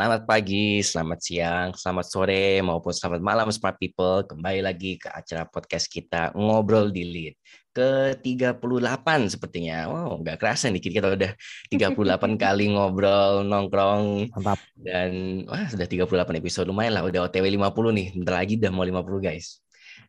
Selamat 0.00 0.24
pagi, 0.24 0.80
selamat 0.80 1.18
siang, 1.20 1.68
selamat 1.76 2.06
sore, 2.08 2.64
maupun 2.64 2.88
selamat 2.88 3.20
malam 3.20 3.52
smart 3.52 3.76
people. 3.76 4.24
Kembali 4.24 4.64
lagi 4.64 4.96
ke 4.96 5.12
acara 5.12 5.44
podcast 5.44 5.92
kita 5.92 6.32
Ngobrol 6.32 6.88
di 6.88 7.04
Lead 7.04 7.36
ke-38 7.76 9.06
sepertinya. 9.28 9.92
Wow, 9.92 10.24
nggak 10.24 10.40
kerasa 10.40 10.72
nih 10.72 10.80
kita 10.80 11.04
udah 11.04 11.36
38 11.68 12.16
kali 12.48 12.72
ngobrol, 12.72 13.44
nongkrong. 13.44 14.32
Mantap. 14.40 14.56
Dan 14.72 15.44
wah, 15.44 15.68
sudah 15.68 15.84
38 15.84 16.08
episode 16.32 16.72
lumayan 16.72 16.96
lah, 16.96 17.04
udah 17.04 17.28
OTW 17.28 17.60
50 17.60 17.92
nih. 18.00 18.06
Bentar 18.16 18.34
lagi 18.40 18.56
udah 18.56 18.72
mau 18.72 18.88
50 18.88 19.04
guys. 19.20 19.60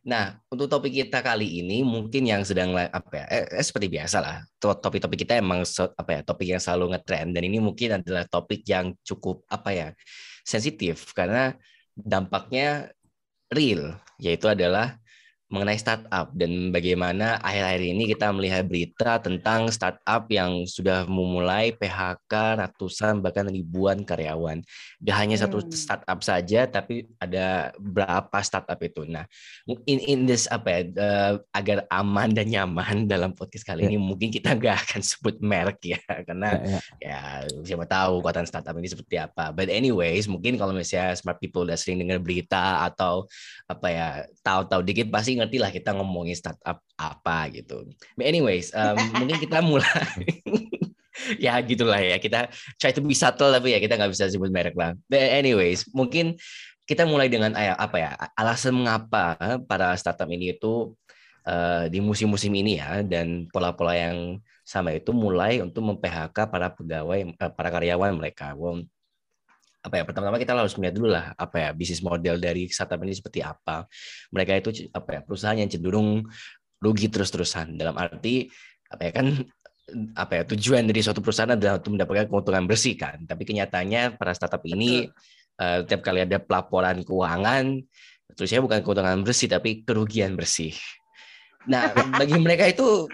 Nah, 0.02 0.34
untuk 0.50 0.66
topik 0.66 0.90
kita 0.90 1.22
kali 1.22 1.62
ini 1.62 1.86
mungkin 1.86 2.26
yang 2.26 2.42
sedang 2.42 2.74
apa 2.74 3.22
ya? 3.22 3.24
Eh, 3.30 3.44
eh, 3.54 3.62
seperti 3.62 3.86
biasa 3.86 4.18
lah. 4.18 4.36
Topik-topik 4.58 5.22
kita 5.22 5.38
emang 5.38 5.62
apa 5.62 6.10
ya? 6.10 6.20
Topik 6.26 6.48
yang 6.50 6.58
selalu 6.58 6.94
ngetrend 6.96 7.30
dan 7.38 7.42
ini 7.46 7.62
mungkin 7.62 8.02
adalah 8.02 8.26
topik 8.26 8.66
yang 8.66 8.94
cukup 9.06 9.46
apa 9.46 9.70
ya? 9.70 9.88
sensitif 10.42 11.14
karena 11.14 11.54
dampaknya 11.94 12.90
real, 13.52 13.94
yaitu 14.18 14.50
adalah 14.50 14.98
mengenai 15.52 15.76
startup 15.76 16.32
dan 16.32 16.72
bagaimana 16.72 17.36
akhir-akhir 17.44 17.82
ini 17.84 18.08
kita 18.08 18.32
melihat 18.32 18.64
berita 18.64 19.20
tentang 19.20 19.68
startup 19.68 20.24
yang 20.32 20.64
sudah 20.64 21.04
memulai 21.04 21.76
PHK 21.76 22.56
ratusan 22.56 23.20
bahkan 23.20 23.44
ribuan 23.52 24.00
karyawan. 24.00 24.64
Gak 25.04 25.16
hanya 25.20 25.36
hmm. 25.36 25.44
satu 25.44 25.58
startup 25.68 26.24
saja, 26.24 26.64
tapi 26.64 27.04
ada 27.20 27.76
berapa 27.76 28.40
startup 28.40 28.80
itu. 28.80 29.04
Nah, 29.04 29.28
in 29.84 30.00
in 30.00 30.24
this 30.24 30.48
apa 30.48 30.68
ya 30.72 30.80
uh, 30.96 31.32
agar 31.52 31.84
aman 31.92 32.32
dan 32.32 32.48
nyaman 32.48 33.04
dalam 33.12 33.36
podcast 33.36 33.68
kali 33.68 33.84
yeah. 33.84 33.92
ini 33.92 34.00
mungkin 34.00 34.32
kita 34.32 34.56
gak 34.56 34.88
akan 34.88 35.04
sebut 35.04 35.36
merek 35.44 35.84
ya 35.84 36.00
karena 36.28 36.48
yeah, 36.64 36.80
yeah. 37.04 37.28
ya 37.44 37.60
siapa 37.60 37.84
tahu 37.84 38.24
kekuatan 38.24 38.48
startup 38.48 38.72
ini 38.80 38.88
seperti 38.88 39.20
apa. 39.20 39.52
But 39.52 39.68
anyways, 39.68 40.32
mungkin 40.32 40.56
kalau 40.56 40.72
misalnya 40.72 41.12
smart 41.12 41.36
people 41.36 41.68
udah 41.68 41.76
sering 41.76 42.00
dengar 42.00 42.24
berita 42.24 42.88
atau 42.88 43.28
apa 43.68 43.88
ya 43.92 44.08
tahu-tahu 44.40 44.80
dikit 44.80 45.12
pasti 45.12 45.41
ngerti 45.42 45.58
lah 45.58 45.74
kita 45.74 45.90
ngomongin 45.98 46.38
startup 46.38 46.78
apa 46.94 47.50
gitu. 47.50 47.90
But 48.14 48.30
anyways, 48.30 48.70
um, 48.72 48.96
mungkin 49.18 49.42
kita 49.42 49.58
mulai. 49.58 50.06
ya 51.44 51.54
gitulah 51.62 52.00
ya 52.00 52.16
kita 52.18 52.50
try 52.80 52.90
to 52.90 53.04
be 53.04 53.14
subtle 53.14 53.52
tapi 53.52 53.76
ya 53.76 53.78
kita 53.78 53.94
nggak 54.00 54.12
bisa 54.14 54.30
sebut 54.30 54.48
merek 54.54 54.78
lah. 54.78 54.94
But 55.10 55.22
anyways, 55.22 55.90
mungkin 55.90 56.38
kita 56.86 57.06
mulai 57.06 57.30
dengan 57.30 57.54
apa 57.54 57.96
ya 57.98 58.10
alasan 58.34 58.74
mengapa 58.74 59.38
para 59.70 59.94
startup 59.94 60.26
ini 60.30 60.58
itu 60.58 60.92
uh, 61.46 61.86
di 61.86 62.02
musim-musim 62.02 62.50
ini 62.52 62.78
ya 62.82 63.06
dan 63.06 63.46
pola-pola 63.50 63.94
yang 63.94 64.42
sama 64.62 64.94
itu 64.94 65.10
mulai 65.10 65.58
untuk 65.62 65.82
mem-PHK 65.82 66.38
para 66.50 66.70
pegawai 66.74 67.34
uh, 67.38 67.50
para 67.54 67.68
karyawan 67.70 68.14
mereka. 68.14 68.54
Well, 68.54 68.86
apa 69.82 69.94
ya 69.98 70.02
pertama-tama 70.06 70.38
kita 70.38 70.54
harus 70.54 70.78
melihat 70.78 70.94
dulu 70.94 71.08
lah 71.10 71.34
apa 71.34 71.56
ya 71.58 71.70
bisnis 71.74 72.06
model 72.06 72.38
dari 72.38 72.70
startup 72.70 73.02
ini 73.02 73.18
seperti 73.18 73.42
apa. 73.42 73.86
Mereka 74.30 74.52
itu 74.62 74.70
apa 74.94 75.08
ya 75.18 75.20
perusahaan 75.26 75.58
yang 75.58 75.66
cenderung 75.66 76.22
rugi 76.78 77.10
terus-terusan. 77.10 77.74
Dalam 77.74 77.98
arti 77.98 78.46
apa 78.86 79.02
ya 79.10 79.12
kan 79.12 79.26
apa 80.14 80.32
ya 80.38 80.42
tujuan 80.54 80.86
dari 80.86 81.02
suatu 81.02 81.18
perusahaan 81.18 81.58
adalah 81.58 81.82
untuk 81.82 81.98
mendapatkan 81.98 82.30
keuntungan 82.30 82.64
bersih 82.70 82.94
kan. 82.94 83.26
Tapi 83.26 83.42
kenyataannya 83.42 84.14
para 84.14 84.30
startup 84.38 84.62
ini 84.70 85.10
uh, 85.58 85.82
tiap 85.82 86.06
kali 86.06 86.22
ada 86.22 86.38
pelaporan 86.38 87.02
keuangan 87.02 87.82
terusnya 88.32 88.64
bukan 88.64 88.80
keuntungan 88.80 89.20
bersih 89.26 89.50
tapi 89.50 89.82
kerugian 89.82 90.38
bersih. 90.38 90.72
Nah, 91.62 91.94
bagi 92.18 92.34
mereka 92.42 92.66
itu 92.66 93.06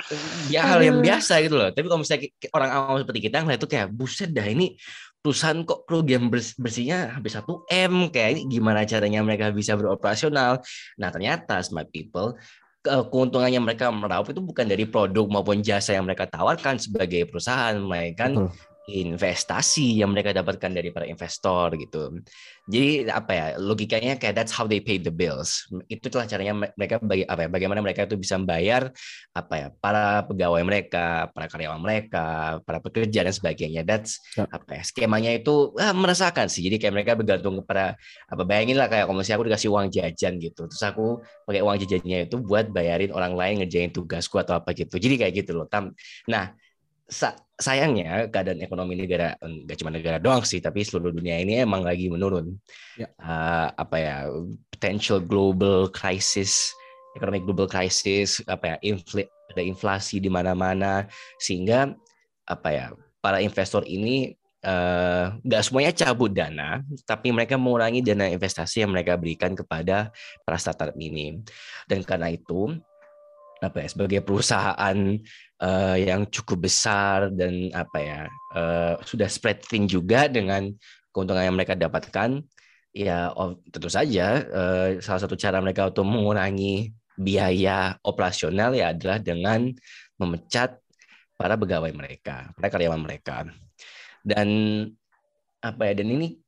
ya 0.48 0.64
hal 0.64 0.80
yang 0.80 1.04
biasa 1.04 1.44
gitu 1.44 1.60
loh. 1.60 1.68
Tapi 1.68 1.84
kalau 1.84 2.00
misalnya 2.00 2.32
orang 2.56 2.70
awam 2.72 2.96
seperti 3.04 3.20
kita 3.28 3.44
ngeliat 3.44 3.60
itu 3.60 3.68
kayak 3.68 3.88
buset 3.92 4.30
dah 4.32 4.46
ini 4.46 4.72
perusahaan 5.18 5.60
kok 5.66 5.84
kerugian 5.84 6.30
bersihnya 6.32 7.12
hampir 7.12 7.34
satu 7.34 7.66
m 7.68 8.08
kayak 8.08 8.38
ini 8.38 8.58
gimana 8.58 8.86
caranya 8.86 9.20
mereka 9.20 9.50
bisa 9.50 9.74
beroperasional. 9.74 10.62
Nah 10.96 11.08
ternyata 11.10 11.60
smart 11.60 11.90
people 11.90 12.38
keuntungannya 12.88 13.60
mereka 13.60 13.90
meraup 13.90 14.30
itu 14.30 14.40
bukan 14.40 14.64
dari 14.64 14.86
produk 14.88 15.26
maupun 15.28 15.60
jasa 15.60 15.98
yang 15.98 16.06
mereka 16.06 16.24
tawarkan 16.30 16.78
sebagai 16.80 17.26
perusahaan 17.28 17.76
melainkan 17.76 18.48
investasi 18.88 20.00
yang 20.00 20.16
mereka 20.16 20.32
dapatkan 20.32 20.72
dari 20.72 20.88
para 20.88 21.04
investor 21.04 21.76
gitu. 21.76 22.24
Jadi 22.68 23.08
apa 23.08 23.32
ya 23.32 23.46
logikanya 23.60 24.16
kayak 24.16 24.34
that's 24.36 24.52
how 24.52 24.64
they 24.64 24.80
pay 24.80 24.96
the 24.96 25.12
bills. 25.12 25.68
Itu 25.92 26.08
telah 26.08 26.24
caranya 26.24 26.72
mereka 26.72 26.96
bagi 27.00 27.28
apa 27.28 27.44
ya 27.44 27.48
bagaimana 27.52 27.80
mereka 27.84 28.08
itu 28.08 28.16
bisa 28.16 28.40
membayar 28.40 28.88
apa 29.36 29.54
ya 29.56 29.68
para 29.76 30.24
pegawai 30.24 30.64
mereka, 30.64 31.28
para 31.32 31.46
karyawan 31.52 31.80
mereka, 31.80 32.60
para 32.64 32.80
pekerja 32.80 33.28
dan 33.28 33.34
sebagainya. 33.36 33.84
That's 33.84 34.24
ya. 34.32 34.48
apa 34.48 34.80
ya 34.80 34.82
skemanya 34.84 35.36
itu 35.36 35.76
ah, 35.76 35.92
merasakan 35.92 36.48
sih. 36.48 36.64
Jadi 36.64 36.80
kayak 36.80 36.94
mereka 36.96 37.12
bergantung 37.12 37.60
kepada 37.60 37.96
apa 38.28 38.42
bayangin 38.48 38.80
lah 38.80 38.88
kayak 38.88 39.04
kalau 39.04 39.20
misalnya 39.20 39.36
aku 39.36 39.46
dikasih 39.52 39.68
uang 39.68 39.86
jajan 39.92 40.32
gitu. 40.40 40.64
Terus 40.64 40.84
aku 40.84 41.20
pakai 41.44 41.60
uang 41.60 41.76
jajannya 41.84 42.18
itu 42.24 42.36
buat 42.40 42.72
bayarin 42.72 43.12
orang 43.12 43.36
lain 43.36 43.54
ngerjain 43.64 43.92
tugasku 43.92 44.40
atau 44.40 44.56
apa 44.56 44.72
gitu. 44.72 44.96
Jadi 44.96 45.14
kayak 45.20 45.32
gitu 45.44 45.52
loh. 45.60 45.68
Nah, 46.28 46.52
sayangnya 47.58 48.28
keadaan 48.28 48.60
ekonomi 48.60 48.94
negara 48.94 49.34
nggak 49.40 49.76
cuma 49.80 49.90
negara 49.90 50.20
doang 50.20 50.44
sih 50.44 50.60
tapi 50.60 50.84
seluruh 50.84 51.10
dunia 51.10 51.40
ini 51.40 51.64
emang 51.64 51.82
lagi 51.82 52.12
menurun 52.12 52.54
ya. 53.00 53.08
uh, 53.18 53.72
apa 53.74 53.96
ya 53.96 54.16
potential 54.70 55.18
global 55.18 55.88
crisis 55.88 56.70
ekonomi 57.16 57.42
global 57.42 57.66
crisis 57.66 58.44
apa 58.46 58.76
ya 58.76 58.94
infl 58.94 59.24
ada 59.24 59.62
inflasi 59.64 60.20
di 60.20 60.28
mana-mana 60.28 61.08
sehingga 61.40 61.96
apa 62.44 62.68
ya 62.68 62.86
para 63.24 63.40
investor 63.40 63.82
ini 63.88 64.36
uh, 64.62 65.34
nggak 65.40 65.62
semuanya 65.64 65.92
cabut 65.96 66.30
dana 66.30 66.84
tapi 67.08 67.32
mereka 67.32 67.56
mengurangi 67.56 68.04
dana 68.04 68.28
investasi 68.28 68.84
yang 68.84 68.92
mereka 68.92 69.16
berikan 69.16 69.56
kepada 69.56 70.12
para 70.44 70.58
startup 70.60 70.94
ini 71.00 71.40
dan 71.88 72.04
karena 72.04 72.30
itu 72.30 72.76
apa 73.58 73.82
ya 73.82 73.88
sebagai 73.90 74.20
perusahaan 74.22 74.96
uh, 75.62 75.96
yang 75.98 76.26
cukup 76.28 76.66
besar 76.66 77.30
dan 77.34 77.70
apa 77.74 77.98
ya 77.98 78.20
uh, 78.54 78.94
sudah 79.02 79.26
spread 79.30 79.62
thin 79.62 79.86
juga 79.86 80.26
dengan 80.26 80.70
keuntungan 81.14 81.46
yang 81.46 81.56
mereka 81.56 81.78
dapatkan 81.78 82.42
ya 82.94 83.30
oh, 83.36 83.58
tentu 83.68 83.90
saja 83.90 84.42
uh, 84.48 84.88
salah 84.98 85.20
satu 85.22 85.38
cara 85.38 85.62
mereka 85.62 85.90
untuk 85.90 86.08
mengurangi 86.08 86.90
biaya 87.18 87.98
operasional 88.06 88.72
ya 88.78 88.94
adalah 88.94 89.18
dengan 89.18 89.74
memecat 90.18 90.78
para 91.38 91.54
pegawai 91.54 91.94
mereka, 91.94 92.50
para 92.54 92.70
karyawan 92.70 92.98
mereka. 93.02 93.46
Dan 94.22 94.48
apa 95.58 95.90
ya 95.90 95.94
dan 95.98 96.08
ini 96.10 96.38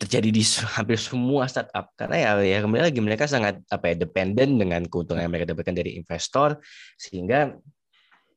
terjadi 0.00 0.28
di 0.32 0.44
hampir 0.76 0.96
semua 0.96 1.48
startup 1.48 1.92
karena 1.96 2.16
ya 2.16 2.30
ya 2.40 2.58
kembali 2.64 2.82
lagi 2.88 3.00
mereka 3.00 3.24
sangat 3.28 3.60
apa 3.68 3.92
ya 3.92 4.04
dependen 4.04 4.56
dengan 4.56 4.84
keuntungan 4.88 5.24
yang 5.24 5.32
mereka 5.32 5.52
dapatkan 5.52 5.76
dari 5.76 5.96
investor 5.96 6.56
sehingga 6.96 7.52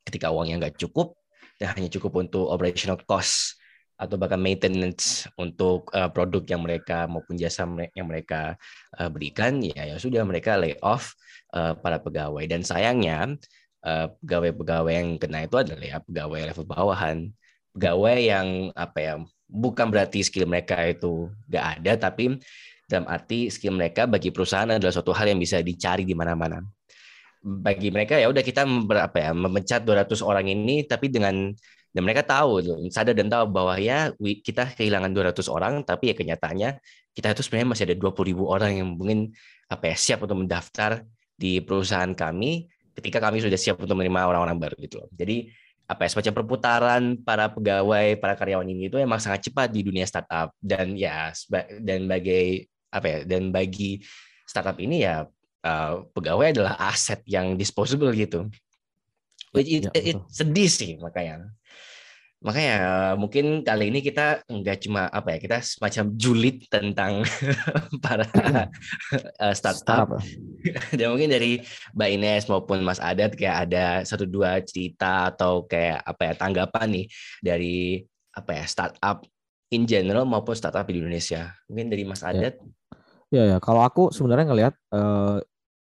ketika 0.03 0.29
uangnya 0.29 0.67
nggak 0.67 0.77
cukup 0.79 1.15
dan 1.57 1.73
hanya 1.75 1.89
cukup 1.91 2.23
untuk 2.23 2.47
operational 2.51 2.99
cost 3.03 3.59
atau 3.97 4.17
bahkan 4.17 4.41
maintenance 4.41 5.29
untuk 5.37 5.87
uh, 5.93 6.09
produk 6.09 6.43
yang 6.49 6.61
mereka 6.65 7.05
maupun 7.05 7.37
jasa 7.37 7.63
yang 7.93 8.09
mereka 8.09 8.57
uh, 8.99 9.07
berikan 9.07 9.61
ya 9.63 9.93
ya 9.93 9.95
sudah 10.01 10.25
mereka 10.25 10.59
lay 10.59 10.75
off 10.81 11.13
uh, 11.53 11.77
para 11.77 12.01
pegawai 12.01 12.43
dan 12.49 12.65
sayangnya 12.65 13.37
pegawai-pegawai 13.83 14.95
uh, 14.95 14.97
yang 14.97 15.09
kena 15.19 15.43
itu 15.43 15.59
adalah 15.59 15.83
ya 15.83 15.97
pegawai 15.99 16.39
level 16.51 16.65
bawahan 16.65 17.17
pegawai 17.75 18.17
yang 18.17 18.47
apa 18.79 18.99
ya 18.99 19.13
bukan 19.53 19.93
berarti 19.93 20.25
skill 20.25 20.49
mereka 20.49 20.81
itu 20.81 21.29
nggak 21.45 21.65
ada, 21.79 22.09
tapi 22.09 22.41
dalam 22.89 23.05
arti 23.05 23.53
skill 23.53 23.77
mereka 23.77 24.09
bagi 24.09 24.33
perusahaan 24.33 24.69
adalah 24.69 24.89
suatu 24.89 25.13
hal 25.13 25.29
yang 25.29 25.37
bisa 25.37 25.61
dicari 25.61 26.01
di 26.03 26.17
mana-mana. 26.17 26.57
Bagi 27.43 27.91
mereka 27.91 28.15
ya 28.15 28.31
udah 28.31 28.39
kita 28.39 28.63
berapa 28.63 29.17
ya 29.19 29.31
memecat 29.35 29.83
200 29.83 30.23
orang 30.23 30.47
ini, 30.47 30.87
tapi 30.87 31.11
dengan 31.11 31.51
dan 31.93 32.01
mereka 32.01 32.25
tahu 32.25 32.63
sadar 32.89 33.13
dan 33.13 33.29
tahu 33.29 33.51
bahwa 33.53 33.77
ya 33.77 34.09
kita 34.17 34.73
kehilangan 34.73 35.11
200 35.11 35.45
orang, 35.51 35.83
tapi 35.83 36.09
ya 36.09 36.15
kenyataannya 36.15 36.69
kita 37.13 37.35
itu 37.35 37.41
sebenarnya 37.45 37.69
masih 37.75 37.83
ada 37.91 37.95
20 37.99 38.29
ribu 38.33 38.43
orang 38.49 38.71
yang 38.79 38.87
mungkin 38.95 39.35
apa 39.69 39.93
ya 39.93 39.95
siap 39.99 40.25
untuk 40.25 40.41
mendaftar 40.41 41.05
di 41.37 41.59
perusahaan 41.61 42.09
kami 42.15 42.71
ketika 42.93 43.17
kami 43.19 43.41
sudah 43.41 43.57
siap 43.57 43.77
untuk 43.81 43.97
menerima 43.97 44.29
orang-orang 44.29 44.57
baru 44.57 44.75
gitu 44.79 45.03
Jadi 45.13 45.49
apa 45.83 46.07
ya 46.07 46.09
semacam 46.15 46.33
perputaran 46.39 47.03
para 47.21 47.51
pegawai 47.51 48.15
para 48.17 48.33
karyawan 48.39 48.65
ini 48.71 48.87
itu 48.87 48.95
emang 48.97 49.19
sangat 49.19 49.51
cepat 49.51 49.67
di 49.69 49.83
dunia 49.83 50.07
startup. 50.07 50.55
Dan 50.57 50.95
ya 50.95 51.29
dan 51.83 52.07
bagi 52.07 52.63
apa 52.93 53.05
ya 53.05 53.19
dan 53.27 53.51
bagi 53.51 53.99
startup 54.47 54.77
ini 54.79 55.03
ya 55.03 55.27
uh, 55.63 56.05
pegawai 56.11 56.53
adalah 56.53 56.75
aset 56.77 57.23
yang 57.25 57.55
disposable 57.55 58.11
gitu. 58.13 58.51
Which 59.55 59.69
it, 59.69 59.89
ya, 59.89 59.91
it, 59.95 60.03
it 60.13 60.19
sedih 60.29 60.69
sih 60.69 60.91
makanya. 60.99 61.49
Makanya 62.43 62.77
mungkin 63.15 63.63
kali 63.63 63.87
ini 63.87 64.03
kita 64.03 64.43
nggak 64.43 64.83
cuma 64.83 65.07
apa 65.07 65.31
ya 65.31 65.39
kita 65.39 65.57
semacam 65.63 66.05
julid 66.19 66.67
tentang 66.67 67.23
para 68.03 68.27
uh, 69.39 69.55
startup. 69.55 70.19
Dan 70.99 71.15
mungkin 71.15 71.31
dari 71.31 71.63
Mbak 71.95 72.09
Ines 72.19 72.43
maupun 72.51 72.83
Mas 72.83 72.99
Adat 72.99 73.39
kayak 73.39 73.71
ada 73.71 74.03
satu 74.03 74.27
dua 74.27 74.59
cerita 74.59 75.31
atau 75.31 75.63
kayak 75.63 76.03
apa 76.03 76.21
ya 76.27 76.33
tanggapan 76.35 76.87
nih 76.91 77.05
dari 77.39 78.03
apa 78.35 78.51
ya 78.59 78.65
startup 78.67 79.23
in 79.71 79.87
general 79.87 80.27
maupun 80.27 80.51
startup 80.51 80.83
di 80.83 80.99
Indonesia. 80.99 81.55
Mungkin 81.71 81.87
dari 81.87 82.03
Mas 82.03 82.27
ya. 82.27 82.35
Adat. 82.35 82.59
Ya, 83.31 83.43
ya. 83.55 83.57
Kalau 83.63 83.87
aku 83.87 84.11
sebenarnya 84.11 84.45
ngelihat 84.51 84.73
uh, 84.91 85.39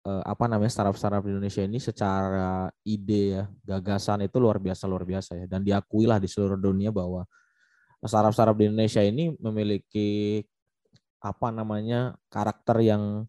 uh, 0.07 0.23
apa 0.23 0.45
namanya 0.47 0.71
startup-startup 0.71 1.23
di 1.25 1.35
Indonesia 1.35 1.63
ini 1.63 1.79
secara 1.79 2.69
ide 2.87 3.23
ya, 3.39 3.43
gagasan 3.63 4.27
itu 4.27 4.37
luar 4.39 4.59
biasa 4.59 4.87
luar 4.87 5.03
biasa 5.07 5.39
ya. 5.39 5.45
Dan 5.49 5.63
diakui 5.65 6.07
lah 6.07 6.19
di 6.19 6.27
seluruh 6.27 6.59
dunia 6.59 6.91
bahwa 6.93 7.27
startup-startup 8.03 8.55
di 8.55 8.71
Indonesia 8.71 9.01
ini 9.03 9.33
memiliki 9.39 10.43
apa 11.23 11.55
namanya 11.55 12.19
karakter 12.27 12.83
yang 12.83 13.23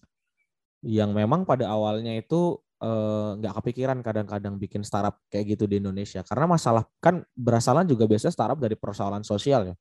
yang 0.85 1.15
memang 1.15 1.47
pada 1.47 1.71
awalnya 1.71 2.13
itu 2.19 2.59
Eh, 2.85 3.31
nggak 3.41 3.55
uh, 3.55 3.59
kepikiran 3.63 3.99
kadang-kadang 4.05 4.61
bikin 4.61 4.85
startup 4.85 5.17
kayak 5.33 5.57
gitu 5.57 5.65
di 5.65 5.81
Indonesia. 5.81 6.21
Karena 6.21 6.45
masalah 6.45 6.85
kan 7.01 7.25
berasalan 7.33 7.89
juga 7.89 8.05
biasanya 8.05 8.35
startup 8.35 8.61
dari 8.61 8.77
persoalan 8.77 9.25
sosial 9.25 9.73
ya 9.73 9.77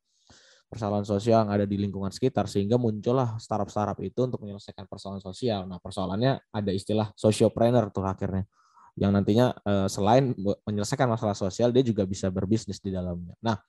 persoalan 0.74 1.06
sosial 1.06 1.46
yang 1.46 1.54
ada 1.54 1.70
di 1.70 1.78
lingkungan 1.78 2.10
sekitar 2.10 2.50
sehingga 2.50 2.82
muncullah 2.82 3.38
startup-startup 3.38 4.02
itu 4.02 4.26
untuk 4.26 4.42
menyelesaikan 4.42 4.90
persoalan 4.90 5.22
sosial. 5.22 5.70
Nah 5.70 5.78
persoalannya 5.78 6.42
ada 6.50 6.72
istilah 6.74 7.14
sociopreneur 7.14 7.94
tuh 7.94 8.02
akhirnya 8.10 8.50
yang 8.98 9.14
nantinya 9.14 9.54
uh, 9.62 9.86
selain 9.86 10.34
menyelesaikan 10.66 11.06
masalah 11.06 11.38
sosial 11.38 11.70
dia 11.70 11.86
juga 11.86 12.10
bisa 12.10 12.34
berbisnis 12.34 12.82
di 12.82 12.90
dalamnya. 12.90 13.38
Nah 13.46 13.62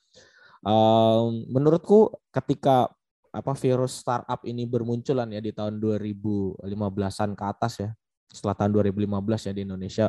menurutku 1.53 2.09
ketika 2.33 2.89
apa 3.29 3.53
virus 3.53 4.01
startup 4.01 4.41
ini 4.49 4.65
bermunculan 4.65 5.29
ya 5.29 5.45
di 5.45 5.53
tahun 5.53 5.77
2015-an 5.77 7.31
ke 7.37 7.45
atas 7.45 7.73
ya 7.85 7.91
setelah 8.33 8.57
tahun 8.57 8.73
2015 8.89 9.49
ya 9.51 9.53
di 9.53 9.63
Indonesia. 9.69 10.09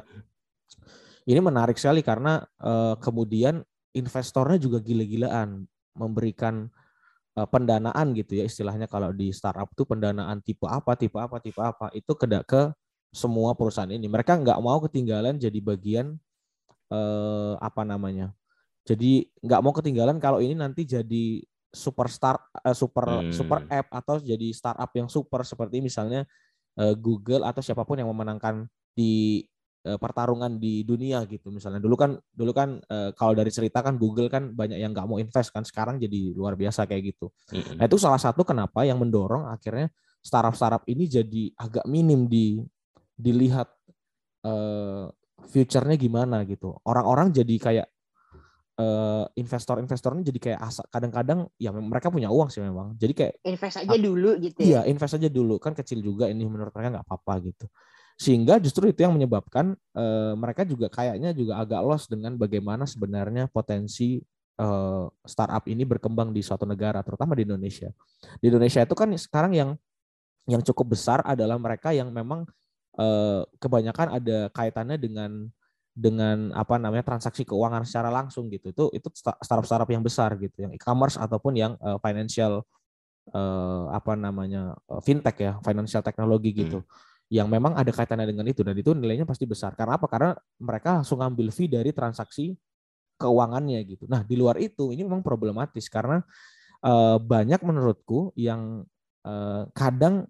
Ini 1.27 1.41
menarik 1.43 1.75
sekali 1.75 2.05
karena 2.05 2.39
uh, 2.63 2.95
kemudian 3.03 3.59
investornya 3.97 4.55
juga 4.55 4.79
gila-gilaan 4.79 5.67
memberikan 5.97 6.69
pendanaan 7.35 8.15
gitu 8.15 8.39
ya 8.39 8.47
istilahnya 8.47 8.87
kalau 8.87 9.11
di 9.11 9.35
startup 9.35 9.67
itu 9.67 9.83
pendanaan 9.83 10.39
tipe 10.39 10.63
apa, 10.63 10.95
tipe 10.95 11.19
apa, 11.19 11.35
tipe 11.43 11.59
apa 11.59 11.91
itu 11.91 12.15
ke 12.15 12.25
ke 12.47 12.71
semua 13.11 13.51
perusahaan 13.55 13.91
ini. 13.91 14.07
Mereka 14.07 14.39
nggak 14.39 14.59
mau 14.63 14.79
ketinggalan 14.79 15.35
jadi 15.35 15.59
bagian 15.59 16.15
uh, 16.91 17.59
apa 17.59 17.83
namanya. 17.83 18.31
Jadi 18.87 19.27
nggak 19.43 19.61
mau 19.63 19.75
ketinggalan 19.75 20.19
kalau 20.19 20.39
ini 20.39 20.55
nanti 20.55 20.87
jadi 20.87 21.43
superstar 21.75 22.39
uh, 22.63 22.71
super 22.71 23.03
hmm. 23.03 23.35
super 23.35 23.67
app 23.67 23.91
atau 23.91 24.15
jadi 24.23 24.47
startup 24.55 24.91
yang 24.95 25.11
super 25.11 25.43
seperti 25.43 25.83
misalnya 25.83 26.23
uh, 26.79 26.95
Google 26.95 27.43
atau 27.43 27.59
siapa 27.59 27.83
pun 27.83 27.99
yang 27.99 28.07
memenangkan 28.07 28.67
di 28.95 29.43
pertarungan 29.85 30.57
di 30.57 30.81
dunia 30.81 31.21
gitu 31.29 31.53
misalnya. 31.53 31.77
Dulu 31.77 31.93
kan 31.93 32.17
dulu 32.33 32.51
kan 32.57 32.81
uh, 32.89 33.13
kalau 33.13 33.37
dari 33.37 33.53
cerita 33.53 33.85
kan 33.85 34.01
Google 34.01 34.25
kan 34.33 34.49
banyak 34.49 34.81
yang 34.81 34.89
nggak 34.89 35.05
mau 35.05 35.21
invest 35.21 35.53
kan 35.53 35.61
sekarang 35.61 36.01
jadi 36.01 36.33
luar 36.33 36.57
biasa 36.57 36.89
kayak 36.89 37.13
gitu. 37.13 37.29
Mm-hmm. 37.53 37.77
nah 37.77 37.85
itu 37.85 37.97
salah 38.01 38.17
satu 38.17 38.41
kenapa 38.41 38.81
yang 38.81 38.97
mendorong 38.97 39.45
akhirnya 39.45 39.93
startup 40.25 40.57
startup 40.57 40.83
ini 40.89 41.05
jadi 41.05 41.53
agak 41.53 41.85
minim 41.85 42.25
di 42.25 42.65
dilihat 43.13 43.69
uh, 44.41 45.05
future-nya 45.45 45.95
gimana 46.01 46.41
gitu. 46.49 46.73
Orang-orang 46.81 47.29
jadi 47.29 47.55
kayak 47.61 47.87
uh, 48.81 49.29
investor-investornya 49.37 50.25
jadi 50.25 50.39
kayak 50.41 50.59
asa 50.65 50.81
kadang-kadang 50.89 51.45
ya 51.61 51.69
mereka 51.69 52.09
punya 52.09 52.33
uang 52.33 52.49
sih 52.49 52.65
memang. 52.65 52.97
Jadi 52.97 53.13
kayak 53.13 53.33
invest 53.45 53.85
aja 53.85 53.97
dulu 54.01 54.33
gitu 54.41 54.59
ya? 54.65 54.65
iya 54.65 54.79
invest 54.89 55.21
aja 55.21 55.29
dulu. 55.29 55.61
Kan 55.61 55.77
kecil 55.77 56.01
juga 56.01 56.25
ini 56.25 56.41
menurut 56.49 56.73
mereka 56.73 56.89
nggak 56.99 57.05
apa-apa 57.05 57.53
gitu 57.53 57.69
sehingga 58.15 58.55
justru 58.63 58.87
itu 58.89 59.03
yang 59.03 59.11
menyebabkan 59.11 59.75
uh, 59.91 60.33
mereka 60.39 60.63
juga 60.63 60.87
kayaknya 60.87 61.35
juga 61.35 61.59
agak 61.59 61.81
lost 61.83 62.07
dengan 62.07 62.39
bagaimana 62.39 62.87
sebenarnya 62.87 63.51
potensi 63.51 64.23
uh, 64.59 65.11
startup 65.27 65.67
ini 65.67 65.83
berkembang 65.83 66.31
di 66.31 66.39
suatu 66.39 66.63
negara 66.63 67.03
terutama 67.03 67.35
di 67.35 67.43
Indonesia. 67.43 67.91
Di 68.39 68.47
Indonesia 68.47 68.81
itu 68.87 68.95
kan 68.95 69.11
sekarang 69.19 69.51
yang 69.51 69.69
yang 70.47 70.61
cukup 70.63 70.95
besar 70.95 71.19
adalah 71.27 71.59
mereka 71.59 71.91
yang 71.91 72.07
memang 72.13 72.47
uh, 72.95 73.43
kebanyakan 73.59 74.15
ada 74.21 74.47
kaitannya 74.55 74.95
dengan 74.95 75.31
dengan 75.95 76.51
apa 76.51 76.75
namanya 76.75 77.07
transaksi 77.07 77.47
keuangan 77.47 77.87
secara 77.87 78.11
langsung 78.11 78.47
gitu. 78.47 78.71
Itu 78.71 78.85
itu 78.95 79.07
startup-startup 79.15 79.87
yang 79.91 80.03
besar 80.03 80.35
gitu 80.39 80.67
yang 80.67 80.71
e-commerce 80.71 81.19
ataupun 81.19 81.55
yang 81.55 81.75
uh, 81.83 81.99
financial 81.99 82.63
uh, 83.31 83.91
apa 83.91 84.13
namanya 84.15 84.75
uh, 84.87 85.01
fintech 85.03 85.35
ya 85.39 85.53
financial 85.63 85.99
teknologi 85.99 86.51
gitu. 86.51 86.79
Hmm. 86.83 86.89
Yang 87.29 87.49
memang 87.49 87.73
ada 87.73 87.89
kaitannya 87.89 88.29
dengan 88.29 88.45
itu 88.45 88.61
dan 88.61 88.77
itu 88.77 88.93
nilainya 88.93 89.25
pasti 89.25 89.49
besar 89.49 89.73
karena 89.73 89.97
apa 89.97 90.05
karena 90.05 90.31
mereka 90.61 91.01
langsung 91.01 91.19
ngambil 91.21 91.49
fee 91.49 91.69
dari 91.69 91.89
transaksi 91.89 92.53
keuangannya 93.17 93.81
gitu 93.85 94.05
nah 94.05 94.21
di 94.21 94.37
luar 94.37 94.61
itu 94.61 94.93
ini 94.93 95.01
memang 95.01 95.25
problematis 95.25 95.89
karena 95.89 96.21
uh, 96.85 97.17
banyak 97.17 97.59
menurutku 97.65 98.29
yang 98.37 98.85
uh, 99.25 99.65
kadang 99.73 100.29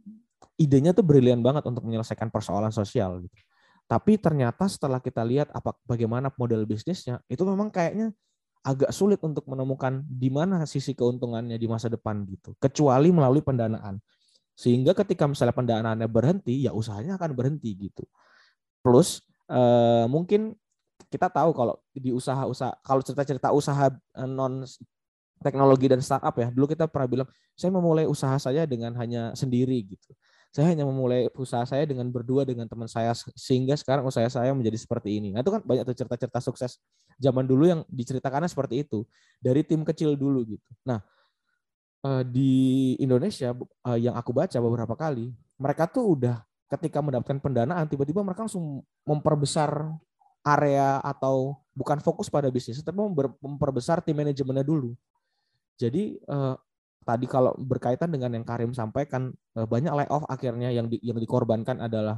idenya 0.55 0.95
tuh 0.95 1.03
brilian 1.03 1.43
banget 1.43 1.67
untuk 1.67 1.83
menyelesaikan 1.83 2.31
persoalan 2.31 2.71
sosial 2.71 3.19
gitu 3.19 3.35
tapi 3.85 4.17
ternyata 4.17 4.65
setelah 4.65 4.97
kita 4.97 5.21
lihat 5.21 5.53
apa 5.53 5.77
bagaimana 5.85 6.33
model 6.33 6.65
bisnisnya, 6.65 7.21
itu 7.29 7.45
memang 7.45 7.69
kayaknya 7.69 8.09
agak 8.65 8.89
sulit 8.89 9.21
untuk 9.21 9.45
menemukan 9.45 10.01
di 10.09 10.33
mana 10.33 10.65
sisi 10.65 10.97
keuntungannya 10.97 11.53
di 11.53 11.69
masa 11.69 11.85
depan 11.85 12.25
gitu. 12.25 12.57
Kecuali 12.57 13.13
melalui 13.13 13.45
pendanaan. 13.45 14.01
Sehingga 14.55 14.95
ketika 14.95 15.27
misalnya 15.27 15.55
pendanaannya 15.55 16.07
berhenti, 16.07 16.65
ya 16.65 16.71
usahanya 16.71 17.19
akan 17.19 17.31
berhenti 17.35 17.75
gitu. 17.75 18.03
Plus 18.81 19.21
eh, 19.51 20.05
mungkin 20.07 20.55
kita 21.11 21.27
tahu 21.29 21.51
kalau 21.51 21.75
di 21.91 22.15
usaha-usaha 22.15 22.81
kalau 22.81 23.01
cerita-cerita 23.03 23.51
usaha 23.51 23.91
eh, 23.91 24.29
non 24.29 24.63
teknologi 25.43 25.91
dan 25.91 25.99
startup 25.99 26.33
ya, 26.39 26.47
dulu 26.49 26.65
kita 26.71 26.87
pernah 26.87 27.07
bilang 27.11 27.27
saya 27.53 27.69
memulai 27.69 28.07
usaha 28.07 28.33
saya 28.39 28.63
dengan 28.65 28.95
hanya 28.97 29.35
sendiri 29.35 29.77
gitu 29.83 30.15
saya 30.55 30.71
hanya 30.71 30.87
memulai 30.87 31.27
usaha 31.35 31.67
saya 31.67 31.83
dengan 31.83 32.07
berdua 32.07 32.47
dengan 32.47 32.63
teman 32.63 32.87
saya 32.87 33.11
sehingga 33.35 33.75
sekarang 33.75 34.07
usaha 34.07 34.23
saya 34.31 34.55
menjadi 34.55 34.79
seperti 34.79 35.19
ini. 35.19 35.35
Nah, 35.35 35.43
itu 35.43 35.51
kan 35.51 35.59
banyak 35.59 35.83
tuh 35.83 35.99
cerita-cerita 35.99 36.39
sukses 36.39 36.79
zaman 37.19 37.43
dulu 37.43 37.67
yang 37.67 37.83
diceritakannya 37.91 38.47
seperti 38.47 38.87
itu 38.87 39.03
dari 39.43 39.67
tim 39.67 39.83
kecil 39.83 40.15
dulu 40.15 40.47
gitu. 40.47 40.63
Nah, 40.87 41.03
eh, 42.05 42.23
di 42.29 42.53
Indonesia 43.01 43.51
eh, 43.57 43.99
yang 43.99 44.13
aku 44.13 44.31
baca 44.31 44.57
beberapa 44.61 44.93
kali, 44.93 45.33
mereka 45.57 45.89
tuh 45.89 46.13
udah 46.13 46.45
ketika 46.69 47.01
mendapatkan 47.01 47.41
pendanaan 47.41 47.85
tiba-tiba 47.89 48.21
mereka 48.21 48.45
langsung 48.45 48.85
memperbesar 49.05 49.89
area 50.45 51.01
atau 51.01 51.57
bukan 51.73 51.97
fokus 52.01 52.29
pada 52.29 52.49
bisnis, 52.53 52.81
tapi 52.85 53.01
memperbesar 53.41 54.05
tim 54.05 54.17
manajemennya 54.17 54.65
dulu. 54.65 54.93
Jadi 55.81 56.21
eh, 56.21 56.55
tadi 57.05 57.25
kalau 57.25 57.53
berkaitan 57.57 58.09
dengan 58.13 58.33
yang 58.33 58.45
Karim 58.45 58.73
sampaikan 58.73 59.29
banyak 59.53 59.93
layoff 59.93 60.25
akhirnya 60.25 60.73
yang 60.73 60.89
di, 60.89 60.97
yang 61.05 61.21
dikorbankan 61.21 61.77
adalah 61.77 62.17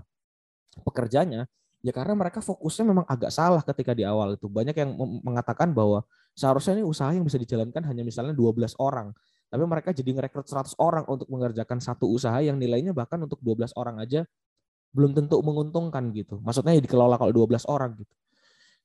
pekerjanya 0.80 1.44
ya 1.86 1.92
karena 1.94 2.18
mereka 2.18 2.42
fokusnya 2.42 2.86
memang 2.88 3.06
agak 3.06 3.30
salah 3.30 3.62
ketika 3.62 3.94
di 3.94 4.02
awal 4.02 4.34
itu 4.34 4.50
banyak 4.50 4.74
yang 4.74 4.92
mengatakan 5.22 5.76
bahwa 5.76 6.02
seharusnya 6.34 6.82
ini 6.82 6.86
usaha 6.86 7.10
yang 7.14 7.26
bisa 7.26 7.38
dijalankan 7.38 7.84
hanya 7.86 8.02
misalnya 8.02 8.34
12 8.34 8.76
orang 8.82 9.14
tapi 9.48 9.64
mereka 9.64 9.96
jadi 9.96 10.12
ngerekrut 10.12 10.48
100 10.48 10.76
orang 10.80 11.04
untuk 11.08 11.28
mengerjakan 11.32 11.80
satu 11.80 12.08
usaha 12.12 12.38
yang 12.44 12.60
nilainya 12.60 12.92
bahkan 12.92 13.20
untuk 13.24 13.40
12 13.40 13.72
orang 13.80 14.04
aja 14.04 14.28
belum 14.92 15.16
tentu 15.16 15.40
menguntungkan 15.44 16.12
gitu 16.16 16.40
maksudnya 16.44 16.76
ya 16.76 16.82
dikelola 16.84 17.16
kalau 17.20 17.32
12 17.32 17.64
orang 17.68 17.96
gitu 18.00 18.14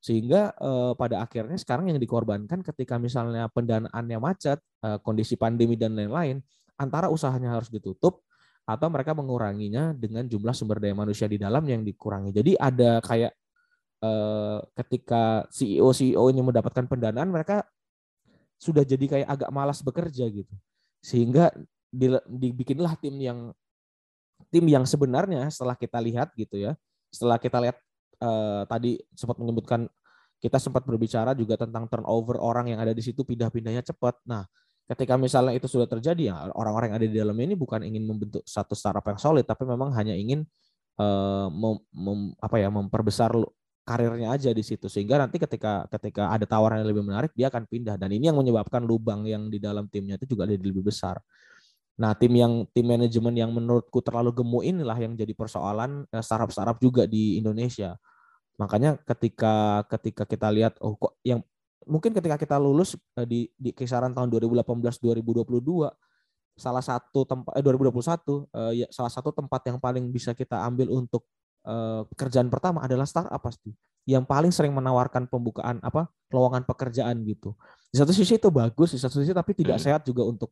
sehingga 0.03 0.51
eh, 0.59 0.93
pada 0.99 1.23
akhirnya 1.23 1.55
sekarang 1.55 1.95
yang 1.95 2.03
dikorbankan 2.03 2.67
ketika 2.67 2.99
misalnya 2.99 3.47
pendanaannya 3.55 4.19
macet, 4.19 4.59
eh, 4.83 4.99
kondisi 4.99 5.39
pandemi 5.39 5.79
dan 5.79 5.95
lain-lain, 5.95 6.43
antara 6.75 7.07
usahanya 7.07 7.55
harus 7.55 7.71
ditutup 7.71 8.27
atau 8.67 8.91
mereka 8.91 9.15
menguranginya 9.15 9.95
dengan 9.95 10.27
jumlah 10.27 10.51
sumber 10.59 10.83
daya 10.83 10.95
manusia 10.99 11.31
di 11.31 11.39
dalam 11.39 11.63
yang 11.71 11.87
dikurangi. 11.87 12.35
Jadi 12.35 12.59
ada 12.59 12.99
kayak 12.99 13.33
eh, 14.03 14.59
ketika 14.83 15.47
CEO 15.55 15.95
CEO 15.95 16.27
ini 16.35 16.43
mendapatkan 16.43 16.91
pendanaan 16.91 17.31
mereka 17.31 17.63
sudah 18.63 18.87
jadi 18.87 19.05
kayak 19.11 19.29
agak 19.29 19.51
malas 19.51 19.83
bekerja 19.83 20.31
gitu. 20.31 20.55
Sehingga 21.03 21.51
dibikinlah 22.31 22.95
tim 23.03 23.19
yang 23.19 23.51
tim 24.55 24.65
yang 24.71 24.87
sebenarnya 24.87 25.51
setelah 25.51 25.75
kita 25.75 25.99
lihat 25.99 26.31
gitu 26.39 26.63
ya, 26.63 26.79
setelah 27.11 27.43
kita 27.43 27.59
lihat 27.59 27.77
uh, 28.23 28.63
tadi 28.71 29.03
sempat 29.19 29.43
menyebutkan 29.43 29.91
kita 30.39 30.63
sempat 30.63 30.87
berbicara 30.87 31.35
juga 31.35 31.59
tentang 31.59 31.91
turnover 31.91 32.39
orang 32.39 32.71
yang 32.71 32.79
ada 32.79 32.95
di 32.95 33.03
situ 33.03 33.27
pindah-pindahnya 33.27 33.83
cepat. 33.83 34.19
Nah, 34.27 34.47
ketika 34.91 35.15
misalnya 35.15 35.55
itu 35.55 35.71
sudah 35.71 35.87
terjadi 35.87 36.35
ya 36.35 36.37
orang-orang 36.55 36.95
yang 36.95 36.99
ada 36.99 37.07
di 37.07 37.17
dalam 37.19 37.37
ini 37.39 37.55
bukan 37.55 37.87
ingin 37.87 38.03
membentuk 38.03 38.43
satu 38.43 38.75
startup 38.75 39.07
yang 39.07 39.19
solid 39.19 39.47
tapi 39.47 39.63
memang 39.63 39.95
hanya 39.95 40.13
ingin 40.13 40.43
uh, 40.99 41.47
mem, 41.49 41.79
mem, 41.95 42.21
apa 42.43 42.57
ya 42.59 42.69
memperbesar 42.69 43.31
karirnya 43.83 44.31
aja 44.35 44.51
di 44.55 44.63
situ 44.63 44.87
sehingga 44.87 45.19
nanti 45.19 45.43
ketika 45.43 45.91
ketika 45.91 46.31
ada 46.31 46.47
tawaran 46.47 46.83
yang 46.83 46.91
lebih 46.95 47.03
menarik 47.03 47.35
dia 47.35 47.51
akan 47.51 47.67
pindah 47.67 47.99
dan 47.99 48.15
ini 48.15 48.31
yang 48.31 48.39
menyebabkan 48.39 48.83
lubang 48.87 49.27
yang 49.27 49.51
di 49.51 49.59
dalam 49.59 49.91
timnya 49.91 50.15
itu 50.19 50.39
juga 50.39 50.47
jadi 50.47 50.63
lebih 50.63 50.87
besar. 50.87 51.19
Nah, 51.93 52.17
tim 52.17 52.33
yang 52.33 52.65
tim 52.73 52.89
manajemen 52.89 53.35
yang 53.37 53.51
menurutku 53.53 54.01
terlalu 54.01 54.33
gemuk 54.33 54.65
inilah 54.65 54.97
yang 54.97 55.13
jadi 55.13 55.35
persoalan 55.37 56.09
eh, 56.09 56.25
startup-startup 56.25 56.81
juga 56.81 57.05
di 57.05 57.37
Indonesia. 57.37 57.99
Makanya 58.57 58.97
ketika 59.03 59.85
ketika 59.91 60.25
kita 60.25 60.49
lihat 60.55 60.79
oh 60.81 60.97
kok 60.97 61.19
yang 61.27 61.45
mungkin 61.87 62.15
ketika 62.15 62.39
kita 62.39 62.57
lulus 62.63 62.95
uh, 63.19 63.27
di 63.27 63.51
di 63.59 63.75
kisaran 63.75 64.15
tahun 64.15 64.31
2018 64.31 65.03
2022 65.03 65.91
salah 66.55 66.85
satu 66.85 67.25
tempat 67.27 67.53
eh, 67.59 67.65
2021 67.65 67.91
uh, 67.91 68.73
ya 68.77 68.87
salah 68.93 69.13
satu 69.13 69.35
tempat 69.35 69.61
yang 69.67 69.79
paling 69.81 70.05
bisa 70.13 70.37
kita 70.37 70.63
ambil 70.63 70.93
untuk 70.95 71.27
pekerjaan 72.11 72.51
pertama 72.51 72.83
adalah 72.83 73.07
startup 73.07 73.39
pasti 73.39 73.71
yang 74.03 74.27
paling 74.27 74.51
sering 74.51 74.75
menawarkan 74.75 75.31
pembukaan 75.31 75.79
apa 75.79 76.11
lowongan 76.35 76.67
pekerjaan 76.67 77.23
gitu 77.23 77.55
di 77.93 77.97
satu 78.03 78.11
sisi 78.11 78.35
itu 78.35 78.51
bagus 78.51 78.95
di 78.95 78.99
satu 78.99 79.23
sisi 79.23 79.31
tapi 79.31 79.55
tidak 79.55 79.79
hmm. 79.79 79.85
sehat 79.87 80.03
juga 80.03 80.27
untuk 80.27 80.51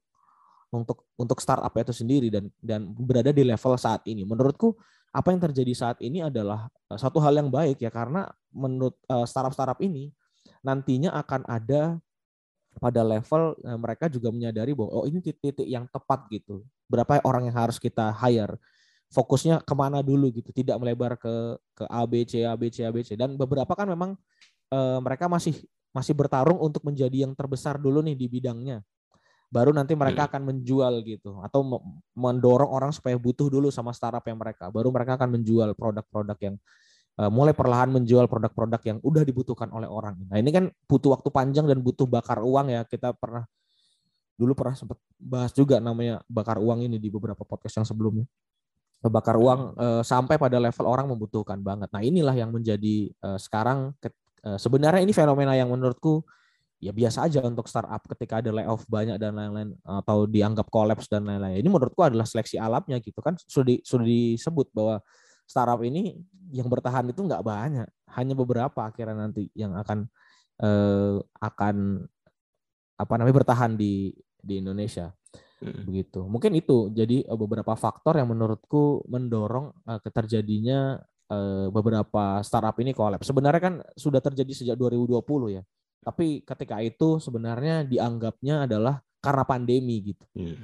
untuk 0.71 1.03
untuk 1.19 1.39
startup 1.43 1.75
itu 1.75 1.91
sendiri 1.91 2.31
dan 2.31 2.47
dan 2.63 2.87
berada 2.87 3.35
di 3.35 3.43
level 3.43 3.75
saat 3.75 4.07
ini 4.07 4.23
menurutku 4.23 4.79
apa 5.11 5.35
yang 5.35 5.43
terjadi 5.43 5.73
saat 5.75 5.99
ini 5.99 6.23
adalah 6.23 6.71
eh, 6.71 6.99
satu 6.99 7.19
hal 7.19 7.35
yang 7.35 7.51
baik 7.51 7.83
ya 7.83 7.91
karena 7.91 8.31
menurut 8.55 8.95
uh, 9.11 9.27
startup-startup 9.27 9.79
ini 9.83 10.15
nantinya 10.63 11.15
akan 11.19 11.43
ada 11.47 11.99
pada 12.79 13.03
level 13.03 13.59
mereka 13.83 14.07
juga 14.07 14.31
menyadari 14.31 14.71
bahwa 14.71 15.03
oh 15.03 15.05
ini 15.11 15.19
titik-titik 15.19 15.67
yang 15.67 15.91
tepat 15.91 16.23
gitu. 16.31 16.63
Berapa 16.87 17.19
orang 17.27 17.51
yang 17.51 17.57
harus 17.59 17.83
kita 17.83 18.15
hire? 18.15 18.55
Fokusnya 19.11 19.67
ke 19.67 19.75
mana 19.75 20.07
dulu 20.07 20.31
gitu, 20.31 20.55
tidak 20.55 20.79
melebar 20.79 21.19
ke 21.19 21.59
ke 21.75 21.85
A 21.91 22.07
B 22.07 22.23
C 22.23 22.47
A 22.47 22.55
B 22.55 22.71
C 22.71 22.87
A 22.87 22.95
B 22.95 23.03
C. 23.03 23.19
Dan 23.19 23.35
beberapa 23.35 23.75
kan 23.75 23.91
memang 23.91 24.15
uh, 24.71 24.99
mereka 25.03 25.27
masih 25.27 25.59
masih 25.91 26.15
bertarung 26.15 26.63
untuk 26.63 26.87
menjadi 26.87 27.27
yang 27.27 27.35
terbesar 27.35 27.75
dulu 27.75 27.99
nih 28.07 28.15
di 28.15 28.31
bidangnya. 28.31 28.87
Baru 29.51 29.75
nanti 29.75 29.99
mereka 29.99 30.25
hmm. 30.25 30.31
akan 30.31 30.43
menjual 30.55 30.95
gitu 31.03 31.43
atau 31.43 31.83
mendorong 32.15 32.71
orang 32.71 32.95
supaya 32.95 33.19
butuh 33.19 33.51
dulu 33.51 33.67
sama 33.75 33.91
startup 33.91 34.23
yang 34.23 34.39
mereka. 34.39 34.71
Baru 34.71 34.95
mereka 34.95 35.19
akan 35.19 35.43
menjual 35.43 35.75
produk-produk 35.75 36.39
yang 36.39 36.55
uh, 37.19 37.27
mulai 37.27 37.51
perlahan 37.51 37.91
menjual 37.91 38.31
produk-produk 38.31 38.79
yang 38.87 38.99
udah 39.03 39.27
dibutuhkan 39.27 39.67
oleh 39.75 39.91
orang. 39.91 40.23
Nah 40.31 40.39
ini 40.39 40.55
kan 40.55 40.71
butuh 40.87 41.19
waktu 41.19 41.35
panjang 41.35 41.67
dan 41.67 41.83
butuh 41.83 42.07
bakar 42.07 42.47
uang 42.47 42.71
ya. 42.71 42.87
Kita 42.87 43.11
pernah 43.11 43.43
dulu 44.39 44.55
pernah 44.55 44.79
sempat 44.79 45.03
bahas 45.19 45.51
juga 45.51 45.83
namanya 45.83 46.23
bakar 46.31 46.63
uang 46.63 46.87
ini 46.87 47.03
di 47.03 47.11
beberapa 47.11 47.43
podcast 47.43 47.83
yang 47.83 47.87
sebelumnya 47.91 48.31
bakar 49.09 49.41
uang 49.41 49.81
uh, 49.81 50.03
sampai 50.05 50.37
pada 50.37 50.61
level 50.61 50.85
orang 50.85 51.09
membutuhkan 51.09 51.57
banget 51.65 51.89
nah 51.89 52.05
inilah 52.05 52.37
yang 52.37 52.53
menjadi 52.53 53.09
uh, 53.25 53.41
sekarang 53.41 53.97
uh, 54.45 54.59
sebenarnya 54.61 55.01
ini 55.01 55.17
fenomena 55.17 55.57
yang 55.57 55.73
menurutku 55.73 56.21
ya 56.81 56.97
biasa 56.97 57.29
aja 57.29 57.45
untuk 57.45 57.69
startup 57.69 58.01
ketika 58.17 58.41
ada 58.41 58.51
layoff 58.57 58.89
banyak 58.89 59.21
dan 59.21 59.37
lain-lain 59.37 59.77
atau 59.85 60.25
dianggap 60.25 60.73
collapse 60.73 61.13
dan 61.13 61.29
lain-lain. 61.29 61.61
Ini 61.61 61.69
menurutku 61.69 62.01
adalah 62.01 62.25
seleksi 62.25 62.57
alamnya 62.57 62.97
gitu 63.05 63.21
kan 63.21 63.37
sudah 63.37 63.69
di, 63.69 63.77
sudah 63.85 64.09
disebut 64.09 64.73
bahwa 64.73 65.05
startup 65.45 65.85
ini 65.85 66.17
yang 66.51 66.67
bertahan 66.73 67.05
itu 67.13 67.21
nggak 67.21 67.45
banyak, 67.45 67.89
hanya 68.17 68.35
beberapa 68.35 68.81
akhirnya 68.89 69.29
nanti 69.29 69.53
yang 69.53 69.77
akan 69.77 70.09
eh, 70.65 71.17
akan 71.39 71.77
apa 72.97 73.13
namanya 73.21 73.37
bertahan 73.45 73.77
di 73.77 74.17
di 74.41 74.59
Indonesia. 74.59 75.13
Hmm. 75.61 75.85
Begitu. 75.87 76.25
Mungkin 76.25 76.53
itu 76.57 76.89
jadi 76.93 77.25
eh, 77.25 77.39
beberapa 77.39 77.77
faktor 77.77 78.17
yang 78.17 78.33
menurutku 78.33 79.05
mendorong 79.09 79.73
eh, 79.85 80.01
keterjadinya 80.01 80.97
eh, 81.29 81.67
beberapa 81.69 82.41
startup 82.41 82.77
ini 82.81 82.97
collapse. 82.97 83.29
Sebenarnya 83.29 83.61
kan 83.61 83.75
sudah 83.95 84.25
terjadi 84.25 84.53
sejak 84.53 84.77
2020 84.81 85.57
ya 85.61 85.63
tapi 86.01 86.41
ketika 86.43 86.81
itu 86.81 87.21
sebenarnya 87.21 87.85
dianggapnya 87.85 88.65
adalah 88.65 89.05
karena 89.21 89.45
pandemi 89.45 90.01
gitu. 90.13 90.25
Hmm. 90.33 90.57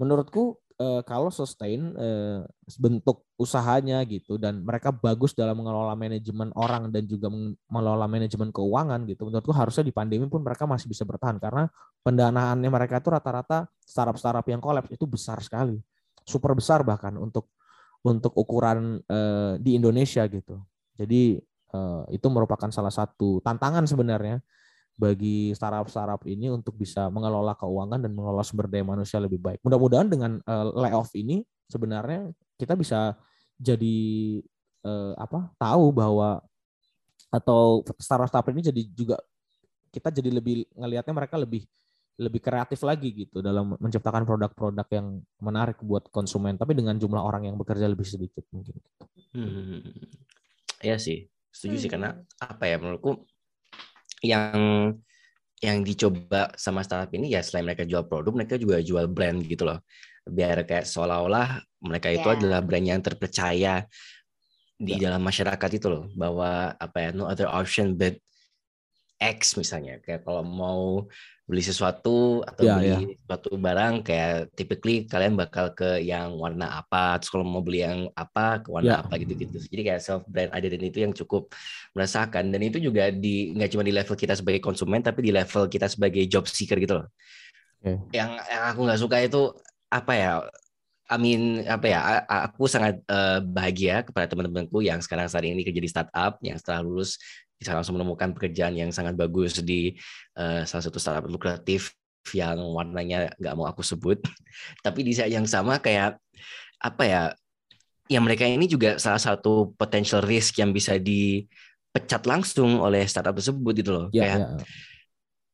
Menurutku 0.00 0.56
eh, 0.80 1.02
kalau 1.04 1.28
sustain 1.28 1.92
eh, 1.92 2.40
bentuk 2.80 3.28
usahanya 3.36 4.00
gitu 4.08 4.40
dan 4.40 4.64
mereka 4.64 4.88
bagus 4.88 5.36
dalam 5.36 5.60
mengelola 5.60 5.92
manajemen 5.92 6.48
orang 6.56 6.88
dan 6.88 7.04
juga 7.04 7.28
mengelola 7.68 8.08
manajemen 8.08 8.48
keuangan 8.48 9.04
gitu. 9.04 9.28
Menurutku 9.28 9.52
harusnya 9.52 9.84
di 9.84 9.92
pandemi 9.92 10.24
pun 10.26 10.40
mereka 10.40 10.64
masih 10.64 10.88
bisa 10.88 11.04
bertahan 11.04 11.36
karena 11.36 11.68
pendanaannya 12.00 12.70
mereka 12.72 12.98
itu 12.98 13.12
rata-rata 13.12 13.68
startup-startup 13.84 14.46
yang 14.48 14.60
kolaps 14.64 14.88
itu 14.88 15.04
besar 15.04 15.38
sekali. 15.44 15.76
Super 16.24 16.56
besar 16.56 16.80
bahkan 16.80 17.12
untuk 17.20 17.52
untuk 18.00 18.32
ukuran 18.40 19.04
eh, 19.04 19.54
di 19.60 19.76
Indonesia 19.76 20.24
gitu. 20.24 20.64
Jadi 20.96 21.36
eh, 21.76 22.02
itu 22.16 22.26
merupakan 22.32 22.72
salah 22.72 22.92
satu 22.92 23.44
tantangan 23.44 23.84
sebenarnya 23.84 24.40
bagi 25.00 25.56
startup-startup 25.56 26.20
ini 26.28 26.52
untuk 26.52 26.76
bisa 26.76 27.08
mengelola 27.08 27.56
keuangan 27.56 27.96
dan 28.04 28.12
mengelola 28.12 28.44
sumber 28.44 28.68
daya 28.68 28.84
manusia 28.84 29.16
lebih 29.16 29.40
baik. 29.40 29.64
Mudah-mudahan 29.64 30.12
dengan 30.12 30.36
uh, 30.44 30.68
layoff 30.76 31.08
ini 31.16 31.40
sebenarnya 31.72 32.28
kita 32.60 32.76
bisa 32.76 33.16
jadi 33.56 33.96
uh, 34.84 35.16
apa? 35.16 35.56
tahu 35.56 35.88
bahwa 35.96 36.44
atau 37.32 37.80
startup-startup 37.96 38.52
ini 38.52 38.60
jadi 38.68 38.82
juga 38.92 39.16
kita 39.88 40.12
jadi 40.12 40.28
lebih 40.36 40.68
ngelihatnya 40.76 41.14
mereka 41.16 41.40
lebih 41.40 41.64
lebih 42.20 42.44
kreatif 42.44 42.84
lagi 42.84 43.24
gitu 43.24 43.40
dalam 43.40 43.80
menciptakan 43.80 44.28
produk-produk 44.28 44.84
yang 44.92 45.24
menarik 45.40 45.80
buat 45.80 46.12
konsumen 46.12 46.60
tapi 46.60 46.76
dengan 46.76 47.00
jumlah 47.00 47.22
orang 47.22 47.48
yang 47.48 47.56
bekerja 47.56 47.88
lebih 47.88 48.04
sedikit 48.04 48.44
mungkin. 48.52 48.76
Hmm, 49.32 49.80
ya 50.84 51.00
sih, 51.00 51.32
setuju 51.48 51.76
sih 51.80 51.88
karena 51.88 52.20
apa 52.36 52.68
ya 52.68 52.76
menurutku 52.76 53.24
yang 54.20 54.94
yang 55.60 55.84
dicoba 55.84 56.52
sama 56.56 56.80
startup 56.80 57.12
ini 57.12 57.36
ya 57.36 57.44
selain 57.44 57.68
mereka 57.68 57.84
jual 57.84 58.08
produk 58.08 58.32
mereka 58.32 58.56
juga 58.56 58.80
jual 58.80 59.08
brand 59.12 59.44
gitu 59.44 59.68
loh 59.68 59.84
biar 60.24 60.64
kayak 60.64 60.88
seolah-olah 60.88 61.60
mereka 61.84 62.08
itu 62.12 62.24
yeah. 62.24 62.36
adalah 62.36 62.60
brand 62.64 62.86
yang 62.88 63.00
terpercaya 63.04 63.84
di 64.80 64.96
yeah. 64.96 65.12
dalam 65.12 65.20
masyarakat 65.20 65.70
itu 65.76 65.86
loh 65.92 66.08
bahwa 66.16 66.72
apa 66.80 66.96
ya 66.96 67.08
no 67.12 67.28
other 67.28 67.48
option 67.48 67.92
but 67.96 68.16
X 69.20 69.60
misalnya 69.60 70.00
kayak 70.00 70.24
kalau 70.24 70.40
mau 70.40 71.04
beli 71.50 71.60
sesuatu 71.60 72.40
atau 72.46 72.62
yeah, 72.62 72.76
beli 72.78 72.88
yeah. 72.88 73.00
suatu 73.26 73.58
barang 73.58 74.06
kayak 74.06 74.54
typically 74.54 75.04
kalian 75.04 75.34
bakal 75.34 75.74
ke 75.74 76.00
yang 76.00 76.38
warna 76.38 76.80
apa 76.80 77.18
terus 77.20 77.28
kalau 77.28 77.42
mau 77.44 77.60
beli 77.60 77.82
yang 77.82 78.06
apa 78.14 78.62
ke 78.64 78.70
warna 78.70 78.96
yeah. 78.96 79.02
apa 79.02 79.18
gitu-gitu 79.20 79.58
jadi 79.68 79.82
kayak 79.92 80.00
self 80.00 80.22
brand 80.30 80.54
identity 80.54 80.88
itu 80.88 81.00
yang 81.02 81.12
cukup 81.12 81.50
merasakan 81.92 82.54
dan 82.54 82.62
itu 82.62 82.78
juga 82.78 83.10
di 83.10 83.50
nggak 83.52 83.76
cuma 83.76 83.82
di 83.82 83.92
level 83.92 84.14
kita 84.14 84.38
sebagai 84.38 84.62
konsumen 84.62 85.02
tapi 85.02 85.26
di 85.26 85.34
level 85.34 85.66
kita 85.66 85.90
sebagai 85.90 86.22
job 86.30 86.46
seeker 86.46 86.78
gitu 86.78 87.02
loh 87.02 87.06
okay. 87.82 87.98
yang 88.14 88.38
yang 88.46 88.62
aku 88.70 88.80
nggak 88.86 89.00
suka 89.02 89.16
itu 89.20 89.50
apa 89.90 90.12
ya 90.14 90.32
I 91.10 91.18
mean 91.18 91.66
apa 91.66 91.86
ya 91.90 92.22
aku 92.30 92.70
sangat 92.70 93.02
uh, 93.10 93.42
bahagia 93.42 94.06
kepada 94.06 94.30
teman-temanku 94.30 94.78
yang 94.86 95.02
sekarang 95.02 95.26
saat 95.26 95.42
ini 95.42 95.66
kerja 95.66 95.82
di 95.82 95.90
startup 95.90 96.38
yang 96.38 96.54
setelah 96.54 96.86
lulus 96.86 97.18
bisa 97.60 97.76
langsung 97.76 98.00
menemukan 98.00 98.32
pekerjaan 98.32 98.72
yang 98.72 98.88
sangat 98.88 99.12
bagus 99.20 99.60
di 99.60 99.92
uh, 100.40 100.64
salah 100.64 100.80
satu 100.80 100.96
startup 100.96 101.28
lukratif 101.28 101.92
yang 102.32 102.56
warnanya 102.72 103.36
nggak 103.36 103.54
mau 103.54 103.68
aku 103.68 103.84
sebut. 103.84 104.16
Tapi 104.84 105.04
di 105.04 105.12
saat 105.12 105.28
yang 105.28 105.44
sama 105.44 105.76
kayak 105.76 106.16
apa 106.80 107.04
ya? 107.04 107.22
Ya 108.10 108.18
mereka 108.18 108.42
ini 108.48 108.66
juga 108.66 108.98
salah 108.98 109.22
satu 109.22 109.70
potential 109.78 110.24
risk 110.24 110.58
yang 110.58 110.74
bisa 110.74 110.98
dipecat 110.98 112.26
langsung 112.26 112.82
oleh 112.82 113.06
startup 113.06 113.36
tersebut 113.36 113.72
gitu 113.76 113.90
loh. 113.94 114.06
Ya, 114.10 114.24
kayak 114.24 114.38
ya. 114.40 114.48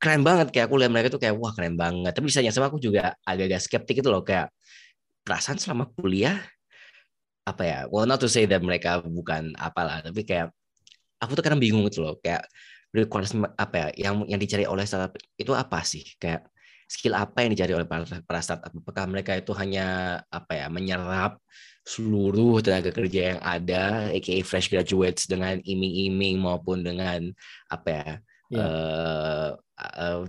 keren 0.01 0.23
banget 0.25 0.47
kayak 0.55 0.71
aku 0.71 0.81
lihat 0.81 0.93
mereka 0.95 1.13
tuh 1.13 1.21
kayak 1.21 1.37
wah 1.37 1.53
keren 1.53 1.77
banget. 1.77 2.15
Tapi 2.15 2.31
bisa 2.31 2.41
yang 2.41 2.55
sama 2.55 2.71
aku 2.73 2.81
juga 2.81 3.13
agak-agak 3.27 3.61
skeptik 3.61 4.01
itu 4.01 4.09
loh 4.09 4.25
kayak 4.25 4.49
perasaan 5.27 5.59
selama 5.59 5.91
kuliah 5.99 6.39
apa 7.45 7.63
ya? 7.67 7.79
Well 7.93 8.09
not 8.09 8.23
to 8.25 8.31
say 8.31 8.49
that 8.49 8.63
mereka 8.65 9.05
bukan 9.05 9.53
apalah, 9.59 10.01
tapi 10.01 10.25
kayak 10.25 10.55
aku 11.23 11.33
tuh 11.37 11.45
kadang 11.45 11.61
bingung 11.61 11.85
gitu 11.89 12.05
loh 12.05 12.15
kayak 12.21 12.45
requirement 12.95 13.53
apa 13.57 13.77
ya 13.77 14.09
yang 14.09 14.25
yang 14.29 14.41
dicari 14.41 14.65
oleh 14.65 14.85
startup 14.89 15.13
itu 15.37 15.53
apa 15.53 15.85
sih 15.85 16.05
kayak 16.17 16.49
skill 16.87 17.19
apa 17.19 17.43
yang 17.43 17.51
dicari 17.53 17.75
oleh 17.75 17.85
para, 17.85 18.07
para 18.23 18.41
startup 18.41 18.71
apakah 18.71 19.05
mereka 19.11 19.35
itu 19.35 19.51
hanya 19.59 20.19
apa 20.31 20.53
ya 20.55 20.67
menyerap 20.71 21.43
seluruh 21.87 22.63
tenaga 22.63 22.91
kerja 22.91 23.35
yang 23.35 23.41
ada 23.43 24.11
aka 24.11 24.43
fresh 24.43 24.71
graduates 24.71 25.27
dengan 25.31 25.59
iming-iming 25.63 26.39
maupun 26.39 26.83
dengan 26.83 27.31
apa 27.71 27.89
ya 27.91 28.03
yeah. 28.03 28.15
Iya. 28.47 28.63
uh, 28.63 29.51
uh, 29.83 30.23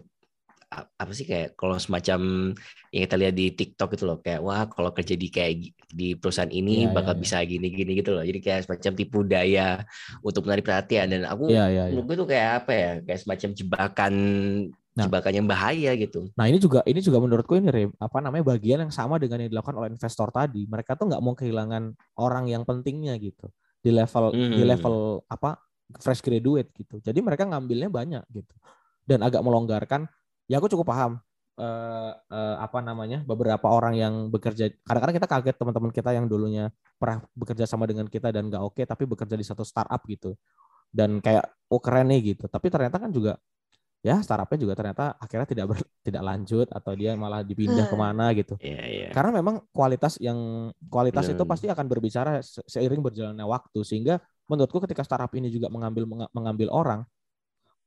apa 0.68 1.12
sih 1.16 1.24
kayak 1.24 1.56
kalau 1.56 1.80
semacam 1.80 2.52
yang 2.92 3.02
kita 3.08 3.16
lihat 3.16 3.36
di 3.40 3.56
TikTok 3.56 3.96
itu 3.96 4.04
loh 4.04 4.20
kayak 4.20 4.44
wah 4.44 4.68
kalau 4.68 4.92
kerja 4.92 5.16
di 5.16 5.32
kayak 5.32 5.72
di 5.88 6.20
perusahaan 6.20 6.52
ini 6.52 6.84
yeah, 6.84 6.92
bakal 6.92 7.16
yeah, 7.16 7.24
bisa 7.24 7.38
gini 7.48 7.72
gini 7.72 8.04
gitu 8.04 8.12
loh. 8.12 8.24
Jadi 8.24 8.40
kayak 8.44 8.68
semacam 8.68 8.92
tipu 9.00 9.20
daya 9.24 9.88
untuk 10.20 10.44
menarik 10.44 10.68
perhatian. 10.68 11.08
Dan 11.08 11.24
aku 11.24 11.48
yeah, 11.48 11.72
yeah, 11.72 11.88
yeah. 11.88 12.04
gue 12.04 12.16
tuh 12.20 12.28
kayak 12.28 12.50
apa 12.64 12.72
ya 12.76 12.92
kayak 13.08 13.20
semacam 13.24 13.50
jebakan 13.56 14.14
nah, 14.92 15.06
jebakan 15.08 15.34
yang 15.40 15.48
bahaya 15.48 15.92
gitu. 15.96 16.28
Nah 16.36 16.46
ini 16.52 16.60
juga 16.60 16.84
ini 16.84 17.00
juga 17.00 17.18
menurutku 17.24 17.56
ini 17.56 17.70
Re, 17.72 17.84
apa 17.96 18.18
namanya 18.20 18.44
bagian 18.52 18.84
yang 18.84 18.92
sama 18.92 19.16
dengan 19.16 19.40
yang 19.40 19.52
dilakukan 19.56 19.78
oleh 19.80 19.90
investor 19.96 20.28
tadi. 20.36 20.68
Mereka 20.68 21.00
tuh 21.00 21.08
nggak 21.08 21.22
mau 21.24 21.32
kehilangan 21.32 21.96
orang 22.20 22.52
yang 22.52 22.68
pentingnya 22.68 23.16
gitu. 23.24 23.48
Di 23.80 23.96
level 23.96 24.36
hmm. 24.36 24.52
di 24.52 24.64
level 24.68 25.24
apa 25.32 25.64
fresh 26.04 26.20
graduate 26.20 26.76
gitu. 26.76 27.00
Jadi 27.00 27.24
mereka 27.24 27.48
ngambilnya 27.48 27.88
banyak 27.88 28.24
gitu. 28.36 28.52
Dan 29.08 29.24
agak 29.24 29.40
melonggarkan 29.40 30.12
ya 30.48 30.58
aku 30.60 30.68
cukup 30.72 30.88
paham 30.88 31.12
uh, 31.60 32.12
uh, 32.16 32.56
apa 32.64 32.80
namanya 32.82 33.22
beberapa 33.28 33.68
orang 33.68 33.94
yang 34.00 34.14
bekerja 34.32 34.72
kadang-kadang 34.88 35.16
kita 35.20 35.28
kaget 35.30 35.56
teman-teman 35.60 35.92
kita 35.92 36.10
yang 36.16 36.26
dulunya 36.26 36.72
pernah 36.98 37.24
bekerja 37.36 37.68
sama 37.70 37.86
dengan 37.86 38.08
kita 38.08 38.32
dan 38.32 38.48
nggak 38.50 38.64
oke 38.64 38.82
tapi 38.84 39.04
bekerja 39.06 39.36
di 39.36 39.46
satu 39.46 39.62
startup 39.68 40.02
gitu 40.08 40.34
dan 40.90 41.20
kayak 41.20 41.44
oh 41.68 41.80
keren 41.84 42.08
nih 42.10 42.34
gitu 42.36 42.48
tapi 42.48 42.72
ternyata 42.72 42.98
kan 42.98 43.12
juga 43.12 43.36
ya 44.06 44.22
startupnya 44.24 44.60
juga 44.62 44.74
ternyata 44.78 45.04
akhirnya 45.20 45.48
tidak 45.50 45.66
ber, 45.74 45.78
tidak 46.08 46.24
lanjut 46.24 46.68
atau 46.72 46.92
dia 46.96 47.12
malah 47.20 47.42
dipindah 47.44 47.86
Hmm. 47.90 47.92
ke 47.92 47.98
mana 47.98 48.26
gitu. 48.38 48.56
Iya, 48.62 48.82
iya. 48.88 49.08
Karena 49.12 49.42
memang 49.42 49.66
kualitas 49.74 50.16
yang 50.22 50.70
kualitas 50.88 51.28
itu 51.28 51.36
Benar. 51.44 51.52
pasti 51.52 51.66
akan 51.68 51.86
berbicara 51.90 52.40
se- 52.40 52.64
seiring 52.70 53.02
berjalannya 53.04 53.44
waktu 53.44 53.80
sehingga 53.84 54.22
menurutku 54.48 54.80
ketika 54.86 55.04
startup 55.04 55.34
ini 55.36 55.52
juga 55.52 55.68
mengambil 55.68 56.08
menga- 56.08 56.32
mengambil 56.32 56.70
orang 56.72 57.02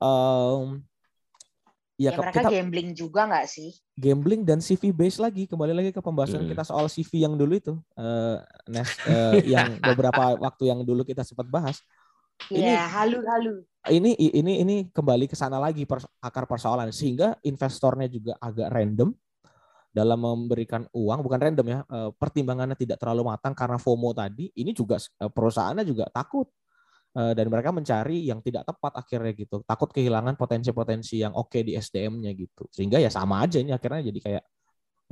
em, 0.03 0.83
ya, 2.01 2.11
Ya, 2.11 2.17
mereka 2.17 2.41
kita 2.41 2.49
gambling 2.49 2.91
juga 2.97 3.21
nggak 3.29 3.47
sih? 3.47 3.71
gambling 4.01 4.43
dan 4.49 4.65
CV 4.65 4.97
base 4.97 5.21
lagi 5.21 5.45
kembali 5.45 5.77
lagi 5.77 5.91
ke 5.93 6.01
pembahasan 6.01 6.41
Hmm. 6.41 6.49
kita 6.49 6.65
soal 6.65 6.89
CV 6.89 7.21
yang 7.29 7.37
dulu 7.37 7.53
itu 7.53 7.77
eh, 8.01 8.37
Nes, 8.73 8.91
eh, 9.05 9.37
yang 9.53 9.77
beberapa 9.85 10.41
waktu 10.41 10.73
yang 10.73 10.81
dulu 10.81 11.05
kita 11.05 11.21
sempat 11.21 11.45
bahas 11.53 11.85
Ini- 12.49 12.65
Iya, 12.65 12.89
halu-halu. 12.89 13.63
ini 13.93 14.17
ini 14.17 14.53
ini 14.65 14.77
kembali 14.93 15.29
ke 15.29 15.37
sana 15.37 15.61
lagi 15.61 15.85
pers- 15.85 16.09
akar 16.21 16.45
persoalan 16.49 16.89
sehingga 16.93 17.37
investornya 17.45 18.09
juga 18.09 18.37
agak 18.41 18.69
random 18.73 19.13
dalam 19.91 20.19
memberikan 20.23 20.87
uang 20.95 21.21
bukan 21.21 21.41
random 21.51 21.67
ya 21.67 21.79
eh, 21.85 22.11
pertimbangannya 22.15 22.79
tidak 22.79 22.97
terlalu 23.03 23.27
matang 23.27 23.53
karena 23.53 23.77
FOMO 23.77 24.15
tadi 24.15 24.49
ini 24.55 24.71
juga 24.73 24.97
eh, 24.97 25.31
perusahaannya 25.31 25.85
juga 25.85 26.07
takut 26.09 26.47
dan 27.11 27.47
mereka 27.51 27.75
mencari 27.75 28.23
yang 28.31 28.39
tidak 28.39 28.63
tepat 28.67 28.93
akhirnya 29.03 29.33
gitu. 29.35 29.63
Takut 29.67 29.91
kehilangan 29.91 30.39
potensi-potensi 30.39 31.19
yang 31.19 31.35
oke 31.35 31.59
di 31.63 31.75
SDM-nya 31.75 32.31
gitu. 32.39 32.71
Sehingga 32.71 33.03
ya 33.03 33.11
sama 33.11 33.43
aja 33.43 33.59
ini 33.59 33.75
akhirnya 33.75 34.07
jadi 34.07 34.19
kayak 34.23 34.45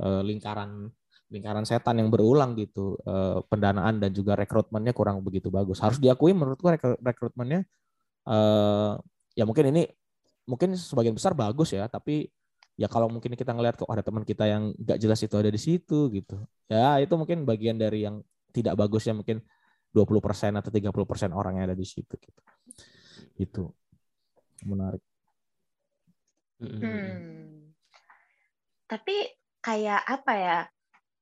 eh, 0.03 0.21
lingkaran 0.23 0.87
lingkaran 1.29 1.65
setan 1.67 1.99
yang 1.99 2.09
berulang 2.11 2.55
gitu. 2.55 2.95
Eh, 3.03 3.39
pendanaan 3.51 3.99
dan 3.99 4.11
juga 4.15 4.39
rekrutmennya 4.39 4.95
kurang 4.95 5.21
begitu 5.23 5.51
bagus. 5.51 5.83
Harus 5.83 5.99
diakui 5.99 6.31
menurutku 6.31 6.67
rekru- 6.71 6.99
rekrutmennya 6.99 7.63
eh 8.29 8.93
ya 9.33 9.43
mungkin 9.47 9.71
ini 9.73 9.87
mungkin 10.45 10.75
sebagian 10.75 11.15
besar 11.15 11.33
bagus 11.33 11.71
ya 11.73 11.87
tapi 11.87 12.27
ya 12.75 12.87
kalau 12.91 13.07
mungkin 13.11 13.33
kita 13.33 13.51
ngelihat 13.55 13.79
kok 13.79 13.89
ada 13.91 14.03
teman 14.03 14.23
kita 14.27 14.45
yang 14.47 14.71
nggak 14.75 14.97
jelas 15.03 15.19
itu 15.23 15.35
ada 15.35 15.51
di 15.51 15.59
situ 15.59 16.07
gitu. 16.15 16.39
Ya 16.71 16.99
itu 17.03 17.13
mungkin 17.19 17.43
bagian 17.43 17.75
dari 17.75 18.07
yang 18.07 18.23
tidak 18.55 18.79
bagusnya 18.79 19.13
mungkin 19.15 19.43
20% 19.91 20.59
atau 20.59 20.69
30% 20.69 21.33
orang 21.33 21.59
yang 21.59 21.65
ada 21.71 21.77
di 21.77 21.87
situ 21.87 22.13
gitu 22.17 22.41
itu 23.39 23.63
menarik 24.67 25.01
Mm-mm. 26.59 26.81
Hmm. 26.83 27.71
Tapi 28.89 29.15
kayak 29.63 30.01
apa 30.03 30.33
ya? 30.35 30.59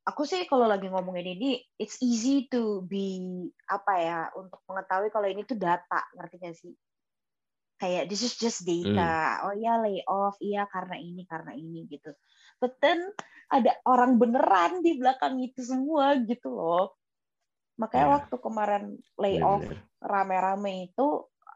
Aku 0.07 0.23
sih 0.23 0.47
kalau 0.47 0.71
lagi 0.71 0.87
ngomongin 0.87 1.35
ini, 1.35 1.59
it's 1.75 1.99
easy 1.99 2.47
to 2.47 2.79
be 2.87 3.19
apa 3.67 3.93
ya 3.99 4.19
untuk 4.39 4.63
mengetahui 4.65 5.11
kalau 5.11 5.27
ini 5.27 5.43
tuh 5.43 5.59
data, 5.59 5.99
ngerti 6.15 6.35
gak 6.39 6.55
sih? 6.55 6.73
Kayak 7.77 8.07
this 8.09 8.23
is 8.23 8.39
just 8.39 8.63
data. 8.63 9.43
Oh 9.45 9.53
iya 9.53 9.77
layoff, 9.83 10.39
iya 10.39 10.65
karena 10.71 10.95
ini 10.97 11.27
karena 11.27 11.53
ini 11.53 11.85
gitu. 11.91 12.15
But 12.57 12.79
then 12.79 13.03
ada 13.51 13.77
orang 13.85 14.17
beneran 14.17 14.81
di 14.81 14.97
belakang 14.97 15.37
itu 15.43 15.61
semua 15.61 16.17
gitu 16.23 16.55
loh. 16.55 16.97
Makanya 17.77 18.07
Ya. 18.09 18.13
waktu 18.21 18.35
kemarin 18.41 18.83
layoff 19.21 19.63
rame-rame 20.01 20.89
itu 20.89 21.07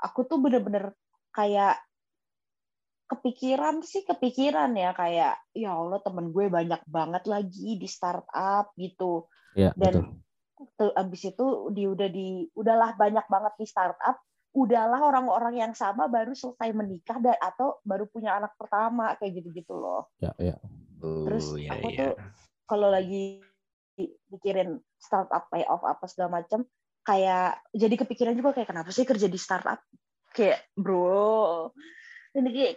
aku 0.02 0.26
tuh 0.30 0.38
bener-bener 0.38 0.94
kayak 1.34 1.82
kepikiran 3.10 3.84
sih 3.84 4.06
kepikiran 4.08 4.72
ya. 4.78 4.94
Kayak 4.96 5.42
ya 5.52 5.76
Allah 5.76 6.00
temen 6.00 6.32
gue 6.32 6.48
banyak 6.48 6.82
banget 6.88 7.24
lagi 7.28 7.76
di 7.76 7.88
startup 7.90 8.72
gitu. 8.78 9.28
Ya 9.58 9.74
Dan- 9.76 10.22
betul. 10.62 10.70
tuh 10.78 10.94
abis 10.94 11.34
itu 11.34 11.74
di 11.74 11.90
udah 11.90 12.06
di 12.06 12.46
udahlah 12.54 12.94
banyak 12.94 13.26
banget 13.26 13.54
di 13.58 13.66
startup. 13.66 14.22
Udahlah 14.54 15.02
orang-orang 15.02 15.58
yang 15.58 15.74
sama 15.74 16.06
baru 16.06 16.38
selesai 16.38 16.70
menikah 16.76 17.18
dan 17.18 17.34
atau 17.42 17.82
baru 17.82 18.06
punya 18.06 18.38
anak 18.38 18.54
pertama 18.62 19.18
kayak 19.18 19.42
gitu-gitu 19.42 19.74
loh. 19.74 20.14
Ya 20.22 20.38
ya. 20.38 20.54
Terus 21.02 21.58
iya, 21.58 21.74
aku 21.74 21.88
iya. 21.90 21.98
tuh 21.98 22.14
kalau 22.70 22.94
lagi 22.94 23.42
mikirin 24.32 24.80
startup 24.98 25.48
layoff 25.52 25.84
apa 25.84 26.06
segala 26.08 26.42
macam 26.42 26.64
kayak 27.02 27.62
jadi 27.74 27.96
kepikiran 27.98 28.34
juga 28.38 28.54
kayak 28.54 28.70
kenapa 28.70 28.90
sih 28.94 29.06
kerja 29.06 29.26
di 29.26 29.40
startup? 29.40 29.82
Kayak 30.32 30.64
bro. 30.78 31.74
Ini 32.38 32.50
kayak 32.50 32.76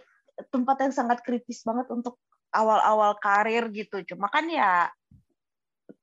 tempat 0.51 0.77
yang 0.83 0.93
sangat 0.93 1.23
kritis 1.23 1.63
banget 1.63 1.87
untuk 1.93 2.19
awal-awal 2.51 3.15
karir 3.21 3.71
gitu. 3.71 4.03
Cuma 4.03 4.27
kan 4.27 4.49
ya 4.49 4.89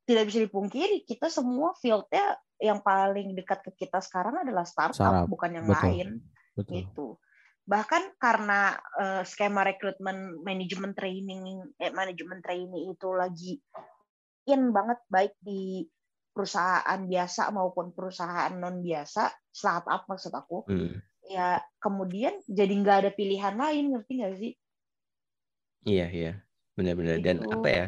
tidak 0.08 0.28
bisa 0.30 0.38
dipungkiri 0.42 1.06
kita 1.06 1.30
semua 1.30 1.76
fieldnya 1.78 2.36
yang 2.62 2.78
paling 2.82 3.34
dekat 3.34 3.62
ke 3.66 3.86
kita 3.86 3.98
sekarang 3.98 4.46
adalah 4.46 4.62
startup 4.62 4.94
Startup, 4.94 5.26
bukan 5.26 5.50
yang 5.58 5.66
betul. 5.66 5.82
lain. 5.82 6.08
Betul. 6.54 6.72
Gitu. 6.78 7.06
Bahkan 7.62 8.02
karena 8.18 8.74
eh, 8.98 9.22
skema 9.26 9.66
rekrutmen 9.66 10.42
manajemen 10.42 10.94
training 10.94 11.74
eh, 11.78 11.90
manajemen 11.90 12.38
trainee 12.42 12.90
itu 12.94 13.08
lagi 13.14 13.58
in 14.48 14.74
banget 14.74 14.98
baik 15.06 15.34
di 15.38 15.86
perusahaan 16.32 17.00
biasa 17.04 17.52
maupun 17.52 17.92
perusahaan 17.92 18.50
non 18.56 18.80
biasa 18.80 19.28
startup 19.52 20.08
maksud 20.08 20.32
aku 20.32 20.64
Mm. 20.66 20.96
ya 21.28 21.60
kemudian 21.78 22.40
jadi 22.48 22.72
nggak 22.72 22.96
ada 23.06 23.10
pilihan 23.14 23.54
lain 23.54 23.92
ngerti 23.94 24.12
nggak 24.18 24.36
sih 24.40 24.52
Iya, 25.82 26.06
iya. 26.14 26.32
Benar-benar. 26.78 27.18
Dan 27.20 27.42
Gitu. 27.42 27.50
apa 27.50 27.68
ya? 27.68 27.86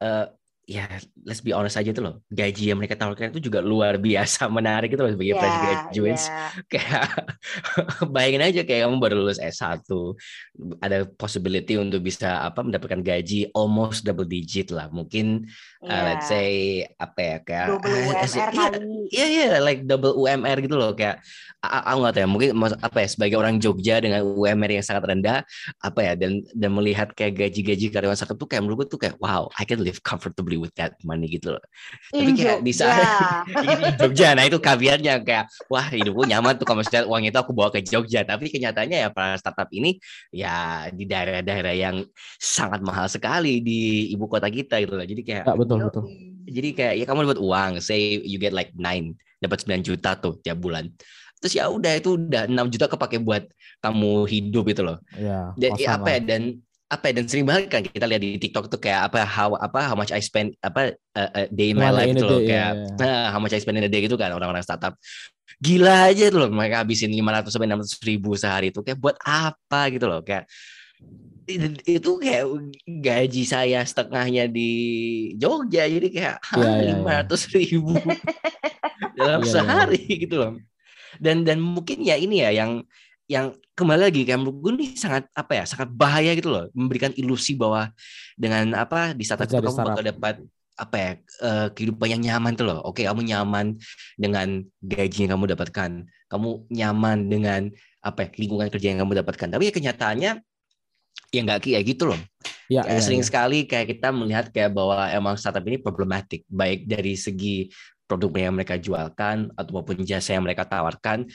eh 0.00 0.26
ya, 0.66 0.86
let's 1.26 1.40
be 1.42 1.50
honest 1.52 1.76
aja 1.76 1.90
tuh 1.90 2.02
loh. 2.04 2.14
Gaji 2.30 2.70
yang 2.72 2.78
mereka 2.78 2.94
tawarkan 2.94 3.32
itu 3.34 3.50
juga 3.50 3.60
luar 3.60 3.96
biasa 3.98 4.46
menarik 4.56 4.92
itu 4.94 5.00
loh 5.02 5.12
sebagai 5.12 5.34
fresh 5.38 5.56
ya, 5.56 5.60
graduates. 5.64 6.24
ya. 6.26 6.34
Kayak 6.70 7.04
bayangin 8.14 8.42
aja 8.44 8.60
kayak 8.64 8.80
kamu 8.86 8.96
baru 9.02 9.14
lulus 9.24 9.40
S1, 9.42 9.82
ada 10.80 11.04
possibility 11.18 11.74
untuk 11.80 12.04
bisa 12.04 12.44
apa 12.44 12.62
mendapatkan 12.62 13.00
gaji 13.02 13.50
almost 13.56 14.06
double 14.06 14.28
digit 14.28 14.70
lah. 14.70 14.86
Mungkin 14.92 15.48
uh, 15.84 15.88
Ya. 15.90 16.00
let's 16.12 16.28
say 16.28 16.84
apa 17.00 17.20
ya 17.20 17.36
kayak 17.40 17.66
double 17.80 17.96
UMR 18.12 18.28
iya, 18.28 18.46
kali 18.52 18.78
Iya 19.10 19.26
iya 19.26 19.48
like 19.64 19.82
double 19.88 20.14
UMR 20.16 20.56
gitu 20.62 20.76
loh 20.76 20.92
kayak 20.94 21.24
aku 21.60 21.98
nggak 22.04 22.12
tahu 22.16 22.22
ya 22.24 22.28
mungkin 22.28 22.48
apa 22.80 22.98
ya 23.04 23.08
sebagai 23.08 23.36
orang 23.40 23.56
Jogja 23.60 24.00
dengan 24.00 24.24
UMR 24.24 24.80
yang 24.80 24.84
sangat 24.84 25.08
rendah 25.08 25.40
apa 25.80 26.00
ya 26.04 26.12
dan 26.16 26.40
dan 26.52 26.70
melihat 26.72 27.12
kayak 27.12 27.36
gaji-gaji 27.36 27.92
karyawan 27.92 28.16
startup 28.16 28.36
tuh 28.40 28.48
kayak 28.48 28.64
menurut 28.64 28.84
gue 28.84 28.96
tuh 28.96 29.00
kayak 29.00 29.16
wow 29.20 29.48
I 29.56 29.64
can 29.68 29.80
live 29.80 30.00
comfortably 30.04 30.59
with 30.60 30.74
that 30.76 30.94
money 31.02 31.26
gitu 31.26 31.56
loh. 31.56 31.64
Tapi 32.12 32.30
kayak 32.36 32.60
di 32.60 32.72
saat 32.76 33.00
Jogja. 33.00 33.28
di 33.88 33.90
Jogja 33.96 34.28
nah 34.36 34.44
itu 34.44 34.58
kaviarnya 34.60 35.24
kayak 35.24 35.48
wah 35.72 35.88
hidupku 35.88 36.28
nyaman 36.28 36.60
tuh 36.60 36.68
kalau 36.68 36.84
misalnya 36.84 37.08
uang 37.08 37.24
itu 37.24 37.38
aku 37.40 37.52
bawa 37.56 37.72
ke 37.72 37.80
Jogja 37.80 38.22
tapi 38.22 38.52
kenyataannya 38.52 38.98
ya 39.04 39.08
para 39.08 39.40
startup 39.40 39.72
ini 39.72 39.96
ya 40.30 40.86
di 40.92 41.08
daerah-daerah 41.08 41.74
yang 41.74 42.04
sangat 42.36 42.84
mahal 42.84 43.08
sekali 43.08 43.64
di 43.64 44.12
ibu 44.12 44.28
kota 44.28 44.52
kita 44.52 44.78
gitu 44.84 44.94
loh. 44.94 45.06
Jadi 45.08 45.22
kayak 45.24 45.44
ya 45.48 45.56
betul 45.56 45.80
betul 45.80 46.04
jadi 46.50 46.68
kayak 46.74 46.94
ya 46.98 47.04
kamu 47.06 47.18
dapat 47.30 47.40
uang, 47.40 47.70
say 47.78 48.18
you 48.26 48.36
get 48.42 48.50
like 48.50 48.74
9, 48.74 49.14
dapat 49.38 49.58
9 49.62 49.86
juta 49.86 50.18
tuh 50.18 50.42
tiap 50.42 50.58
bulan. 50.58 50.90
Terus 51.40 51.56
ya 51.56 51.70
udah 51.72 51.96
itu 51.96 52.18
udah 52.18 52.50
6 52.50 52.74
juta 52.74 52.86
kepake 52.90 53.22
buat 53.22 53.48
kamu 53.80 54.28
hidup 54.28 54.64
itu 54.68 54.82
loh. 54.84 54.98
ya 55.16 55.56
Dan 55.56 55.72
ya, 55.80 55.96
apa 55.96 56.08
ya 56.12 56.20
dan 56.20 56.60
apa 56.90 57.14
ya 57.14 57.22
dan 57.22 57.26
sering 57.30 57.46
banget 57.46 57.70
kan 57.70 57.82
kita 57.86 58.02
lihat 58.02 58.18
di 58.18 58.34
TikTok 58.34 58.66
tuh 58.66 58.82
kayak 58.82 59.06
apa 59.06 59.22
how 59.22 59.54
apa 59.54 59.78
how 59.86 59.94
much 59.94 60.10
I 60.10 60.18
spend 60.18 60.58
apa 60.58 60.98
uh, 61.14 61.30
uh, 61.38 61.46
day 61.54 61.70
in 61.70 61.78
my 61.78 61.94
life 61.94 62.10
itu 62.10 62.26
a 62.26 62.30
loh 62.30 62.42
kayak 62.42 62.70
ya, 62.74 62.82
ya. 62.82 62.98
nah, 62.98 63.24
how 63.30 63.38
much 63.38 63.54
I 63.54 63.62
spend 63.62 63.78
in 63.78 63.86
a 63.86 63.92
day 63.92 64.02
gitu 64.02 64.18
kan 64.18 64.34
orang-orang 64.34 64.66
startup. 64.66 64.98
Gila 65.62 66.10
aja 66.10 66.34
tuh 66.34 66.46
loh 66.46 66.50
mereka 66.50 66.82
habisin 66.82 67.14
500 67.14 67.46
sampai 67.46 67.68
600 67.70 68.10
ribu 68.10 68.30
sehari 68.34 68.74
itu 68.74 68.82
kayak 68.82 68.98
buat 68.98 69.16
apa 69.22 69.80
gitu 69.94 70.10
loh 70.10 70.22
kayak 70.26 70.50
itu 71.86 72.10
kayak 72.22 72.44
gaji 72.86 73.42
saya 73.42 73.82
setengahnya 73.82 74.46
di 74.46 74.70
Jogja 75.34 75.90
jadi 75.90 76.08
kayak 76.10 76.36
Iya, 76.54 76.58
iya, 76.58 76.70
iya. 76.70 76.94
lima 76.94 77.10
ratus 77.22 77.50
ribu 77.50 77.94
dalam 79.18 79.42
Iya, 79.42 79.46
iya, 79.46 79.52
sehari 79.52 80.02
gitu 80.06 80.36
loh 80.38 80.52
dan 81.18 81.42
dan 81.42 81.58
mungkin 81.58 82.06
ya 82.06 82.14
ini 82.14 82.46
ya 82.46 82.50
yang 82.54 82.86
yang 83.30 83.54
kembali 83.78 84.10
lagi 84.10 84.26
kayak 84.26 84.42
menurut 84.42 84.58
gue 84.58 84.72
ini 84.74 84.86
sangat 84.98 85.30
apa 85.30 85.62
ya 85.62 85.64
sangat 85.64 85.88
bahaya 85.94 86.34
gitu 86.34 86.50
loh 86.50 86.66
memberikan 86.74 87.14
ilusi 87.14 87.54
bahwa 87.54 87.94
dengan 88.34 88.74
apa 88.74 89.14
di 89.14 89.22
startup 89.22 89.46
itu 89.46 89.62
kamu 89.62 89.70
startup. 89.70 89.94
bakal 89.94 90.02
dapat 90.02 90.34
apa 90.80 90.96
ya 90.96 91.10
eh, 91.44 91.68
kehidupan 91.76 92.08
yang 92.18 92.22
nyaman 92.24 92.56
tuh 92.56 92.66
loh. 92.66 92.80
Oke 92.82 93.04
kamu 93.04 93.22
nyaman 93.28 93.76
dengan 94.16 94.64
gaji 94.82 95.28
yang 95.28 95.38
kamu 95.38 95.54
dapatkan. 95.54 95.90
Kamu 96.30 96.48
nyaman 96.72 97.18
dengan 97.28 97.68
apa 98.00 98.26
ya, 98.26 98.28
lingkungan 98.40 98.68
kerja 98.72 98.86
yang 98.96 99.00
kamu 99.04 99.20
dapatkan. 99.22 99.48
Tapi 99.52 99.62
ya 99.68 99.72
kenyataannya 99.76 100.32
ya 101.30 101.40
nggak 101.44 101.60
kayak 101.62 101.84
gitu 101.84 102.10
loh. 102.10 102.20
Ya, 102.70 102.86
Kayak 102.86 103.02
ya, 103.02 103.04
sering 103.04 103.22
ya. 103.22 103.26
sekali 103.28 103.58
kayak 103.68 103.86
kita 103.98 104.08
melihat 104.14 104.46
kayak 104.50 104.72
bahwa 104.72 105.04
emang 105.12 105.34
startup 105.36 105.62
ini 105.68 105.76
problematik. 105.78 106.48
Baik 106.48 106.88
dari 106.88 107.14
segi 107.14 107.68
produk 108.08 108.50
yang 108.50 108.54
mereka 108.58 108.74
jualkan 108.74 109.54
atau 109.54 109.70
maupun 109.70 110.02
jasa 110.02 110.34
yang 110.34 110.42
mereka 110.42 110.66
tawarkan 110.66 111.30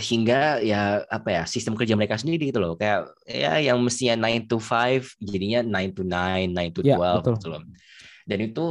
hingga 0.00 0.60
ya 0.60 1.02
apa 1.06 1.28
ya 1.30 1.42
sistem 1.44 1.74
kerja 1.74 1.94
mereka 1.94 2.14
sendiri 2.14 2.48
gitu 2.48 2.58
loh 2.58 2.74
kayak 2.74 3.08
ya 3.24 3.58
yang 3.58 3.78
mestinya 3.78 4.14
9 4.20 4.46
to 4.46 4.56
5 4.56 5.18
jadinya 5.18 5.60
9 5.60 5.90
to 5.90 6.02
9 6.02 6.52
9 6.52 6.76
to 6.76 6.80
12 6.82 6.86
Ya, 6.86 6.96
betul. 6.96 7.34
gitu 7.34 7.46
loh 7.50 7.62
dan 8.24 8.38
itu 8.40 8.64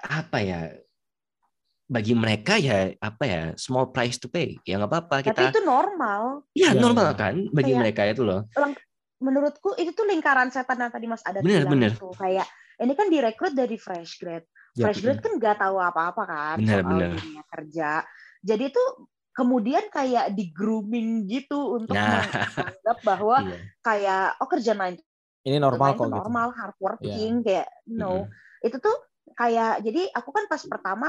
apa 0.00 0.38
ya 0.40 0.60
bagi 1.86 2.14
mereka 2.14 2.54
ya 2.54 2.94
apa 2.96 3.24
ya 3.24 3.42
small 3.54 3.90
price 3.90 4.16
to 4.16 4.26
pay 4.26 4.54
ya 4.62 4.78
nggak 4.78 4.90
apa-apa 4.90 5.14
tapi 5.20 5.28
kita 5.30 5.42
itu 5.50 5.62
normal 5.62 6.46
ya 6.54 6.70
Iya, 6.70 6.80
normal 6.80 7.10
iya. 7.10 7.18
kan 7.18 7.34
bagi 7.50 7.66
Kayak- 7.68 7.80
mereka 7.82 8.02
itu 8.06 8.22
loh 8.22 8.40
menurutku 9.20 9.76
itu 9.76 9.92
tuh 9.92 10.06
lingkaran 10.06 10.48
setan 10.48 10.80
yang 10.80 10.88
tadi 10.88 11.04
Mas 11.04 11.20
Adat 11.20 11.44
Bener, 11.44 11.68
bilang 11.68 11.72
bener. 11.76 11.92
itu 11.92 12.08
kayak 12.16 12.48
ini 12.80 12.92
kan 12.96 13.12
direkrut 13.12 13.52
dari 13.52 13.76
fresh 13.76 14.16
grade. 14.16 14.48
Ya, 14.72 14.88
fresh 14.88 15.04
grade 15.04 15.20
kan 15.20 15.36
nggak 15.36 15.60
tahu 15.60 15.76
apa-apa 15.76 16.22
kan 16.24 16.56
Bener, 16.56 16.80
soal 16.80 16.88
bener. 16.88 17.10
dunia 17.12 17.42
kerja. 17.44 17.90
Jadi 18.40 18.64
itu 18.72 18.82
kemudian 19.40 19.88
kayak 19.88 20.36
di 20.36 20.52
grooming 20.52 21.24
gitu 21.32 21.80
untuk 21.80 21.96
Nah. 21.96 22.28
menganggap 22.60 22.98
bahwa 23.00 23.38
Iya. 23.40 23.56
kayak 23.80 24.22
oh 24.42 24.48
kerja 24.52 24.72
nine 24.76 24.96
to 25.00 25.04
Ini 25.48 25.56
normal 25.56 25.96
kok 25.96 26.08
gitu. 26.12 26.20
normal 26.20 26.48
hard 26.52 26.76
working 26.80 27.40
kayak 27.46 27.68
no 27.88 28.28
Mm-mm. 28.28 28.28
itu 28.60 28.76
tuh 28.76 28.96
kayak 29.40 29.80
jadi 29.86 30.12
aku 30.12 30.30
kan 30.36 30.44
pas 30.52 30.62
pertama 30.68 31.08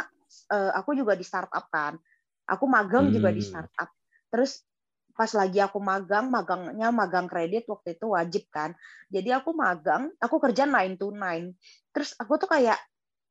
eh, 0.56 0.72
aku 0.80 0.96
juga 0.96 1.13
di 1.20 1.26
startup 1.28 1.67
kan 1.67 2.00
aku 2.48 2.65
magang 2.70 3.12
juga 3.12 3.30
di 3.36 3.44
Hmm. 3.44 3.52
startup 3.52 3.89
terus 4.32 4.63
pas 5.12 5.28
lagi 5.36 5.60
aku 5.60 5.78
magang 5.84 6.32
magangnya 6.32 6.88
magang 6.96 7.28
kredit 7.28 7.67
waktu 7.67 8.00
itu 8.00 8.06
wajib 8.15 8.44
kan 8.48 8.72
jadi 9.12 9.44
aku 9.44 9.52
magang 9.52 10.15
aku 10.24 10.39
kerja 10.39 10.63
9 10.63 10.96
to 10.96 11.12
9 11.12 11.52
terus 11.91 12.15
aku 12.15 12.39
tuh 12.39 12.48
kayak 12.48 12.80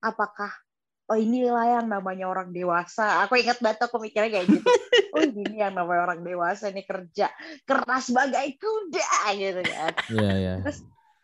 apakah 0.05 0.53
oh 1.11 1.19
inilah 1.19 1.83
yang 1.83 1.87
namanya 1.91 2.31
orang 2.31 2.55
dewasa 2.55 3.27
aku 3.27 3.43
ingat 3.43 3.59
banget 3.59 3.83
aku 3.83 3.99
mikirnya 3.99 4.31
kayak 4.31 4.47
gitu 4.47 4.69
oh 5.19 5.23
ini 5.27 5.59
yang 5.59 5.75
namanya 5.75 6.07
orang 6.07 6.23
dewasa 6.23 6.71
ini 6.71 6.87
kerja 6.87 7.35
keras 7.67 8.15
bagai 8.15 8.55
kuda 8.57 9.35
gitu 9.35 9.63
kan 9.67 9.93
Iya, 10.11 10.31
iya. 10.39 10.55
Terus 10.63 10.79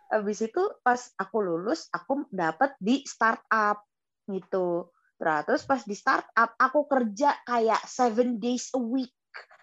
habis 0.07 0.39
itu 0.39 0.63
pas 0.87 1.01
aku 1.19 1.37
lulus 1.43 1.91
aku 1.91 2.27
dapat 2.31 2.79
di 2.79 3.03
startup 3.03 3.83
gitu. 4.31 4.91
Nah, 5.17 5.43
terus 5.43 5.65
pas 5.65 5.83
di 5.83 5.97
startup 5.97 6.55
aku 6.61 6.87
kerja 6.87 7.35
kayak 7.47 7.83
seven 7.89 8.37
days 8.39 8.71
a 8.77 8.81
week, 8.81 9.15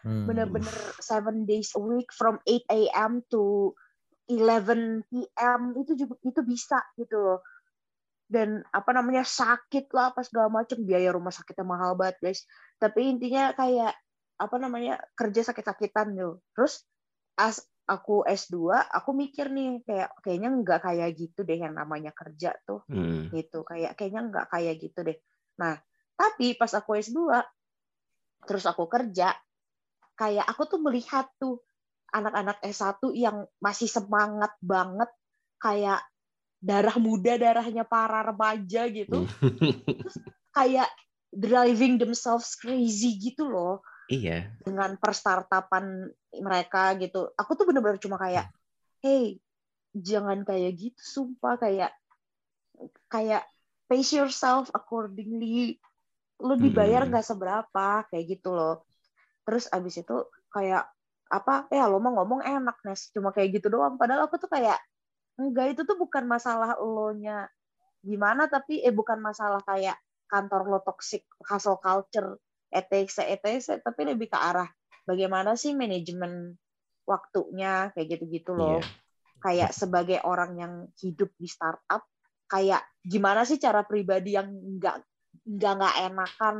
Hmm. 0.03 0.27
bener-bener 0.27 0.75
seven 0.99 1.47
days 1.47 1.71
a 1.79 1.81
week 1.81 2.11
from 2.11 2.35
8 2.43 2.67
a.m. 2.67 3.23
to 3.31 3.71
11 4.27 5.07
p.m. 5.07 5.71
itu 5.79 5.95
juga 5.95 6.19
itu 6.27 6.41
bisa 6.43 6.79
gitu 6.99 7.15
loh. 7.15 7.39
Dan 8.33 8.65
apa 8.73 8.89
namanya 8.97 9.21
sakit 9.21 9.93
lah 9.93 10.09
pas 10.17 10.25
segala 10.25 10.49
macam 10.49 10.81
biaya 10.81 11.13
rumah 11.13 11.29
sakitnya 11.29 11.69
mahal 11.69 11.93
banget 11.93 12.17
guys. 12.17 12.41
Tapi 12.81 13.13
intinya 13.13 13.53
kayak 13.53 13.93
apa 14.41 14.55
namanya 14.57 14.97
kerja 15.13 15.53
sakit-sakitan 15.53 16.17
gitu. 16.17 16.41
Terus 16.57 16.81
as 17.37 17.61
aku 17.85 18.25
S2, 18.25 18.73
aku 18.89 19.13
mikir 19.13 19.53
nih 19.53 19.85
kayak 19.85 20.09
kayaknya 20.25 20.49
nggak 20.49 20.79
kayak 20.81 21.09
gitu 21.13 21.45
deh 21.45 21.59
yang 21.61 21.77
namanya 21.77 22.09
kerja 22.15 22.57
tuh 22.65 22.81
Mm. 22.89 23.29
gitu. 23.29 23.61
Kayak 23.61 23.93
kayaknya 23.99 24.21
nggak 24.33 24.47
kayak 24.49 24.75
gitu 24.81 24.99
deh. 25.05 25.17
Nah, 25.61 25.77
tapi 26.17 26.57
pas 26.57 26.73
aku 26.73 26.97
S2 26.97 27.37
terus 28.43 28.65
aku 28.67 28.89
kerja 28.91 29.31
kayak 30.19 30.45
aku 30.49 30.67
tuh 30.67 30.79
melihat 30.83 31.29
tuh 31.39 31.63
anak-anak 32.13 32.61
S1 32.61 33.01
yang 33.17 33.45
masih 33.57 33.89
semangat 33.89 34.53
banget 34.61 35.09
kayak 35.57 36.05
darah 36.63 36.95
muda 36.95 37.35
darahnya 37.35 37.83
para 37.83 38.23
remaja 38.23 38.87
gitu 38.87 39.27
kayak 40.55 40.87
driving 41.27 41.99
themselves 41.99 42.55
crazy 42.55 43.19
gitu 43.19 43.51
loh 43.51 43.83
Iya. 44.07 44.51
dengan 44.63 44.99
perstartapan 44.99 46.11
mereka 46.43 46.91
gitu. 46.99 47.31
Aku 47.39 47.55
tuh 47.55 47.63
bener-bener 47.63 47.97
cuma 48.03 48.19
kayak, 48.19 48.51
hey, 48.99 49.39
jangan 49.95 50.43
kayak 50.43 50.75
gitu, 50.75 50.99
sumpah 50.99 51.55
kayak 51.55 51.91
kayak 53.07 53.47
pace 53.87 54.11
yourself 54.11 54.67
accordingly. 54.75 55.79
Lu 56.43 56.59
dibayar 56.59 57.07
Hmm. 57.07 57.15
nggak 57.15 57.25
seberapa 57.25 57.87
kayak 58.11 58.25
gitu 58.27 58.51
loh. 58.51 58.83
Terus 59.47 59.71
abis 59.71 60.03
itu 60.03 60.17
kayak 60.51 60.83
apa? 61.31 61.65
Ya 61.71 61.87
lo 61.87 62.03
mau 62.03 62.13
ngomong 62.19 62.43
enak 62.43 62.83
Nes, 62.83 63.07
cuma 63.15 63.31
kayak 63.31 63.57
gitu 63.63 63.71
doang. 63.71 63.95
Padahal 63.95 64.27
aku 64.27 64.35
tuh 64.35 64.51
kayak 64.51 64.77
enggak 65.39 65.77
itu 65.77 65.81
tuh 65.83 65.97
bukan 65.97 66.25
masalah 66.29 66.77
elonya 66.77 67.49
gimana 68.03 68.45
tapi 68.51 68.83
eh 68.83 68.91
bukan 68.91 69.17
masalah 69.23 69.63
kayak 69.63 69.97
kantor 70.27 70.67
lo 70.67 70.79
toxic 70.83 71.23
hustle 71.47 71.79
culture 71.79 72.37
etc 72.69 73.31
etc 73.31 73.79
tapi 73.81 74.01
lebih 74.03 74.27
ke 74.29 74.37
arah 74.37 74.67
bagaimana 75.07 75.55
sih 75.55 75.73
manajemen 75.77 76.57
waktunya 77.07 77.91
kayak 77.95 78.17
gitu-gitu 78.17 78.51
loh 78.55 78.79
Iya. 78.81 78.87
kayak 79.43 79.71
sebagai 79.75 80.19
orang 80.23 80.51
yang 80.55 80.73
hidup 81.03 81.31
di 81.35 81.47
startup 81.51 82.07
kayak 82.47 82.79
gimana 83.03 83.43
sih 83.43 83.59
cara 83.59 83.83
pribadi 83.83 84.39
yang 84.39 84.47
nggak 84.47 85.03
nggak 85.43 85.73
nggak 85.79 85.95
enakan 86.07 86.57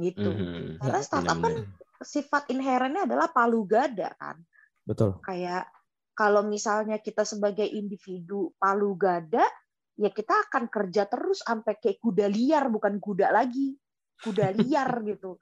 gitu 0.00 0.30
Mhm. 0.32 0.80
karena 0.80 1.00
startup 1.04 1.36
kan 1.36 1.54
sifat 2.00 2.48
inherennya 2.48 3.04
adalah 3.04 3.28
palu 3.28 3.68
gada 3.68 4.16
kan 4.16 4.40
Betul. 4.88 5.20
kayak 5.20 5.68
kalau 6.12 6.44
misalnya 6.44 7.00
kita 7.00 7.24
sebagai 7.24 7.64
individu 7.64 8.52
palu 8.60 8.92
gada 8.96 9.44
ya 9.96 10.08
kita 10.12 10.48
akan 10.48 10.68
kerja 10.68 11.08
terus 11.08 11.44
sampai 11.44 11.76
kayak 11.80 12.00
kuda 12.00 12.26
liar 12.28 12.68
bukan 12.68 13.00
kuda 13.00 13.32
lagi. 13.32 13.76
Kuda 14.20 14.52
liar 14.56 14.88
gitu. 15.10 15.40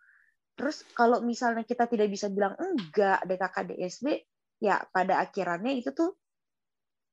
Terus 0.54 0.85
kalau 0.94 1.22
misalnya 1.24 1.64
kita 1.64 1.88
tidak 1.90 2.11
bisa 2.11 2.28
bilang 2.30 2.54
enggak 2.59 3.24
DKK 3.26 3.56
DSB 3.74 4.06
ya 4.61 4.83
pada 4.92 5.24
akhirannya 5.24 5.80
itu 5.80 5.90
tuh 5.96 6.14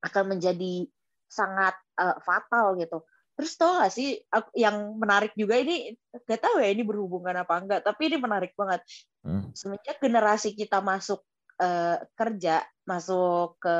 akan 0.03 0.37
menjadi 0.37 0.85
sangat 1.25 1.73
eh, 1.97 2.17
fatal 2.21 2.77
gitu. 2.77 3.01
Terus 3.37 3.53
tau 3.53 3.77
gak 3.77 3.93
sih 3.93 4.17
yang 4.57 4.97
menarik 4.97 5.37
juga 5.37 5.61
ini 5.61 5.93
gak 6.25 6.41
tahu 6.41 6.57
ya 6.57 6.73
ini 6.73 6.81
berhubungan 6.81 7.37
apa 7.37 7.53
enggak 7.61 7.81
tapi 7.85 8.09
ini 8.09 8.17
menarik 8.17 8.53
banget. 8.57 8.81
Hmm. 9.27 9.51
semenjak 9.51 9.99
generasi 9.99 10.55
kita 10.55 10.79
masuk 10.79 11.19
eh, 11.57 11.97
kerja 12.13 12.61
masuk 12.87 13.59
ke 13.59 13.77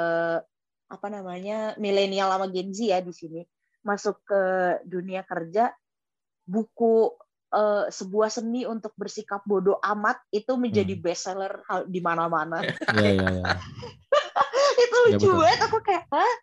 apa 0.88 1.08
namanya 1.12 1.76
milenial 1.76 2.32
sama 2.32 2.48
Gen 2.48 2.72
Z 2.72 2.80
ya 2.88 3.00
di 3.04 3.12
sini 3.12 3.42
masuk 3.84 4.24
ke 4.24 4.42
dunia 4.88 5.24
kerja 5.24 5.72
buku 6.48 7.12
eh, 7.54 7.86
sebuah 7.92 8.30
seni 8.32 8.64
untuk 8.68 8.92
bersikap 8.96 9.44
bodoh 9.48 9.80
amat 9.84 10.20
itu 10.32 10.56
menjadi 10.60 10.94
Hmm. 10.96 11.04
bestseller 11.04 11.54
di 11.88 12.00
mana-mana 12.04 12.64
Iya, 12.92 13.10
iya, 13.16 13.28
iya. 13.32 13.52
itu 14.78 14.96
Ya, 14.96 15.18
lucu 15.18 15.28
betul. 15.28 15.40
banget 15.40 15.60
aku 15.68 15.78
kayak 15.84 16.04
hah 16.12 16.34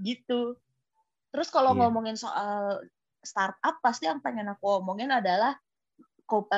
gitu 0.00 0.40
terus 1.30 1.48
kalau 1.52 1.76
Iya. 1.76 1.86
ngomongin 1.86 2.16
soal 2.18 2.82
startup 3.20 3.78
pasti 3.84 4.08
yang 4.08 4.24
pengen 4.24 4.48
aku 4.48 4.80
omongin 4.80 5.12
adalah 5.12 5.56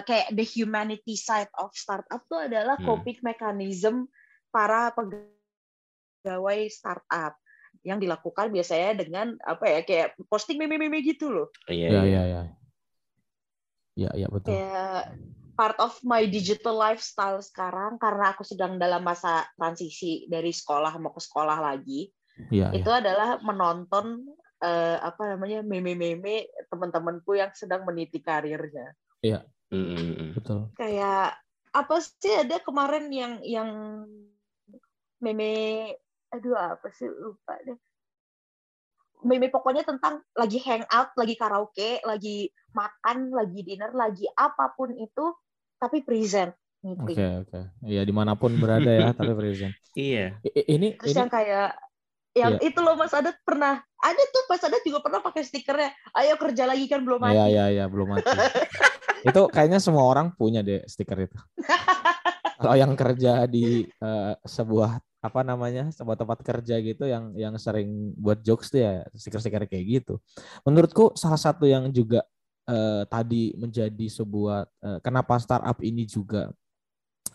kayak 0.04 0.30
the 0.36 0.44
humanity 0.44 1.16
side 1.16 1.48
of 1.56 1.72
startup 1.72 2.22
tuh 2.28 2.44
adalah 2.46 2.76
Hmm. 2.78 2.86
coping 2.86 3.18
mechanism 3.24 4.06
para 4.52 4.92
pegawai 4.92 6.60
startup 6.70 7.34
yang 7.82 7.98
dilakukan 7.98 8.52
biasanya 8.52 9.00
dengan 9.00 9.34
apa 9.42 9.64
ya 9.66 9.80
kayak 9.82 10.14
posting 10.28 10.60
meme-meme 10.60 11.02
gitu 11.02 11.32
loh 11.32 11.48
Iya. 11.66 11.88
Iya, 11.88 11.88
iya. 11.88 12.04
iya, 12.04 12.22
iya. 12.28 12.42
Iya, 13.92 14.10
iya, 14.16 14.28
betul. 14.32 14.56
kayak 14.56 15.12
part 15.52 15.76
of 15.80 15.92
my 16.00 16.24
digital 16.24 16.76
lifestyle 16.76 17.40
sekarang 17.44 18.00
karena 18.00 18.32
aku 18.32 18.40
sedang 18.40 18.80
dalam 18.80 19.04
masa 19.04 19.44
transisi 19.56 20.24
dari 20.28 20.48
sekolah 20.48 20.96
mau 20.96 21.12
ke 21.12 21.20
sekolah 21.20 21.58
lagi 21.60 22.08
Iya, 22.48 22.72
iya. 22.72 22.80
itu 22.80 22.88
adalah 22.88 23.36
menonton 23.44 24.24
eh, 24.62 24.96
apa 24.96 25.36
namanya 25.36 25.60
meme-meme 25.60 26.48
teman-temanku 26.70 27.36
yang 27.36 27.52
sedang 27.52 27.84
meniti 27.84 28.22
karirnya. 28.22 28.94
Mhm. 29.72 30.36
Betul. 30.36 30.72
Kayak 30.76 31.36
apa 31.72 31.96
sih 32.00 32.36
ada 32.36 32.60
kemarin 32.60 33.08
yang 33.08 33.32
yang 33.44 33.68
meme 35.22 35.50
aduh 36.34 36.56
apa 36.58 36.90
sih 36.90 37.06
lupa 37.08 37.54
deh. 37.62 37.78
Meme 39.22 39.46
pokoknya 39.54 39.86
tentang 39.86 40.18
lagi 40.34 40.58
hangout, 40.66 41.14
lagi 41.14 41.34
karaoke, 41.38 42.02
lagi 42.02 42.50
makan, 42.74 43.30
lagi 43.30 43.62
dinner, 43.62 43.94
lagi 43.94 44.26
apa 44.34 44.74
pun 44.74 44.90
itu 44.98 45.26
tapi 45.78 46.02
present 46.02 46.50
Oke, 46.82 47.14
oke. 47.46 47.60
Iya, 47.86 48.02
di 48.02 48.10
mana 48.10 48.34
pun 48.34 48.58
berada 48.58 48.90
ya, 48.90 49.14
tapi 49.18 49.30
present. 49.38 49.70
Iya. 49.94 50.42
I- 50.42 50.66
Ini, 50.66 50.98
Terus 50.98 51.14
ini 51.14 51.18
yang 51.22 51.30
kayak 51.30 51.68
yang 52.32 52.52
Iya. 52.58 52.74
itu 52.74 52.80
loh 52.82 52.96
Mas 52.98 53.12
Adat 53.14 53.38
pernah 53.46 53.78
ada 54.02 54.22
tuh 54.34 54.42
Mas 54.50 54.64
Adat 54.66 54.82
juga 54.82 54.98
pernah 55.04 55.20
pakai 55.22 55.44
stikernya 55.46 55.92
ayo 56.16 56.34
kerja 56.40 56.64
lagi 56.66 56.88
kan 56.90 57.04
belum 57.04 57.20
mati 57.22 57.36
Iya, 57.38 57.44
iya, 57.46 57.64
iya, 57.70 57.84
belum 57.86 58.08
mati. 58.18 58.24
itu 59.22 59.40
kayaknya 59.52 59.78
semua 59.78 60.02
orang 60.08 60.34
punya 60.34 60.64
deh 60.66 60.82
stiker 60.90 61.14
itu. 61.22 61.38
Kalau 62.58 62.74
yang 62.74 62.98
kerja 62.98 63.46
di 63.46 63.86
eh, 63.86 64.34
sebuah 64.42 64.98
apa 65.22 65.40
namanya 65.46 65.94
sebuah 65.94 66.18
tempat 66.18 66.42
kerja 66.42 66.82
gitu 66.82 67.06
yang 67.06 67.30
yang 67.38 67.54
sering 67.54 68.10
buat 68.18 68.42
jokes 68.42 68.74
tuh 68.74 68.82
ya 68.82 68.92
stiker-stiker 69.14 69.70
kayak 69.70 70.02
gitu. 70.02 70.18
Menurutku 70.66 71.14
salah 71.14 71.38
satu 71.38 71.62
yang 71.70 71.94
juga 71.94 72.26
eh, 72.66 73.06
tadi 73.06 73.54
menjadi 73.54 74.06
sebuah 74.10 74.66
eh, 74.82 74.98
kenapa 74.98 75.38
startup 75.38 75.78
ini 75.78 76.10
juga 76.10 76.50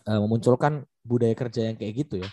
eh, 0.04 0.20
memunculkan 0.20 0.84
budaya 1.00 1.32
kerja 1.32 1.72
yang 1.72 1.76
kayak 1.80 1.94
gitu 2.04 2.20
ya. 2.20 2.28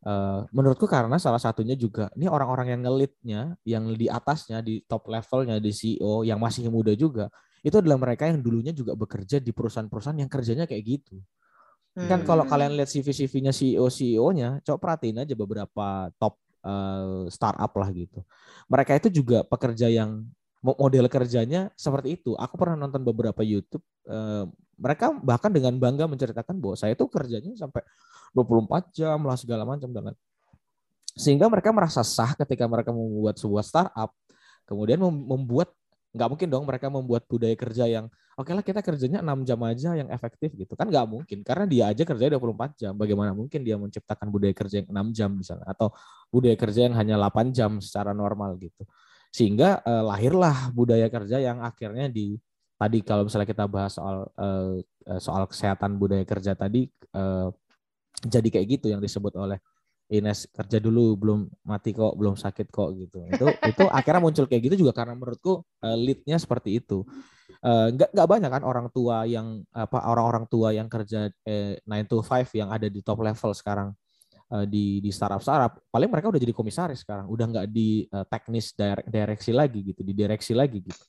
Eh, 0.00 0.40
menurutku 0.52 0.84
karena 0.84 1.16
salah 1.16 1.40
satunya 1.40 1.76
juga 1.76 2.12
ini 2.16 2.28
orang-orang 2.28 2.76
yang 2.76 2.80
ngelitnya, 2.84 3.40
yang 3.64 3.84
di 3.96 4.04
atasnya, 4.08 4.60
di 4.60 4.84
top 4.84 5.08
levelnya, 5.08 5.56
di 5.60 5.72
CEO 5.72 6.28
yang 6.28 6.36
masih 6.40 6.68
muda 6.68 6.92
juga, 6.92 7.32
itu 7.60 7.76
adalah 7.76 8.00
mereka 8.00 8.28
yang 8.28 8.40
dulunya 8.40 8.72
juga 8.72 8.96
bekerja 8.96 9.40
di 9.40 9.52
perusahaan-perusahaan 9.52 10.20
yang 10.20 10.28
kerjanya 10.32 10.64
kayak 10.64 10.84
gitu. 10.84 11.20
Kan 12.08 12.24
kalau 12.24 12.46
Hmm. 12.46 12.52
kalian 12.52 12.72
lihat 12.78 12.88
CV-CV-nya 12.88 13.52
CEO 13.52 13.90
CEO-nya, 13.90 14.62
coba 14.64 14.78
perhatiin 14.78 15.20
aja 15.20 15.34
beberapa 15.36 16.08
top 16.16 16.38
eh, 16.60 17.24
startup 17.32 17.72
lah 17.72 17.88
gitu. 17.92 18.20
Mereka 18.68 18.92
itu 19.00 19.08
juga 19.24 19.40
pekerja 19.40 19.88
yang 19.88 20.28
mo- 20.60 20.76
model 20.76 21.08
kerjanya 21.08 21.72
seperti 21.72 22.20
itu. 22.20 22.36
Aku 22.36 22.60
pernah 22.60 22.76
nonton 22.76 23.00
beberapa 23.00 23.40
YouTube 23.40 23.80
eh, 24.04 24.44
mereka 24.76 25.12
bahkan 25.24 25.48
dengan 25.52 25.76
bangga 25.80 26.04
menceritakan 26.04 26.56
bahwa 26.60 26.76
saya 26.76 26.92
itu 26.92 27.04
kerjanya 27.08 27.52
sampai 27.56 27.80
24 28.36 28.92
jam 28.92 29.18
lah 29.24 29.36
segala 29.40 29.64
macam 29.64 29.88
dan 29.88 30.12
lain- 30.12 30.20
sehingga 31.16 31.48
mereka 31.48 31.72
merasa 31.74 32.04
sah 32.04 32.32
ketika 32.38 32.64
mereka 32.68 32.92
membuat 32.94 33.36
sebuah 33.36 33.64
startup 33.66 34.14
kemudian 34.64 35.00
mem- 35.02 35.26
membuat 35.26 35.68
nggak 36.10 36.28
mungkin 36.28 36.48
dong 36.50 36.64
mereka 36.66 36.90
membuat 36.90 37.22
budaya 37.30 37.54
kerja 37.54 37.86
yang 37.86 38.10
oke 38.34 38.50
lah 38.50 38.64
kita 38.66 38.82
kerjanya 38.82 39.22
6 39.22 39.46
jam 39.46 39.60
aja 39.62 39.90
yang 39.94 40.08
efektif 40.10 40.50
gitu. 40.58 40.72
Kan 40.74 40.90
nggak 40.90 41.06
mungkin 41.06 41.38
karena 41.46 41.64
dia 41.70 41.84
aja 41.92 42.02
kerjanya 42.02 42.40
24 42.40 42.80
jam. 42.80 42.92
Bagaimana 42.98 43.30
mungkin 43.36 43.62
dia 43.62 43.76
menciptakan 43.78 44.26
budaya 44.32 44.54
kerja 44.56 44.82
yang 44.82 44.88
6 44.90 45.16
jam 45.16 45.30
misalnya 45.36 45.66
atau 45.70 45.94
budaya 46.32 46.56
kerja 46.58 46.90
yang 46.90 46.94
hanya 46.98 47.14
8 47.20 47.54
jam 47.54 47.78
secara 47.78 48.10
normal 48.10 48.58
gitu. 48.58 48.82
Sehingga 49.30 49.84
eh, 49.86 50.02
lahirlah 50.02 50.74
budaya 50.74 51.06
kerja 51.06 51.38
yang 51.38 51.62
akhirnya 51.62 52.10
di 52.10 52.34
tadi 52.80 52.98
kalau 53.04 53.28
misalnya 53.28 53.48
kita 53.48 53.64
bahas 53.70 53.94
soal 53.94 54.26
eh, 54.34 54.82
eh, 55.14 55.20
soal 55.20 55.44
kesehatan 55.46 56.00
budaya 56.00 56.24
kerja 56.26 56.56
tadi 56.56 56.88
eh, 56.90 57.48
jadi 58.26 58.48
kayak 58.50 58.66
gitu 58.80 58.86
yang 58.90 59.00
disebut 59.00 59.36
oleh 59.38 59.60
Ines 60.10 60.50
kerja 60.50 60.82
dulu 60.82 61.14
belum 61.14 61.40
mati 61.62 61.94
kok 61.94 62.18
belum 62.18 62.34
sakit 62.34 62.66
kok 62.74 62.98
gitu. 62.98 63.22
Itu 63.30 63.46
itu 63.62 63.84
akhirnya 63.86 64.18
muncul 64.18 64.50
kayak 64.50 64.62
gitu 64.66 64.86
juga 64.86 64.92
karena 64.92 65.14
menurutku 65.14 65.62
eh, 65.86 65.94
leadnya 65.94 66.34
seperti 66.42 66.82
itu. 66.82 67.06
Eh, 67.62 67.88
nggak 67.94 68.10
nggak 68.10 68.28
banyak 68.28 68.50
kan 68.50 68.62
orang 68.66 68.86
tua 68.90 69.22
yang 69.28 69.62
apa 69.70 70.02
orang-orang 70.10 70.50
tua 70.50 70.74
yang 70.74 70.90
kerja 70.90 71.30
eh, 71.46 71.78
9 71.86 72.10
to 72.10 72.18
5 72.26 72.50
yang 72.58 72.74
ada 72.74 72.90
di 72.90 73.00
top 73.06 73.22
level 73.22 73.54
sekarang 73.54 73.94
eh, 74.50 74.66
di 74.66 74.98
di 74.98 75.10
startup 75.14 75.38
startup 75.46 75.78
paling 75.94 76.10
mereka 76.10 76.34
udah 76.34 76.40
jadi 76.42 76.54
komisaris 76.58 77.06
sekarang 77.06 77.30
udah 77.30 77.46
nggak 77.46 77.66
di 77.70 78.02
eh, 78.10 78.26
teknis 78.26 78.74
direk- 78.74 79.06
direksi 79.06 79.54
lagi 79.54 79.78
gitu 79.94 80.02
di 80.02 80.12
direksi 80.16 80.52
lagi 80.58 80.82
gitu. 80.82 81.04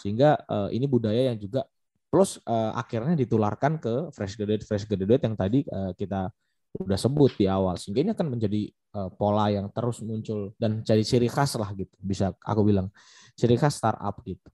Sehingga 0.00 0.40
eh, 0.40 0.68
ini 0.72 0.88
budaya 0.88 1.34
yang 1.34 1.36
juga 1.36 1.68
plus 2.08 2.40
eh, 2.48 2.72
akhirnya 2.72 3.12
ditularkan 3.12 3.76
ke 3.76 4.08
fresh 4.16 4.40
graduate 4.40 4.64
fresh 4.64 4.88
graduate 4.88 5.20
yang 5.28 5.36
tadi 5.36 5.68
eh, 5.68 5.92
kita 5.92 6.32
udah 6.76 6.98
sebut 7.00 7.32
di 7.40 7.48
awal 7.48 7.80
sehingga 7.80 8.04
ini 8.04 8.10
akan 8.12 8.28
menjadi 8.28 8.68
eh, 8.72 9.10
pola 9.16 9.48
yang 9.48 9.72
terus 9.72 10.04
muncul 10.04 10.52
dan 10.60 10.84
jadi 10.84 11.00
ciri 11.00 11.28
khas 11.32 11.56
lah 11.56 11.72
gitu 11.72 11.94
bisa 12.00 12.36
aku 12.44 12.60
bilang. 12.66 12.92
Ciri 13.38 13.56
khas 13.56 13.80
startup 13.80 14.20
gitu. 14.26 14.50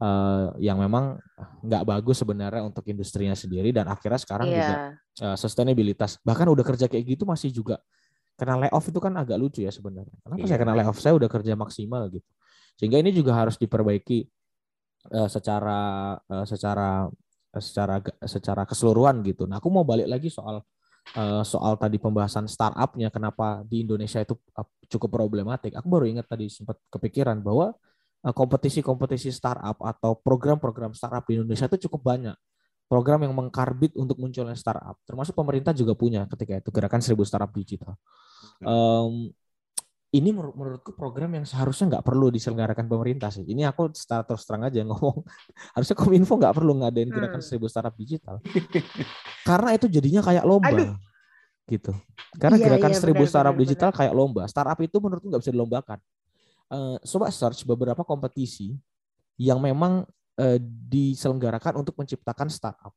Eh, 0.00 0.46
yang 0.64 0.80
memang 0.80 1.20
nggak 1.60 1.84
bagus 1.84 2.24
sebenarnya 2.24 2.64
untuk 2.64 2.80
industrinya 2.88 3.36
sendiri 3.36 3.68
dan 3.68 3.84
akhirnya 3.84 4.16
sekarang 4.16 4.48
juga 4.48 4.96
Iya. 5.20 5.28
uh, 5.28 5.36
sustainabilitas. 5.36 6.16
Bahkan 6.24 6.48
udah 6.48 6.64
kerja 6.64 6.88
kayak 6.88 7.04
gitu 7.04 7.28
masih 7.28 7.52
juga 7.52 7.84
kena 8.40 8.56
layoff 8.56 8.88
itu 8.88 8.96
kan 8.96 9.12
agak 9.20 9.36
lucu 9.36 9.60
ya 9.60 9.68
sebenarnya. 9.68 10.16
Kenapa 10.24 10.40
saya 10.48 10.56
Iya. 10.56 10.62
kena 10.64 10.72
layoff? 10.72 10.96
Saya 10.96 11.12
udah 11.20 11.28
kerja 11.28 11.52
maksimal 11.52 12.08
gitu. 12.08 12.24
Sehingga 12.80 12.96
ini 12.96 13.12
juga 13.12 13.36
harus 13.36 13.60
diperbaiki 13.60 14.24
uh, 15.12 15.28
secara 15.28 15.80
uh, 16.16 16.46
secara 16.48 17.04
secara 17.60 18.00
secara 18.24 18.62
keseluruhan 18.64 19.20
gitu. 19.20 19.44
Nah 19.44 19.60
aku 19.60 19.68
mau 19.68 19.84
balik 19.84 20.08
lagi 20.08 20.32
soal 20.32 20.64
uh, 21.16 21.42
soal 21.44 21.76
tadi 21.76 21.96
pembahasan 21.96 22.46
startupnya 22.46 23.12
kenapa 23.12 23.62
di 23.66 23.84
Indonesia 23.86 24.20
itu 24.22 24.36
cukup 24.90 25.20
problematik 25.20 25.74
aku 25.74 25.86
baru 25.86 26.06
ingat 26.08 26.26
tadi 26.26 26.50
sempat 26.50 26.78
kepikiran 26.90 27.40
bahwa 27.40 27.72
uh, 28.24 28.34
kompetisi-kompetisi 28.34 29.32
startup 29.32 29.78
atau 29.80 30.16
program-program 30.18 30.92
startup 30.94 31.24
di 31.26 31.40
Indonesia 31.40 31.66
itu 31.66 31.88
cukup 31.88 32.14
banyak 32.14 32.36
program 32.90 33.22
yang 33.22 33.30
mengkarbit 33.30 33.94
untuk 33.94 34.18
munculnya 34.18 34.58
startup. 34.58 34.98
Termasuk 35.06 35.30
pemerintah 35.30 35.70
juga 35.70 35.94
punya 35.94 36.26
ketika 36.26 36.58
itu 36.58 36.74
gerakan 36.74 36.98
seribu 36.98 37.22
startup 37.22 37.54
digital. 37.54 37.94
Em, 38.58 39.30
ini 40.10 40.34
menur- 40.34 40.58
menurutku 40.58 40.90
program 40.98 41.30
yang 41.38 41.46
seharusnya 41.46 41.86
nggak 41.98 42.04
perlu 42.04 42.34
diselenggarakan 42.34 42.90
pemerintah 42.90 43.30
sih. 43.30 43.46
Ini 43.46 43.70
aku 43.70 43.94
secara 43.94 44.26
terus 44.26 44.42
terang 44.42 44.66
aja 44.66 44.82
ngomong. 44.82 45.22
Harusnya 45.78 45.94
Kominfo 45.94 46.34
nggak 46.34 46.54
perlu 46.58 46.82
ngadain 46.82 47.06
gerakan 47.06 47.38
Hmm. 47.38 47.46
seribu 47.46 47.70
startup 47.70 47.94
digital. 47.94 48.42
Karena 49.46 49.70
itu 49.78 49.86
jadinya 49.86 50.18
kayak 50.26 50.42
lomba. 50.42 50.74
Aduh. 50.74 50.98
Gitu. 51.70 51.94
Karena 52.42 52.58
Iya, 52.58 52.66
gerakan 52.66 52.90
iya, 52.90 52.98
seribu 52.98 53.22
benar, 53.22 53.30
startup 53.30 53.54
benar, 53.54 53.62
digital 53.62 53.90
kayak 53.94 54.14
lomba. 54.18 54.42
Startup 54.50 54.78
itu 54.82 54.96
menurutku 54.98 55.26
nggak 55.30 55.42
bisa 55.46 55.54
dilombakan. 55.54 55.98
Eh, 56.70 56.96
coba 57.06 57.26
search 57.30 57.62
beberapa 57.62 58.02
kompetisi 58.02 58.74
yang 59.38 59.62
memang 59.62 60.02
eh, 60.40 60.58
diselenggarakan 60.62 61.86
untuk 61.86 61.94
menciptakan 61.94 62.50
startup. 62.50 62.90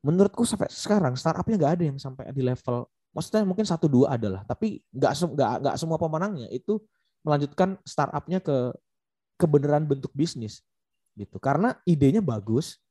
Menurutku 0.00 0.44
sampai 0.48 0.68
sekarang 0.72 1.12
startupnya 1.16 1.56
nggak 1.60 1.72
ada 1.80 1.84
yang 1.92 1.98
sampai 2.00 2.28
di 2.32 2.40
level, 2.44 2.88
maksudnya 3.14 3.46
mungkin 3.46 3.62
satu 3.64 3.86
dua 3.86 4.18
adalah, 4.18 4.42
tapi 4.44 4.82
nggak 4.90 5.12
nggak 5.32 5.52
nggak 5.62 5.76
semua 5.78 5.96
pemenangnya 5.96 6.50
itu 6.50 6.82
melanjutkan 7.24 7.78
startupnya 7.86 8.42
ke 8.42 8.74
kebenaran 9.38 9.86
bentuk 9.86 10.10
bisnis 10.12 10.60
gitu. 11.14 11.38
Karena 11.38 11.78
idenya 11.86 12.18
bagus, 12.20 12.82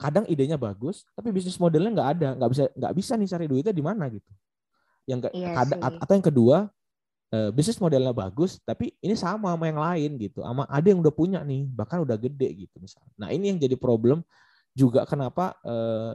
kadang 0.00 0.24
idenya 0.26 0.56
bagus, 0.56 1.04
tapi 1.12 1.30
bisnis 1.30 1.60
modelnya 1.60 1.92
nggak 1.92 2.10
ada, 2.18 2.28
nggak 2.40 2.50
bisa 2.50 2.62
nggak 2.74 2.94
bisa 2.96 3.12
nih 3.14 3.28
cari 3.28 3.46
duitnya 3.46 3.74
di 3.76 3.84
mana 3.84 4.08
gitu. 4.08 4.30
Yang 5.06 5.18
nggak- 5.28 5.34
Iya 5.36 5.50
sih. 5.78 6.02
atau 6.02 6.12
yang 6.16 6.26
kedua 6.26 6.58
eh, 7.32 7.48
bisnis 7.48 7.80
modelnya 7.80 8.12
bagus, 8.12 8.60
tapi 8.60 8.92
ini 9.00 9.16
sama 9.16 9.56
sama 9.56 9.64
yang 9.64 9.80
lain 9.80 10.10
gitu. 10.20 10.44
Sama 10.44 10.68
ada 10.68 10.84
yang 10.84 11.00
udah 11.00 11.08
punya 11.16 11.40
nih, 11.40 11.64
bahkan 11.64 12.04
udah 12.04 12.20
gede 12.20 12.68
gitu 12.68 12.76
misalnya. 12.76 13.08
Nah 13.16 13.32
ini 13.32 13.48
yang 13.48 13.56
jadi 13.56 13.72
problem 13.80 14.20
juga 14.76 15.08
kenapa 15.08 15.56
eh, 15.64 16.12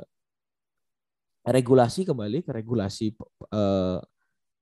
regulasi 1.48 2.04
kembali 2.04 2.44
ke 2.44 2.52
regulasi 2.52 3.16
eh, 3.56 4.00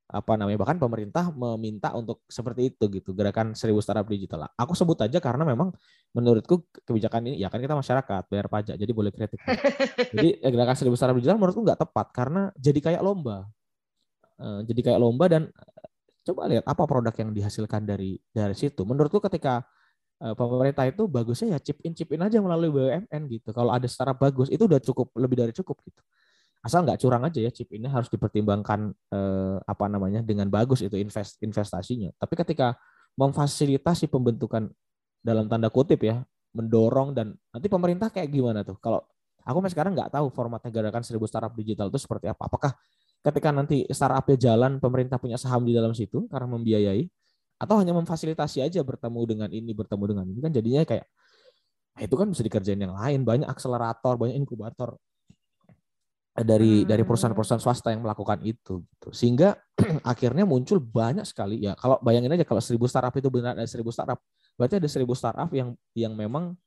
apa 0.06 0.38
namanya 0.38 0.62
bahkan 0.62 0.78
pemerintah 0.78 1.34
meminta 1.34 1.90
untuk 1.98 2.22
seperti 2.30 2.70
itu 2.70 2.86
gitu 2.94 3.18
gerakan 3.18 3.58
seribu 3.58 3.82
startup 3.82 4.06
digital. 4.06 4.46
Aku 4.54 4.78
sebut 4.78 5.02
aja 5.02 5.18
karena 5.18 5.42
memang 5.42 5.74
menurutku 6.14 6.62
kebijakan 6.86 7.26
ini 7.26 7.42
ya 7.42 7.50
kan 7.50 7.58
kita 7.58 7.74
masyarakat 7.74 8.30
bayar 8.30 8.46
pajak 8.46 8.76
jadi 8.78 8.92
boleh 8.94 9.10
kritik. 9.10 9.42
jadi 10.14 10.30
eh, 10.46 10.52
gerakan 10.54 10.78
seribu 10.78 10.94
startup 10.94 11.18
digital 11.18 11.42
menurutku 11.42 11.66
nggak 11.66 11.82
tepat 11.82 12.08
karena 12.14 12.54
jadi 12.54 12.80
kayak 12.86 13.02
lomba. 13.02 13.50
Eh, 14.38 14.62
jadi 14.70 14.94
kayak 14.94 15.00
lomba 15.02 15.26
dan 15.26 15.50
eh, 15.50 15.90
coba 16.22 16.42
lihat 16.54 16.66
apa 16.70 16.84
produk 16.86 17.16
yang 17.18 17.30
dihasilkan 17.34 17.82
dari 17.90 18.22
dari 18.30 18.54
situ. 18.54 18.86
Menurutku 18.86 19.18
ketika 19.22 19.66
pemerintah 20.16 20.88
itu 20.88 21.12
bagusnya 21.12 21.54
ya 21.54 21.60
chip 21.60 21.84
in 21.84 21.92
chip 21.92 22.08
in 22.16 22.24
aja 22.24 22.40
melalui 22.40 22.72
BUMN 22.72 23.22
gitu. 23.30 23.52
Kalau 23.52 23.74
ada 23.74 23.84
startup 23.90 24.16
bagus 24.16 24.48
itu 24.48 24.64
udah 24.64 24.80
cukup 24.80 25.12
lebih 25.18 25.44
dari 25.44 25.52
cukup 25.52 25.76
gitu. 25.84 26.02
Asal 26.66 26.82
nggak 26.82 26.98
curang 26.98 27.22
aja 27.22 27.38
ya 27.38 27.54
chip 27.54 27.70
ini 27.78 27.86
harus 27.86 28.10
dipertimbangkan 28.10 28.90
eh, 28.90 29.58
apa 29.62 29.86
namanya 29.86 30.26
dengan 30.26 30.50
bagus 30.50 30.82
itu 30.82 30.98
invest 30.98 31.38
investasinya. 31.46 32.10
Tapi 32.18 32.34
ketika 32.42 32.74
memfasilitasi 33.22 34.10
pembentukan 34.10 34.74
dalam 35.22 35.46
tanda 35.46 35.70
kutip 35.70 36.02
ya 36.02 36.26
mendorong 36.58 37.14
dan 37.14 37.38
nanti 37.54 37.70
pemerintah 37.70 38.10
kayak 38.10 38.34
gimana 38.34 38.66
tuh? 38.66 38.82
Kalau 38.82 39.06
aku 39.46 39.62
sampai 39.62 39.72
sekarang 39.78 39.92
nggak 39.94 40.10
tahu 40.10 40.34
formatnya 40.34 40.74
gerakan 40.74 41.06
seribu 41.06 41.30
startup 41.30 41.54
digital 41.54 41.94
itu 41.94 42.02
seperti 42.02 42.34
apa. 42.34 42.50
Apakah 42.50 42.74
ketika 43.22 43.54
nanti 43.54 43.86
startupnya 43.86 44.38
jalan 44.42 44.82
pemerintah 44.82 45.22
punya 45.22 45.38
saham 45.38 45.70
di 45.70 45.74
dalam 45.78 45.94
situ 45.94 46.26
karena 46.26 46.50
membiayai 46.50 47.06
atau 47.62 47.78
hanya 47.80 47.94
memfasilitasi 47.96 48.66
aja 48.66 48.82
bertemu 48.82 49.22
dengan 49.26 49.50
ini 49.54 49.72
bertemu 49.72 50.04
dengan 50.12 50.26
ini 50.28 50.40
kan 50.44 50.52
jadinya 50.52 50.82
kayak 50.84 51.06
nah 51.96 52.02
itu 52.04 52.16
kan 52.20 52.28
bisa 52.28 52.44
dikerjain 52.44 52.82
yang 52.82 52.92
lain 52.92 53.24
banyak 53.24 53.48
akselerator 53.48 54.20
banyak 54.20 54.36
inkubator 54.44 55.00
dari 56.36 56.84
dari 56.84 57.00
Hmm. 57.00 57.08
perusahaan-perusahaan 57.08 57.64
swasta 57.64 57.96
yang 57.96 58.04
melakukan 58.04 58.44
itu 58.44 58.84
gitu. 58.84 59.08
sehingga 59.16 59.56
akhirnya 60.04 60.44
muncul 60.44 60.84
banyak 60.84 61.24
sekali 61.24 61.64
ya 61.64 61.80
kalau 61.80 61.96
bayangin 62.04 62.36
aja 62.36 62.44
kalau 62.44 62.60
seribu 62.60 62.92
startup 62.92 63.16
itu 63.16 63.32
benar 63.32 63.56
ada 63.56 63.64
seribu 63.64 63.88
startup 63.88 64.20
berarti 64.60 64.84
ada 64.84 64.90
seribu 64.92 65.16
startup 65.16 65.48
yang 65.56 65.72
yang 65.96 66.12
memang 66.12 66.60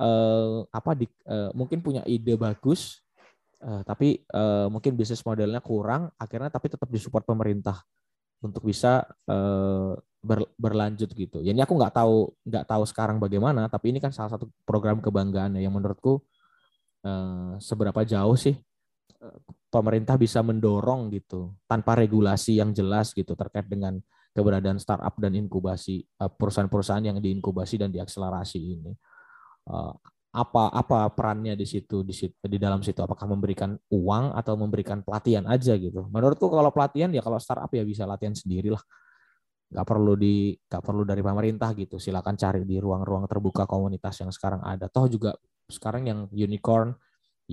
eh, 0.00 0.58
apa 0.72 0.96
di, 0.96 1.04
eh, 1.28 1.52
mungkin 1.52 1.84
punya 1.84 2.00
ide 2.08 2.40
bagus 2.40 3.04
eh, 3.60 3.84
tapi 3.84 4.24
eh, 4.24 4.66
mungkin 4.72 4.96
bisnis 4.96 5.20
modelnya 5.28 5.60
kurang 5.60 6.08
akhirnya 6.16 6.48
tapi 6.48 6.72
tetap 6.72 6.88
disupport 6.88 7.28
pemerintah 7.28 7.84
untuk 8.40 8.64
bisa 8.64 9.04
eh, 9.28 9.92
ber- 10.24 10.50
berlanjut 10.56 11.10
gitu. 11.12 11.44
Ya 11.44 11.52
ini 11.52 11.60
aku 11.60 11.76
nggak 11.76 11.94
tahu 11.94 12.32
nggak 12.48 12.64
tahu 12.64 12.82
sekarang 12.88 13.20
bagaimana, 13.20 13.68
tapi 13.68 13.92
ini 13.92 14.00
kan 14.00 14.14
salah 14.14 14.32
satu 14.34 14.48
program 14.64 14.98
kebanggaan 15.04 15.58
ya 15.58 15.68
yang 15.68 15.74
menurutku 15.76 16.22
eh, 17.04 17.60
seberapa 17.60 18.02
jauh 18.08 18.34
sih 18.40 18.56
pemerintah 19.70 20.18
bisa 20.18 20.42
mendorong 20.42 21.08
gitu 21.14 21.54
tanpa 21.70 21.94
regulasi 21.94 22.58
yang 22.58 22.74
jelas 22.74 23.14
gitu 23.14 23.32
terkait 23.38 23.70
dengan 23.70 24.02
keberadaan 24.32 24.80
startup 24.80 25.14
dan 25.20 25.36
inkubasi 25.36 26.02
eh, 26.02 26.30
perusahaan-perusahaan 26.32 27.04
yang 27.04 27.18
diinkubasi 27.20 27.80
dan 27.80 27.92
diakselerasi 27.92 28.60
ini. 28.60 28.92
Eh, 29.68 29.94
apa 30.32 30.72
apa 30.72 31.12
perannya 31.12 31.52
di 31.52 31.68
situ 31.68 32.00
di 32.00 32.16
situ 32.16 32.40
di 32.48 32.56
dalam 32.56 32.80
situ? 32.80 33.04
Apakah 33.04 33.28
memberikan 33.28 33.76
uang 33.92 34.32
atau 34.32 34.56
memberikan 34.56 35.04
pelatihan 35.04 35.44
aja 35.44 35.76
gitu? 35.76 36.08
Menurutku 36.08 36.48
kalau 36.48 36.72
pelatihan 36.72 37.12
ya 37.12 37.20
kalau 37.20 37.36
startup 37.36 37.68
ya 37.68 37.84
bisa 37.84 38.08
latihan 38.08 38.32
sendiri 38.32 38.72
lah 38.72 38.80
nggak 39.72 39.86
perlu 39.88 40.12
di 40.16 40.52
nggak 40.56 40.82
perlu 40.84 41.04
dari 41.04 41.20
pemerintah 41.20 41.76
gitu. 41.76 42.00
Silakan 42.00 42.36
cari 42.40 42.64
di 42.64 42.80
ruang-ruang 42.80 43.28
terbuka 43.28 43.68
komunitas 43.68 44.24
yang 44.24 44.32
sekarang 44.32 44.64
ada. 44.64 44.88
Toh 44.88 45.04
juga 45.08 45.36
sekarang 45.68 46.08
yang 46.08 46.20
unicorn 46.32 46.96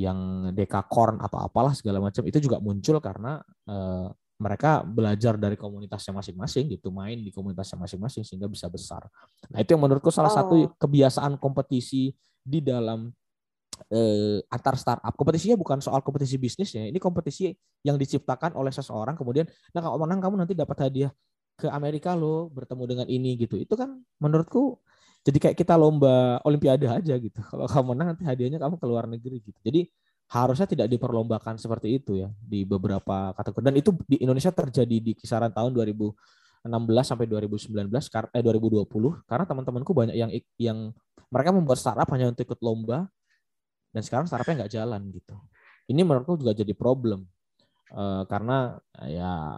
yang 0.07 0.51
dekakorn 0.55 1.19
atau 1.19 1.43
apalah 1.43 1.75
segala 1.75 1.99
macam 1.99 2.23
itu 2.23 2.39
juga 2.39 2.63
muncul 2.63 3.03
karena 3.03 3.43
uh, 3.67 4.07
mereka 4.39 4.87
belajar 4.87 5.35
dari 5.35 5.59
komunitasnya 5.59 6.15
masing-masing 6.15 6.79
gitu 6.79 6.95
main 6.95 7.19
di 7.19 7.27
komunitasnya 7.27 7.75
masing-masing 7.75 8.23
sehingga 8.23 8.47
bisa 8.47 8.71
besar. 8.71 9.03
Nah 9.51 9.59
itu 9.59 9.75
yang 9.75 9.83
menurutku 9.83 10.07
salah 10.15 10.31
oh. 10.31 10.37
satu 10.39 10.55
kebiasaan 10.79 11.35
kompetisi 11.35 12.15
di 12.39 12.63
dalam 12.63 13.11
eh, 13.91 14.39
antar 14.47 14.79
startup. 14.79 15.11
Kompetisinya 15.11 15.59
bukan 15.59 15.83
soal 15.83 15.99
kompetisi 15.99 16.39
bisnis 16.39 16.71
ya, 16.71 16.87
ini 16.87 16.95
kompetisi 17.03 17.51
yang 17.83 17.99
diciptakan 17.99 18.55
oleh 18.55 18.71
seseorang 18.71 19.19
kemudian 19.19 19.43
nah 19.75 19.83
kalau 19.83 19.99
menang 19.99 20.23
kamu 20.23 20.35
nanti 20.47 20.55
dapat 20.55 20.87
hadiah 20.87 21.11
ke 21.59 21.67
Amerika 21.67 22.15
lo 22.15 22.47
bertemu 22.47 22.83
dengan 22.87 23.07
ini 23.11 23.35
gitu. 23.35 23.59
Itu 23.59 23.75
kan 23.75 23.99
menurutku 24.23 24.79
jadi 25.23 25.37
kayak 25.37 25.57
kita 25.59 25.75
lomba 25.75 26.39
olimpiade 26.47 26.87
aja 26.87 27.15
gitu. 27.19 27.39
Kalau 27.43 27.67
kamu 27.71 27.85
menang 27.95 28.07
nanti 28.15 28.23
hadiahnya 28.23 28.59
kamu 28.59 28.75
ke 28.79 28.85
luar 28.87 29.05
negeri 29.05 29.43
gitu. 29.43 29.59
Jadi 29.59 29.89
harusnya 30.29 30.69
tidak 30.69 30.87
diperlombakan 30.93 31.57
seperti 31.57 31.97
itu 31.97 32.21
ya 32.21 32.29
di 32.37 32.61
beberapa 32.61 33.33
kategori 33.33 33.65
dan 33.65 33.75
itu 33.81 33.89
di 34.05 34.21
Indonesia 34.21 34.53
terjadi 34.53 34.97
di 35.01 35.17
kisaran 35.17 35.49
tahun 35.49 35.73
2016 35.73 36.69
sampai 37.01 37.25
2019 37.25 37.89
eh 37.89 38.43
2020 38.45 39.25
karena 39.25 39.45
teman-temanku 39.49 39.89
banyak 39.89 40.13
yang 40.13 40.29
yang 40.61 40.77
mereka 41.33 41.49
membuat 41.49 41.81
startup 41.81 42.05
hanya 42.13 42.29
untuk 42.29 42.45
ikut 42.45 42.61
lomba 42.61 43.09
dan 43.89 44.01
sekarang 44.05 44.29
startupnya 44.29 44.65
nggak 44.65 44.73
jalan 44.77 45.01
gitu. 45.09 45.33
Ini 45.89 46.05
menurutku 46.05 46.37
juga 46.37 46.53
jadi 46.53 46.77
problem 46.77 47.25
uh, 47.97 48.21
karena 48.29 48.77
ya 49.09 49.57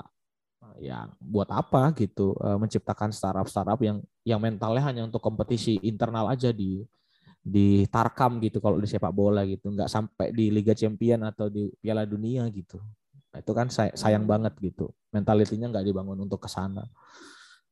ya 0.79 1.09
buat 1.19 1.49
apa 1.49 1.91
gitu 1.97 2.37
uh, 2.39 2.55
menciptakan 2.55 3.11
startup 3.11 3.47
startup 3.49 3.79
yang 3.81 3.99
yang 4.21 4.39
mentalnya 4.39 4.83
hanya 4.85 5.01
untuk 5.03 5.19
kompetisi 5.19 5.81
internal 5.81 6.29
aja 6.29 6.53
di 6.53 6.85
di 7.41 7.89
Tarkam 7.89 8.37
gitu 8.37 8.61
kalau 8.61 8.77
di 8.77 8.85
sepak 8.85 9.09
bola 9.09 9.41
gitu. 9.49 9.73
Nggak 9.73 9.89
sampai 9.89 10.29
di 10.31 10.53
Liga 10.53 10.77
Champion 10.77 11.25
atau 11.25 11.49
di 11.49 11.73
Piala 11.81 12.05
Dunia 12.05 12.45
gitu. 12.53 12.77
Nah, 13.31 13.39
itu 13.41 13.51
kan 13.51 13.67
say 13.73 13.89
sayang 13.97 14.29
hmm. 14.29 14.31
banget 14.31 14.53
gitu. 14.61 14.93
Mentalitinya 15.09 15.73
nggak 15.73 15.85
dibangun 15.89 16.17
untuk 16.21 16.39
ke 16.45 16.49
sana 16.51 16.85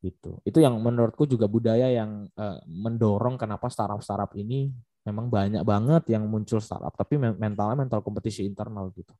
gitu. 0.02 0.42
Itu 0.42 0.58
yang 0.60 0.80
menurutku 0.82 1.30
juga 1.30 1.46
budaya 1.46 1.92
yang 1.92 2.26
uh, 2.34 2.60
mendorong 2.66 3.38
kenapa 3.38 3.70
startup 3.70 4.02
startup 4.02 4.34
ini 4.34 4.74
memang 5.06 5.30
banyak 5.30 5.64
banget 5.64 6.04
yang 6.12 6.26
muncul 6.28 6.60
startup 6.60 6.92
tapi 6.98 7.20
mentalnya 7.20 7.78
mental 7.78 8.02
kompetisi 8.02 8.48
internal 8.48 8.90
gitu. 8.96 9.14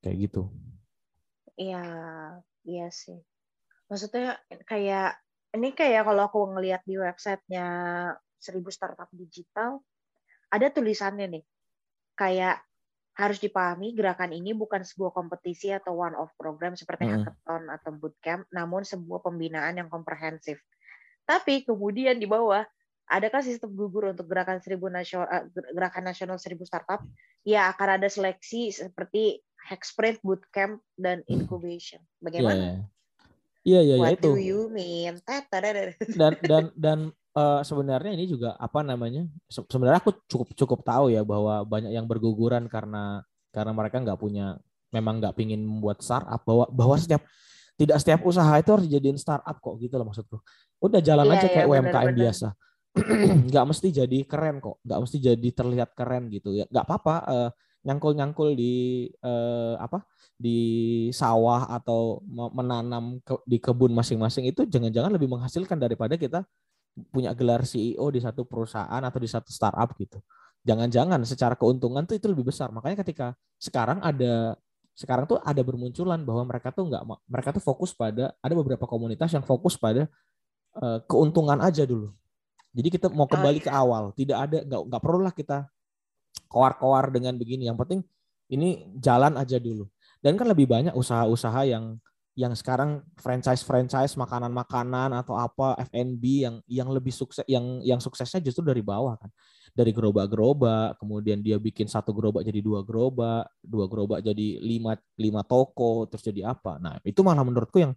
Kayak 0.00 0.16
gitu 0.32 0.48
iya 1.60 1.84
iya 2.64 2.88
sih 2.88 3.20
maksudnya 3.92 4.40
kayak 4.64 5.20
ini 5.50 5.74
kayak 5.74 6.06
kalau 6.06 6.22
aku 6.30 6.40
ngelihat 6.54 6.82
di 6.86 6.94
websitenya 6.94 7.66
seribu 8.38 8.70
startup 8.70 9.10
digital, 9.10 9.82
ada 10.48 10.66
tulisannya 10.70 11.26
nih, 11.38 11.44
kayak 12.14 12.62
harus 13.18 13.42
dipahami 13.42 13.92
gerakan 13.92 14.32
ini 14.32 14.56
bukan 14.56 14.80
sebuah 14.80 15.12
kompetisi 15.12 15.74
atau 15.74 15.98
one 15.98 16.16
off 16.16 16.32
program 16.40 16.72
seperti 16.72 17.04
hmm. 17.04 17.12
hackathon 17.20 17.62
atau 17.68 17.90
bootcamp, 17.92 18.48
namun 18.54 18.86
sebuah 18.86 19.20
pembinaan 19.20 19.76
yang 19.76 19.90
komprehensif. 19.92 20.56
Tapi 21.26 21.66
kemudian 21.68 22.16
di 22.16 22.24
bawah 22.24 22.64
adakah 23.10 23.42
sistem 23.42 23.74
gugur 23.74 24.14
untuk 24.14 24.30
gerakan 24.30 24.62
seribu 24.62 24.86
nasional 24.88 25.28
eh, 25.28 25.44
gerakan 25.74 26.04
nasional 26.06 26.38
seribu 26.40 26.64
startup? 26.64 27.02
Ya 27.42 27.68
akan 27.68 28.00
ada 28.00 28.08
seleksi 28.08 28.70
seperti 28.72 29.42
hack 29.66 29.82
sprint, 29.84 30.18
bootcamp 30.24 30.80
dan 30.96 31.20
incubation. 31.28 32.00
Bagaimana? 32.18 32.84
Iya 33.60 33.80
iya 33.84 33.96
ya, 34.00 34.08
itu. 34.16 34.32
What 34.32 34.40
do 34.40 34.40
you 34.40 34.72
mean? 34.72 35.20
Dan 36.20 36.32
dan 36.40 36.64
dan 36.72 36.98
uh, 37.36 37.60
sebenarnya 37.60 38.16
ini 38.16 38.24
juga 38.24 38.56
apa 38.56 38.80
namanya? 38.80 39.28
sebenarnya 39.52 40.00
aku 40.00 40.16
cukup 40.24 40.48
cukup 40.56 40.80
tahu 40.80 41.12
ya 41.12 41.20
bahwa 41.20 41.60
banyak 41.68 41.92
yang 41.92 42.08
berguguran 42.08 42.66
karena 42.72 43.20
karena 43.52 43.72
mereka 43.76 44.00
nggak 44.00 44.18
punya 44.18 44.56
memang 44.90 45.22
nggak 45.22 45.36
pingin 45.36 45.62
membuat 45.62 46.02
startup 46.02 46.40
bahwa 46.42 46.66
bahwa 46.72 46.96
setiap 46.98 47.22
tidak 47.78 47.96
setiap 48.02 48.20
usaha 48.24 48.52
itu 48.60 48.70
harus 48.72 48.84
dijadiin 48.88 49.16
startup 49.16 49.56
kok 49.56 49.74
gitu 49.80 49.94
loh 49.96 50.08
maksudku. 50.08 50.36
Udah 50.80 51.00
jalan 51.00 51.28
yeah, 51.28 51.36
aja 51.36 51.46
kayak 51.48 51.66
yeah, 51.68 51.72
UMKM 51.80 52.08
bener, 52.12 52.16
biasa. 52.16 52.48
nggak 53.48 53.64
mesti 53.70 53.88
jadi 53.94 54.18
keren 54.26 54.56
kok, 54.58 54.76
nggak 54.84 55.00
mesti 55.00 55.16
jadi 55.16 55.48
terlihat 55.52 55.90
keren 55.96 56.28
gitu 56.28 56.56
ya. 56.56 56.64
Nggak 56.68 56.84
apa-apa 56.84 57.16
uh, 57.28 57.50
nyangkul-nyangkul 57.86 58.54
di 58.56 59.08
uh, 59.24 59.76
apa? 59.80 60.04
di 60.40 60.58
sawah 61.12 61.68
atau 61.68 62.24
menanam 62.56 63.20
ke, 63.20 63.36
di 63.44 63.60
kebun 63.60 63.92
masing-masing 63.92 64.48
itu 64.48 64.64
jangan-jangan 64.64 65.12
lebih 65.12 65.28
menghasilkan 65.28 65.76
daripada 65.76 66.16
kita 66.16 66.48
punya 67.12 67.36
gelar 67.36 67.68
CEO 67.68 68.08
di 68.08 68.24
satu 68.24 68.48
perusahaan 68.48 69.04
atau 69.04 69.20
di 69.20 69.28
satu 69.28 69.52
startup 69.52 69.92
gitu. 70.00 70.16
Jangan-jangan 70.64 71.20
secara 71.28 71.52
keuntungan 71.60 72.08
tuh 72.08 72.16
itu 72.16 72.24
lebih 72.32 72.48
besar. 72.48 72.72
Makanya 72.72 73.04
ketika 73.04 73.36
sekarang 73.60 74.00
ada 74.00 74.56
sekarang 74.96 75.28
tuh 75.28 75.40
ada 75.40 75.60
bermunculan 75.60 76.24
bahwa 76.24 76.48
mereka 76.48 76.72
tuh 76.72 76.88
nggak 76.88 77.04
mereka 77.28 77.48
tuh 77.56 77.62
fokus 77.64 77.92
pada 77.92 78.32
ada 78.40 78.54
beberapa 78.56 78.84
komunitas 78.88 79.32
yang 79.32 79.44
fokus 79.44 79.76
pada 79.76 80.08
uh, 80.76 81.04
keuntungan 81.04 81.60
aja 81.60 81.84
dulu. 81.84 82.12
Jadi 82.72 82.88
kita 82.96 83.12
mau 83.12 83.28
kembali 83.28 83.60
ke 83.60 83.68
awal, 83.68 84.16
tidak 84.16 84.38
ada 84.40 84.58
nggak 84.64 84.82
nggak 84.88 85.02
perlu 85.04 85.20
lah 85.20 85.34
kita 85.36 85.68
koar-koar 86.46 87.10
dengan 87.12 87.36
begini. 87.36 87.66
Yang 87.68 87.78
penting 87.84 88.00
ini 88.50 88.86
jalan 88.96 89.36
aja 89.36 89.60
dulu. 89.60 89.88
Dan 90.20 90.36
kan 90.36 90.46
lebih 90.48 90.68
banyak 90.68 90.92
usaha-usaha 90.92 91.64
yang 91.64 91.96
yang 92.38 92.54
sekarang 92.54 93.02
franchise-franchise 93.18 94.14
makanan-makanan 94.14 95.12
atau 95.12 95.34
apa 95.34 95.76
F&B 95.90 96.46
yang 96.46 96.56
yang 96.70 96.88
lebih 96.88 97.10
sukses 97.10 97.42
yang 97.50 97.82
yang 97.82 97.98
suksesnya 97.98 98.38
justru 98.40 98.62
dari 98.62 98.80
bawah 98.80 99.18
kan 99.18 99.28
dari 99.74 99.90
gerobak-gerobak 99.90 100.96
kemudian 101.02 101.42
dia 101.42 101.58
bikin 101.58 101.90
satu 101.90 102.14
gerobak 102.14 102.46
jadi 102.46 102.62
dua 102.62 102.86
gerobak 102.86 103.50
dua 103.60 103.84
gerobak 103.90 104.22
jadi 104.22 104.62
lima 104.62 104.94
lima 105.18 105.42
toko 105.42 106.06
terus 106.06 106.22
jadi 106.22 106.54
apa 106.54 106.78
nah 106.78 106.96
itu 107.02 107.20
malah 107.20 107.42
menurutku 107.42 107.82
yang 107.82 107.92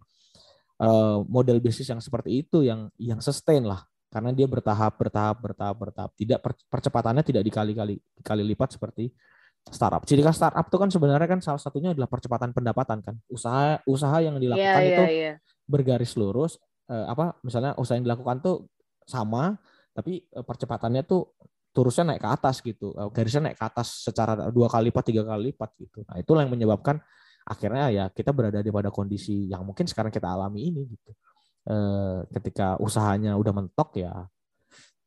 uh, 0.82 1.22
model 1.24 1.62
bisnis 1.62 1.88
yang 1.88 2.02
seperti 2.02 2.42
itu 2.42 2.66
yang 2.66 2.90
yang 2.98 3.22
sustain 3.22 3.62
lah 3.62 3.86
karena 4.14 4.30
dia 4.30 4.46
bertahap 4.46 4.94
bertahap 4.94 5.36
bertahap 5.42 5.74
bertahap 5.74 6.10
tidak 6.14 6.38
percepatannya 6.70 7.26
tidak 7.26 7.42
dikali-kali 7.42 7.98
dikali 7.98 8.42
lipat 8.54 8.78
seperti 8.78 9.10
startup. 9.66 10.06
Ciri 10.06 10.22
khas 10.22 10.38
startup 10.38 10.70
itu 10.70 10.76
kan 10.78 10.88
sebenarnya 10.92 11.26
kan 11.26 11.40
salah 11.42 11.58
satunya 11.58 11.90
adalah 11.90 12.06
percepatan 12.06 12.54
pendapatan 12.54 13.02
kan. 13.02 13.18
Usaha 13.26 13.82
usaha 13.90 14.22
yang 14.22 14.38
dilakukan 14.38 14.82
yeah, 14.86 14.86
itu 14.86 15.02
yeah. 15.10 15.34
bergaris 15.66 16.14
lurus 16.14 16.62
eh, 16.86 17.06
apa 17.10 17.34
misalnya 17.42 17.74
usaha 17.74 17.98
yang 17.98 18.06
dilakukan 18.06 18.38
tuh 18.38 18.70
sama 19.02 19.58
tapi 19.90 20.22
eh, 20.22 20.44
percepatannya 20.46 21.02
tuh 21.02 21.34
turusnya 21.74 22.14
naik 22.14 22.22
ke 22.22 22.28
atas 22.30 22.62
gitu. 22.62 22.94
Eh, 22.94 23.10
garisnya 23.10 23.50
naik 23.50 23.58
ke 23.58 23.66
atas 23.66 24.06
secara 24.06 24.46
dua 24.54 24.70
kali 24.70 24.94
lipat, 24.94 25.04
tiga 25.10 25.22
kali 25.26 25.50
lipat 25.50 25.70
gitu. 25.80 26.06
Nah, 26.06 26.16
itulah 26.22 26.46
yang 26.46 26.54
menyebabkan 26.54 27.02
akhirnya 27.44 27.92
ya 27.92 28.04
kita 28.08 28.32
berada 28.32 28.64
di 28.64 28.72
pada 28.72 28.88
kondisi 28.88 29.52
yang 29.52 29.66
mungkin 29.68 29.84
sekarang 29.84 30.12
kita 30.14 30.28
alami 30.28 30.70
ini 30.70 30.82
gitu. 30.88 31.10
Eh, 31.64 32.20
ketika 32.36 32.76
usahanya 32.76 33.40
udah 33.40 33.56
mentok 33.56 33.96
ya 33.96 34.12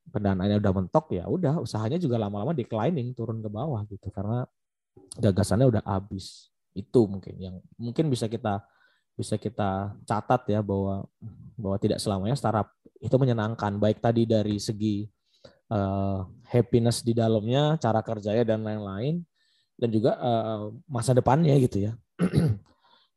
pendanaannya 0.10 0.58
udah 0.58 0.74
mentok 0.74 1.14
ya 1.14 1.30
udah 1.30 1.62
usahanya 1.62 2.02
juga 2.02 2.18
lama-lama 2.18 2.50
declining 2.50 3.14
turun 3.14 3.46
ke 3.46 3.50
bawah 3.50 3.86
gitu. 3.86 4.10
Karena 4.10 4.42
gagasannya 5.22 5.70
udah 5.70 5.84
habis. 5.86 6.50
Itu 6.74 7.06
mungkin 7.06 7.38
yang 7.38 7.56
mungkin 7.78 8.10
bisa 8.10 8.26
kita 8.26 8.66
bisa 9.18 9.38
kita 9.38 9.94
catat 10.06 10.50
ya 10.50 10.66
bahwa 10.66 11.06
bahwa 11.58 11.78
tidak 11.78 12.02
selamanya 12.02 12.34
startup 12.34 12.74
itu 12.98 13.14
menyenangkan. 13.22 13.78
Baik 13.78 14.02
tadi 14.02 14.26
dari 14.26 14.58
segi 14.58 15.06
uh, 15.70 16.26
happiness 16.50 17.06
di 17.06 17.14
dalamnya 17.14 17.78
cara 17.78 18.02
kerjanya 18.02 18.44
dan 18.56 18.66
lain-lain 18.66 19.22
dan 19.78 19.90
juga 19.94 20.18
uh, 20.18 20.74
masa 20.90 21.14
depannya 21.14 21.54
gitu 21.62 21.86
ya 21.86 21.94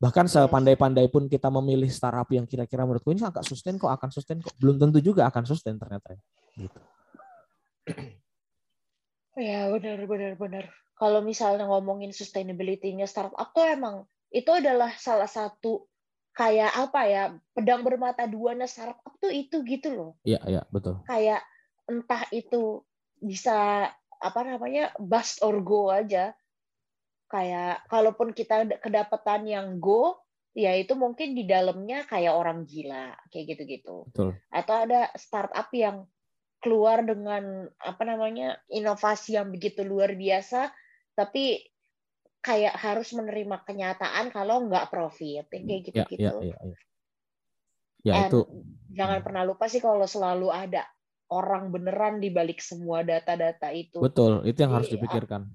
bahkan 0.00 0.24
sepandai-pandai 0.24 1.12
pun 1.12 1.28
kita 1.28 1.52
memilih 1.52 1.92
startup 1.92 2.24
yang 2.32 2.48
kira-kira 2.48 2.88
menurutku 2.88 3.12
ini 3.12 3.20
agak 3.20 3.44
sustain 3.44 3.76
kok 3.76 3.92
akan 3.92 4.08
sustain 4.08 4.40
kok 4.40 4.56
belum 4.56 4.80
tentu 4.80 5.04
juga 5.04 5.28
akan 5.28 5.44
sustain 5.44 5.76
ternyata 5.76 6.16
ya 6.16 6.20
gitu. 6.56 6.80
Ya 9.38 9.68
benar 9.68 10.00
benar 10.08 10.32
benar. 10.40 10.64
Kalau 10.96 11.20
misalnya 11.20 11.68
ngomongin 11.68 12.12
sustainability-nya 12.16 13.04
startup 13.04 13.52
tuh 13.52 13.68
emang 13.68 14.08
itu 14.32 14.48
adalah 14.48 14.92
salah 14.96 15.28
satu 15.28 15.84
kayak 16.32 16.72
apa 16.72 17.00
ya 17.04 17.22
pedang 17.52 17.82
bermata 17.82 18.24
dua 18.24 18.56
nah 18.56 18.68
startup 18.68 19.12
tuh 19.20 19.28
itu 19.28 19.60
gitu 19.68 19.92
loh. 19.92 20.10
Iya 20.24 20.40
iya 20.48 20.62
betul. 20.72 21.00
Kayak 21.04 21.44
entah 21.84 22.24
itu 22.32 22.84
bisa 23.20 23.88
apa 24.20 24.40
namanya 24.44 24.92
bust 24.96 25.44
or 25.44 25.60
go 25.60 25.92
aja. 25.92 26.32
Kayak 27.30 27.86
kalaupun 27.86 28.34
kita 28.34 28.66
kedapatan 28.82 29.46
yang 29.46 29.66
go, 29.78 30.18
ya 30.50 30.74
itu 30.74 30.98
mungkin 30.98 31.38
di 31.38 31.46
dalamnya 31.46 32.02
kayak 32.10 32.34
orang 32.34 32.66
gila 32.66 33.14
kayak 33.30 33.54
gitu-gitu. 33.54 34.10
Atau 34.50 34.74
ada 34.74 35.14
startup 35.14 35.70
yang 35.70 36.10
keluar 36.60 37.00
dengan 37.00 37.70
apa 37.80 38.02
namanya 38.04 38.60
inovasi 38.68 39.40
yang 39.40 39.48
begitu 39.48 39.80
luar 39.80 40.12
biasa 40.12 40.68
tapi 41.16 41.56
kayak 42.44 42.76
harus 42.76 43.16
menerima 43.16 43.64
kenyataan 43.64 44.28
kalau 44.28 44.68
nggak 44.68 44.92
profit 44.92 45.48
kayak 45.48 45.88
gitu 45.88 46.04
gitu 46.04 46.20
ya, 46.20 46.36
ya, 46.36 46.56
ya, 46.56 46.56
ya. 46.60 46.76
ya 48.04 48.12
itu 48.28 48.44
jangan 48.92 49.24
pernah 49.24 49.42
lupa 49.48 49.72
sih 49.72 49.80
kalau 49.80 50.04
selalu 50.04 50.52
ada 50.52 50.84
orang 51.30 51.70
beneran 51.70 52.18
di 52.18 52.28
balik 52.28 52.58
semua 52.58 53.06
data-data 53.06 53.70
itu. 53.70 54.02
Betul, 54.02 54.42
itu 54.44 54.58
yang 54.58 54.74
harus 54.74 54.90
dipikirkan. 54.90 55.46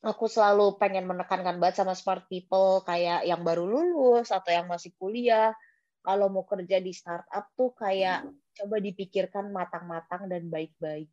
Aku 0.00 0.32
selalu 0.32 0.80
pengen 0.80 1.04
menekankan 1.04 1.60
banget 1.60 1.84
sama 1.84 1.92
smart 1.92 2.24
people 2.32 2.80
kayak 2.88 3.28
yang 3.28 3.44
baru 3.44 3.68
lulus 3.68 4.32
atau 4.32 4.48
yang 4.48 4.64
masih 4.64 4.96
kuliah. 4.96 5.52
Kalau 6.00 6.32
mau 6.32 6.48
kerja 6.48 6.80
di 6.80 6.96
startup 6.96 7.52
tuh 7.52 7.76
kayak 7.76 8.24
coba 8.56 8.80
dipikirkan 8.80 9.52
matang-matang 9.52 10.24
dan 10.32 10.48
baik-baik. 10.48 11.12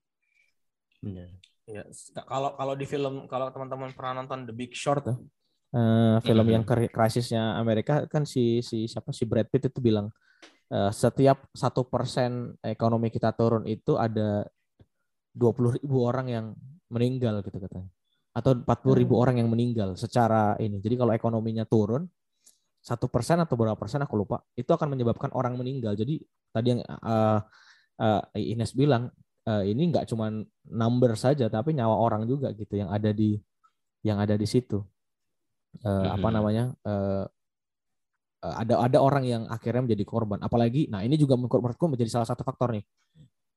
Benar. 1.04 1.28
Ya, 1.68 1.84
kalau 2.24 2.56
kalau 2.56 2.74
di 2.80 2.88
film 2.88 3.28
kalau 3.28 3.52
teman-teman 3.52 3.92
pernah 3.92 4.24
nonton 4.24 4.48
The 4.48 4.56
Big 4.56 4.72
Short 4.72 5.04
ya, 5.04 5.20
uh, 5.76 6.16
film 6.24 6.48
yang 6.48 6.64
krisisnya 6.64 7.60
Amerika 7.60 8.08
kan 8.08 8.24
si 8.24 8.64
si 8.64 8.88
siapa 8.88 9.12
si 9.12 9.28
Brad 9.28 9.52
Pitt 9.52 9.68
itu 9.68 9.84
bilang 9.84 10.08
uh, 10.72 10.92
setiap 10.96 11.44
satu 11.52 11.84
persen 11.92 12.56
ekonomi 12.64 13.12
kita 13.12 13.36
turun 13.36 13.68
itu 13.68 14.00
ada 14.00 14.48
dua 15.36 15.52
puluh 15.52 15.76
ribu 15.76 16.08
orang 16.08 16.28
yang 16.32 16.46
meninggal 16.88 17.44
gitu 17.44 17.60
katanya 17.60 17.92
atau 18.38 18.54
empat 18.54 18.86
puluh 18.86 19.02
ribu 19.02 19.18
hmm. 19.18 19.24
orang 19.26 19.36
yang 19.42 19.50
meninggal 19.50 19.98
secara 19.98 20.54
ini. 20.62 20.78
Jadi 20.78 20.94
kalau 20.94 21.10
ekonominya 21.18 21.66
turun 21.66 22.06
satu 22.78 23.10
persen 23.10 23.42
atau 23.42 23.58
berapa 23.58 23.74
persen 23.74 24.00
aku 24.06 24.14
lupa 24.14 24.46
itu 24.54 24.70
akan 24.70 24.94
menyebabkan 24.94 25.34
orang 25.34 25.58
meninggal. 25.58 25.98
Jadi 25.98 26.22
tadi 26.54 26.78
yang 26.78 26.82
uh, 26.86 27.42
uh, 27.98 28.22
Ines 28.38 28.78
bilang 28.78 29.10
uh, 29.50 29.64
ini 29.66 29.90
nggak 29.90 30.06
cuma 30.06 30.30
number 30.70 31.18
saja 31.18 31.50
tapi 31.50 31.74
nyawa 31.74 31.98
orang 31.98 32.30
juga 32.30 32.54
gitu 32.54 32.78
yang 32.78 32.94
ada 32.94 33.10
di 33.10 33.42
yang 34.06 34.22
ada 34.22 34.38
di 34.38 34.46
situ. 34.46 34.86
Uh, 35.82 35.90
mm-hmm. 35.90 36.16
apa 36.16 36.28
namanya 36.32 36.64
uh, 36.86 37.26
ada 38.40 38.86
ada 38.86 38.98
orang 39.02 39.26
yang 39.26 39.44
akhirnya 39.50 39.90
menjadi 39.90 40.06
korban. 40.06 40.40
Apalagi 40.46 40.88
nah 40.94 41.02
ini 41.02 41.18
juga 41.18 41.34
menurutku 41.36 41.90
menjadi 41.90 42.22
salah 42.22 42.30
satu 42.30 42.46
faktor 42.46 42.78
nih 42.78 42.86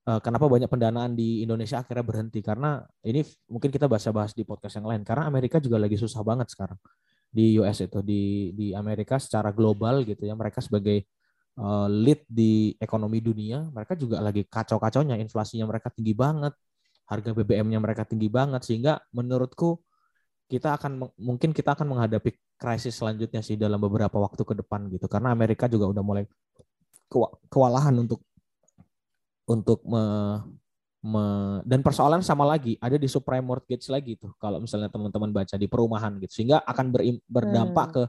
kenapa 0.04 0.48
banyak 0.48 0.70
pendanaan 0.70 1.12
di 1.12 1.44
Indonesia 1.44 1.82
akhirnya 1.82 2.04
berhenti? 2.06 2.40
Karena 2.40 2.80
ini 3.04 3.20
mungkin 3.50 3.68
kita 3.68 3.86
bahas-bahas 3.86 4.32
di 4.32 4.42
podcast 4.42 4.80
yang 4.80 4.88
lain. 4.88 5.02
Karena 5.04 5.28
Amerika 5.28 5.60
juga 5.60 5.76
lagi 5.76 6.00
susah 6.00 6.24
banget 6.24 6.50
sekarang. 6.50 6.80
Di 7.30 7.60
US 7.62 7.78
itu 7.78 8.02
di 8.02 8.50
di 8.58 8.74
Amerika 8.74 9.20
secara 9.22 9.54
global 9.54 10.02
gitu 10.02 10.26
ya 10.26 10.34
mereka 10.34 10.58
sebagai 10.58 11.06
uh, 11.62 11.86
lead 11.86 12.26
di 12.26 12.74
ekonomi 12.78 13.22
dunia, 13.22 13.70
mereka 13.70 13.94
juga 13.94 14.18
lagi 14.18 14.42
kacau-kacaunya, 14.46 15.14
inflasinya 15.18 15.66
mereka 15.70 15.94
tinggi 15.94 16.10
banget, 16.16 16.54
harga 17.06 17.30
BBM-nya 17.30 17.78
mereka 17.78 18.02
tinggi 18.02 18.26
banget, 18.26 18.66
sehingga 18.66 18.98
menurutku 19.14 19.78
kita 20.50 20.74
akan 20.74 21.06
mungkin 21.22 21.54
kita 21.54 21.78
akan 21.78 21.86
menghadapi 21.86 22.34
krisis 22.58 22.98
selanjutnya 22.98 23.40
sih 23.46 23.54
dalam 23.54 23.78
beberapa 23.78 24.18
waktu 24.18 24.42
ke 24.42 24.54
depan 24.66 24.90
gitu, 24.90 25.06
karena 25.06 25.30
Amerika 25.30 25.70
juga 25.70 25.86
udah 25.86 26.02
mulai 26.02 26.24
kewalahan 27.50 27.94
untuk 27.98 28.22
untuk 29.50 29.82
me, 29.82 30.02
me, 31.02 31.24
dan 31.66 31.82
persoalan 31.82 32.22
sama 32.22 32.46
lagi 32.46 32.78
ada 32.78 32.94
di 32.94 33.10
subprime 33.10 33.42
mortgage 33.42 33.90
lagi 33.90 34.14
tuh 34.14 34.30
kalau 34.38 34.62
misalnya 34.62 34.86
teman-teman 34.86 35.34
baca 35.34 35.58
di 35.58 35.66
perumahan 35.66 36.14
gitu 36.22 36.32
sehingga 36.38 36.62
akan 36.62 36.86
ber, 36.94 37.02
berdampak 37.26 37.86
hmm. 37.90 37.94
ke 37.98 38.02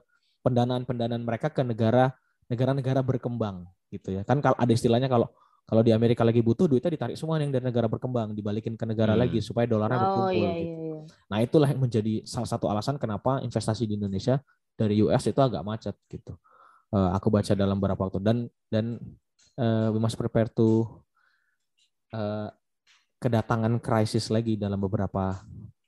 pendanaan-pendanaan 0.46 1.24
mereka 1.26 1.50
ke 1.50 1.66
negara 1.66 2.14
negara-negara 2.46 3.02
berkembang 3.02 3.66
gitu 3.90 4.14
ya. 4.14 4.22
Kan 4.28 4.44
kalau 4.44 4.58
ada 4.60 4.70
istilahnya 4.70 5.10
kalau 5.10 5.32
kalau 5.66 5.82
di 5.88 5.96
Amerika 5.96 6.28
lagi 6.28 6.44
butuh 6.44 6.68
duitnya 6.68 6.92
ditarik 6.92 7.16
semua 7.16 7.40
yang 7.40 7.48
dari 7.48 7.64
negara 7.64 7.88
berkembang 7.88 8.36
dibalikin 8.36 8.76
ke 8.76 8.84
negara 8.84 9.16
hmm. 9.16 9.22
lagi 9.24 9.40
supaya 9.40 9.66
dolarnya 9.70 9.98
oh, 9.98 10.04
berkumpul 10.04 10.36
iya, 10.36 10.52
gitu. 10.52 10.52
Iya, 10.52 10.76
iya. 10.76 10.92
Nah, 11.32 11.38
itulah 11.40 11.68
yang 11.72 11.82
menjadi 11.82 12.14
salah 12.28 12.50
satu 12.50 12.68
alasan 12.68 13.00
kenapa 13.00 13.40
investasi 13.40 13.88
di 13.88 13.96
Indonesia 13.96 14.44
dari 14.76 15.00
US 15.00 15.24
itu 15.32 15.40
agak 15.40 15.64
macet 15.64 15.96
gitu. 16.12 16.36
Uh, 16.92 17.16
aku 17.16 17.32
baca 17.32 17.56
dalam 17.56 17.80
beberapa 17.80 18.04
waktu 18.04 18.20
dan 18.20 18.52
dan 18.68 19.00
uh, 19.56 19.96
we 19.96 20.00
must 20.04 20.20
prepare 20.20 20.52
to 20.52 20.92
uh, 22.16 22.50
kedatangan 23.22 23.78
krisis 23.78 24.34
lagi 24.34 24.58
dalam 24.58 24.82
beberapa 24.82 25.42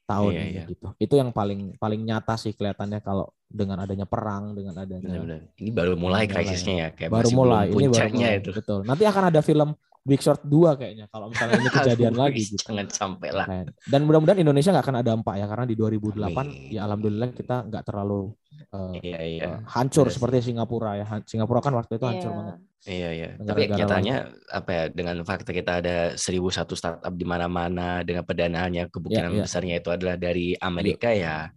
tahun 0.03 0.31
iya, 0.35 0.43
iya. 0.43 0.63
gitu. 0.67 0.87
Itu 0.99 1.15
yang 1.15 1.31
paling 1.31 1.79
paling 1.79 2.01
nyata 2.03 2.35
sih 2.35 2.51
kelihatannya 2.53 2.99
kalau 2.99 3.31
dengan 3.47 3.79
adanya 3.81 4.03
perang, 4.03 4.51
dengan 4.51 4.75
adanya 4.83 5.07
Benar-benar. 5.07 5.41
Ini 5.55 5.69
baru 5.71 5.93
mulai 5.95 6.23
krisisnya 6.27 6.75
ya, 6.75 6.87
kayak 6.91 7.11
baru 7.11 7.29
mulai. 7.31 7.65
Ini 7.71 7.87
baru 7.89 8.11
mulai. 8.11 8.33
itu. 8.43 8.51
Betul. 8.51 8.79
Nanti 8.83 9.03
akan 9.07 9.23
ada 9.31 9.39
film 9.39 9.69
Big 10.03 10.19
Short 10.19 10.43
2 10.43 10.75
kayaknya 10.75 11.05
kalau 11.07 11.31
misalnya 11.31 11.63
ini 11.63 11.69
kejadian 11.79 12.15
lagi 12.19 12.41
gitu. 12.43 12.59
Jangan 12.67 12.87
sampai 12.91 13.29
lah. 13.31 13.47
Dan 13.87 14.03
mudah-mudahan 14.03 14.43
Indonesia 14.43 14.75
nggak 14.75 14.85
akan 14.85 14.97
ada 14.99 15.11
empat 15.15 15.35
ya 15.39 15.45
karena 15.47 15.65
di 15.65 15.75
2008 15.79 16.19
Amin. 16.19 16.47
ya 16.75 16.81
alhamdulillah 16.83 17.29
kita 17.31 17.55
nggak 17.71 17.83
terlalu 17.87 18.35
uh, 18.73 18.93
iya, 18.99 19.19
iya. 19.21 19.43
Uh, 19.45 19.59
hancur 19.69 20.09
iya 20.09 20.13
seperti 20.17 20.51
Singapura 20.51 20.97
ya. 20.97 21.05
Singapura 21.23 21.61
kan 21.61 21.77
waktu 21.77 22.01
itu 22.01 22.05
hancur 22.09 22.31
iya. 22.33 22.37
banget. 22.37 22.55
Iya 22.83 23.09
iya. 23.15 23.29
Tapi 23.39 23.61
nyatanya 23.71 24.15
apa 24.51 24.69
ya 24.73 24.83
dengan 24.91 25.23
fakta 25.23 25.55
kita 25.55 25.79
ada 25.79 25.97
1001 26.19 26.67
startup 26.75 27.13
di 27.15 27.23
mana-mana 27.23 28.03
dengan 28.03 28.27
pendanaannya 28.27 28.91
kemungkinan 28.91 29.31
yeah, 29.31 29.39
yeah. 29.39 29.45
besarnya 29.47 29.75
itu 29.79 29.89
adalah 29.93 30.15
dari 30.19 30.51
Amerika 30.59 31.13
yeah. 31.13 31.47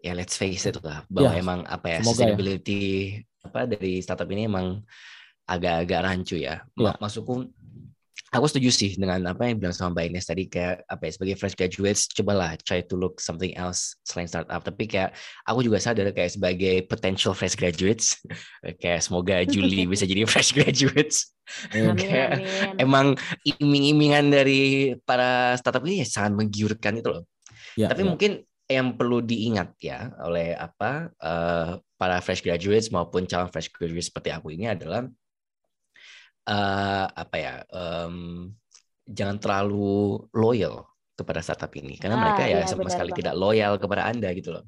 ya 0.00 0.10
ya 0.10 0.12
let's 0.12 0.36
face 0.36 0.68
it 0.68 0.76
lah 0.84 1.04
bahwa 1.08 1.32
yeah. 1.32 1.42
emang 1.44 1.60
apa 1.64 1.86
ya, 1.88 1.98
ya. 2.00 2.04
sustainability 2.04 2.84
ya. 3.20 3.48
apa 3.48 3.60
dari 3.68 3.92
startup 4.04 4.28
ini 4.32 4.48
emang 4.48 4.80
agak-agak 5.44 6.00
rancu 6.00 6.40
ya. 6.40 6.64
Yeah. 6.80 6.96
Masukku 6.96 7.52
aku 8.34 8.50
setuju 8.50 8.70
sih 8.74 8.90
dengan 8.98 9.22
apa 9.30 9.46
yang 9.46 9.62
bilang 9.62 9.70
sama 9.70 9.94
Mbak 9.94 10.04
Ines 10.10 10.26
tadi 10.26 10.50
kayak 10.50 10.82
apa 10.90 11.02
ya 11.06 11.12
sebagai 11.14 11.36
fresh 11.38 11.54
graduates 11.54 12.10
cobalah 12.10 12.58
try 12.66 12.82
to 12.82 12.98
look 12.98 13.22
something 13.22 13.54
else 13.54 13.94
selain 14.02 14.26
startup. 14.26 14.60
Tapi 14.60 14.90
kayak 14.90 15.14
aku 15.46 15.62
juga 15.62 15.78
sadar 15.78 16.10
kayak 16.10 16.34
sebagai 16.34 16.82
potential 16.90 17.32
fresh 17.32 17.54
graduates 17.54 18.18
kayak 18.82 19.00
semoga 19.06 19.46
Juli 19.46 19.86
bisa 19.92 20.04
jadi 20.04 20.26
fresh 20.30 20.52
graduates. 20.52 21.30
Kayak 21.70 22.42
emang 22.82 23.14
iming-imingan 23.46 24.32
dari 24.34 24.92
para 25.06 25.54
startup 25.54 25.86
ini 25.86 26.02
ya 26.02 26.06
sangat 26.08 26.32
menggiurkan 26.34 26.98
itu 26.98 27.08
loh. 27.14 27.22
Ya, 27.78 27.90
tapi 27.90 28.02
ya. 28.02 28.08
mungkin 28.10 28.32
yang 28.64 28.96
perlu 28.96 29.20
diingat 29.20 29.76
ya 29.76 30.08
oleh 30.24 30.56
apa 30.56 31.12
uh, 31.20 31.76
para 32.00 32.16
fresh 32.24 32.40
graduates 32.40 32.88
maupun 32.88 33.28
calon 33.28 33.52
fresh 33.52 33.68
graduates 33.68 34.08
seperti 34.08 34.32
aku 34.32 34.56
ini 34.56 34.72
adalah 34.72 35.04
uh, 36.48 37.06
apa 37.10 37.36
ya 37.36 37.54
um, 37.72 38.48
jangan 39.04 39.36
terlalu 39.36 40.20
loyal 40.32 40.88
kepada 41.14 41.40
startup 41.40 41.70
ini. 41.78 41.96
Karena 41.96 42.18
ah, 42.18 42.22
mereka 42.22 42.42
ya 42.46 42.62
iya, 42.62 42.66
sama 42.66 42.90
sekali 42.90 43.14
banget. 43.14 43.20
tidak 43.24 43.34
loyal 43.38 43.72
kepada 43.78 44.02
anda 44.08 44.28
gitu 44.34 44.54
loh. 44.54 44.64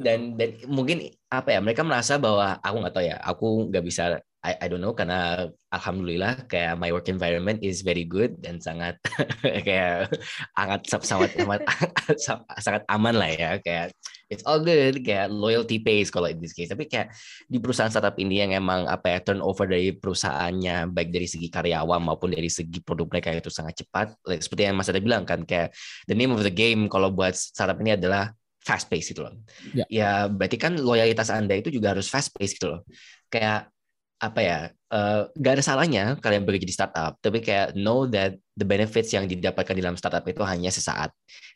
Dan 0.00 0.40
dan 0.40 0.56
mungkin 0.64 1.12
apa 1.28 1.52
ya 1.52 1.60
mereka 1.60 1.84
merasa 1.84 2.16
bahwa 2.16 2.56
aku 2.64 2.76
nggak 2.80 2.94
tahu 2.96 3.04
ya 3.04 3.16
aku 3.20 3.46
nggak 3.68 3.84
bisa 3.84 4.16
I, 4.40 4.56
I 4.56 4.66
don't 4.72 4.80
know 4.80 4.96
karena 4.96 5.52
alhamdulillah 5.68 6.48
kayak 6.48 6.80
my 6.80 6.88
work 6.88 7.12
environment 7.12 7.60
is 7.60 7.84
very 7.84 8.08
good 8.08 8.40
dan 8.40 8.56
sangat 8.64 8.96
kayak 9.68 10.08
sangat 10.56 10.80
sangat 10.88 11.30
sangat 11.36 11.60
sangat 12.64 12.82
aman 12.88 13.12
lah 13.20 13.28
ya 13.28 13.50
kayak 13.60 13.92
it's 14.30 14.46
all 14.46 14.62
good 14.62 15.02
kayak 15.02 15.28
loyalty 15.28 15.82
pays 15.82 16.08
kalau 16.08 16.30
in 16.30 16.38
this 16.38 16.54
case 16.54 16.70
tapi 16.70 16.86
kayak 16.86 17.10
di 17.50 17.58
perusahaan 17.58 17.90
startup 17.90 18.14
ini 18.16 18.46
yang 18.46 18.54
emang 18.54 18.86
apa 18.86 19.10
ya 19.10 19.18
turnover 19.20 19.66
dari 19.66 19.90
perusahaannya 19.92 20.94
baik 20.94 21.10
dari 21.10 21.26
segi 21.26 21.50
karyawan 21.50 22.00
maupun 22.00 22.30
dari 22.30 22.46
segi 22.46 22.78
produk 22.80 23.10
mereka 23.10 23.34
itu 23.34 23.50
sangat 23.50 23.82
cepat 23.82 24.14
like, 24.24 24.40
seperti 24.40 24.70
yang 24.70 24.78
Mas 24.78 24.88
Ada 24.88 25.02
bilang 25.02 25.26
kan 25.26 25.42
kayak 25.42 25.74
the 26.06 26.14
name 26.14 26.30
of 26.30 26.46
the 26.46 26.54
game 26.54 26.86
kalau 26.86 27.10
buat 27.10 27.34
startup 27.34 27.76
ini 27.82 27.98
adalah 27.98 28.30
fast 28.60 28.86
pace 28.92 29.10
gitu 29.10 29.24
loh. 29.24 29.34
Ya. 29.72 29.84
ya 29.88 30.10
berarti 30.28 30.60
kan 30.60 30.76
loyalitas 30.78 31.32
Anda 31.32 31.58
itu 31.58 31.72
juga 31.72 31.96
harus 31.96 32.06
fast 32.06 32.30
pace 32.36 32.54
gitu 32.54 32.70
loh. 32.70 32.80
Kayak 33.32 33.72
apa 34.20 34.40
ya 34.44 34.58
uh, 34.92 35.32
gak 35.32 35.52
ada 35.58 35.64
salahnya 35.64 36.04
kalian 36.20 36.44
bekerja 36.44 36.68
di 36.68 36.76
startup 36.76 37.16
tapi 37.24 37.40
kayak 37.40 37.72
know 37.72 38.04
that 38.04 38.36
the 38.60 38.68
benefits 38.68 39.16
yang 39.16 39.24
didapatkan 39.24 39.72
di 39.72 39.80
dalam 39.80 39.96
startup 39.96 40.22
itu 40.28 40.44
hanya 40.44 40.68
sesaat 40.68 41.10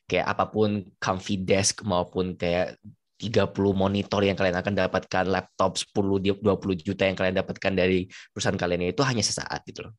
kayak 0.08 0.24
apa 0.24 0.48
pun 0.48 0.88
comfy 0.96 1.36
desk 1.36 1.84
maupun 1.84 2.34
kayak 2.34 2.80
30 3.20 3.54
monitor 3.76 4.20
yang 4.26 4.34
kalian 4.34 4.58
akan 4.58 4.74
dapatkan 4.74 5.24
laptop 5.28 5.78
10 5.78 6.40
20 6.42 6.82
juta 6.82 7.02
yang 7.06 7.16
kalian 7.16 7.36
dapatkan 7.44 7.72
dari 7.72 8.08
perusahaan 8.32 8.58
kalian 8.58 8.90
itu 8.90 9.04
hanya 9.06 9.22
sesaat 9.22 9.62
gitu 9.68 9.86
loh 9.86 9.94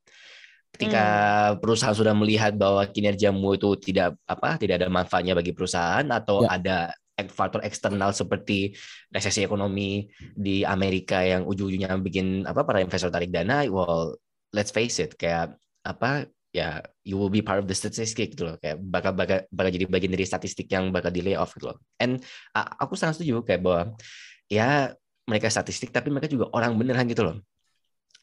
ketika 0.75 1.05
hmm. 1.55 1.63
perusahaan 1.63 1.95
sudah 1.95 2.11
melihat 2.11 2.51
bahwa 2.59 2.83
kinerjamu 2.91 3.55
itu 3.55 3.69
tidak 3.79 4.19
apa 4.27 4.59
tidak 4.59 4.83
ada 4.83 4.91
manfaatnya 4.91 5.31
bagi 5.31 5.55
perusahaan 5.55 6.03
atau 6.11 6.43
ya. 6.43 6.59
ada 6.59 6.77
faktor 7.31 7.63
eksternal 7.63 8.11
seperti 8.11 8.75
resesi 9.07 9.39
ekonomi 9.39 10.03
di 10.35 10.67
Amerika 10.67 11.23
yang 11.23 11.47
ujung-ujungnya 11.47 11.95
bikin 12.03 12.43
apa 12.43 12.67
para 12.67 12.83
investor 12.83 13.07
tarik 13.07 13.31
dana, 13.31 13.63
well 13.71 14.19
let's 14.51 14.75
face 14.75 14.99
it 14.99 15.15
kayak 15.15 15.55
apa 15.87 16.27
ya 16.55 16.79
you 17.03 17.19
will 17.19 17.27
be 17.27 17.43
part 17.43 17.59
of 17.59 17.67
the 17.67 17.75
statistic 17.75 18.31
gitu 18.31 18.47
loh 18.47 18.55
kayak 18.63 18.79
bakal 18.79 19.11
bakal 19.11 19.43
bakal 19.51 19.71
jadi 19.75 19.91
bagian 19.91 20.15
dari 20.15 20.23
statistik 20.23 20.71
yang 20.71 20.87
bakal 20.95 21.11
di 21.11 21.19
layoff 21.19 21.51
gitu 21.59 21.75
loh. 21.75 21.77
And 21.99 22.23
uh, 22.55 22.67
aku 22.79 22.95
sangat 22.95 23.19
setuju 23.19 23.43
kayak 23.43 23.59
bahwa 23.59 23.81
ya 24.47 24.95
mereka 25.27 25.51
statistik 25.51 25.91
tapi 25.91 26.07
mereka 26.07 26.31
juga 26.31 26.47
orang 26.55 26.79
beneran 26.79 27.03
gitu 27.11 27.27
loh. 27.27 27.37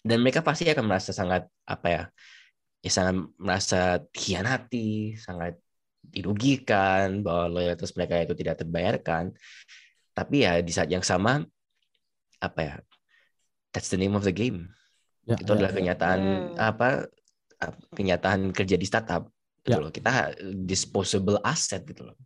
Dan 0.01 0.24
mereka 0.24 0.41
pasti 0.41 0.64
akan 0.64 0.85
merasa 0.89 1.12
sangat 1.12 1.45
apa 1.68 1.89
ya 1.93 2.03
ya 2.83 2.91
sangat 2.91 3.14
merasa 3.39 4.03
hianati, 4.11 5.14
sangat 5.14 5.61
dirugikan, 6.03 7.22
bahwa 7.22 7.61
loyalitas 7.61 7.95
mereka 7.95 8.18
itu 8.18 8.35
tidak 8.35 8.59
terbayarkan. 8.59 9.30
Tapi 10.12 10.37
ya 10.43 10.59
di 10.59 10.72
saat 10.74 10.91
yang 10.91 11.07
sama, 11.07 11.47
apa 12.43 12.61
ya, 12.61 12.74
that's 13.70 13.89
the 13.89 13.97
name 13.97 14.18
of 14.18 14.26
the 14.26 14.35
game. 14.35 14.74
Ya, 15.22 15.39
itu 15.39 15.47
ya, 15.47 15.55
adalah 15.55 15.72
ya. 15.72 15.76
kenyataan 15.78 16.20
hmm. 16.20 16.59
apa 16.59 16.89
kenyataan 17.92 18.50
kerja 18.50 18.74
di 18.74 18.86
startup 18.86 19.28
gitu 19.62 19.78
Ya. 19.78 19.82
loh. 19.82 19.92
Kita 19.94 20.34
disposable 20.66 21.38
asset 21.46 21.86
gitu 21.86 22.02
loh. 22.10 22.16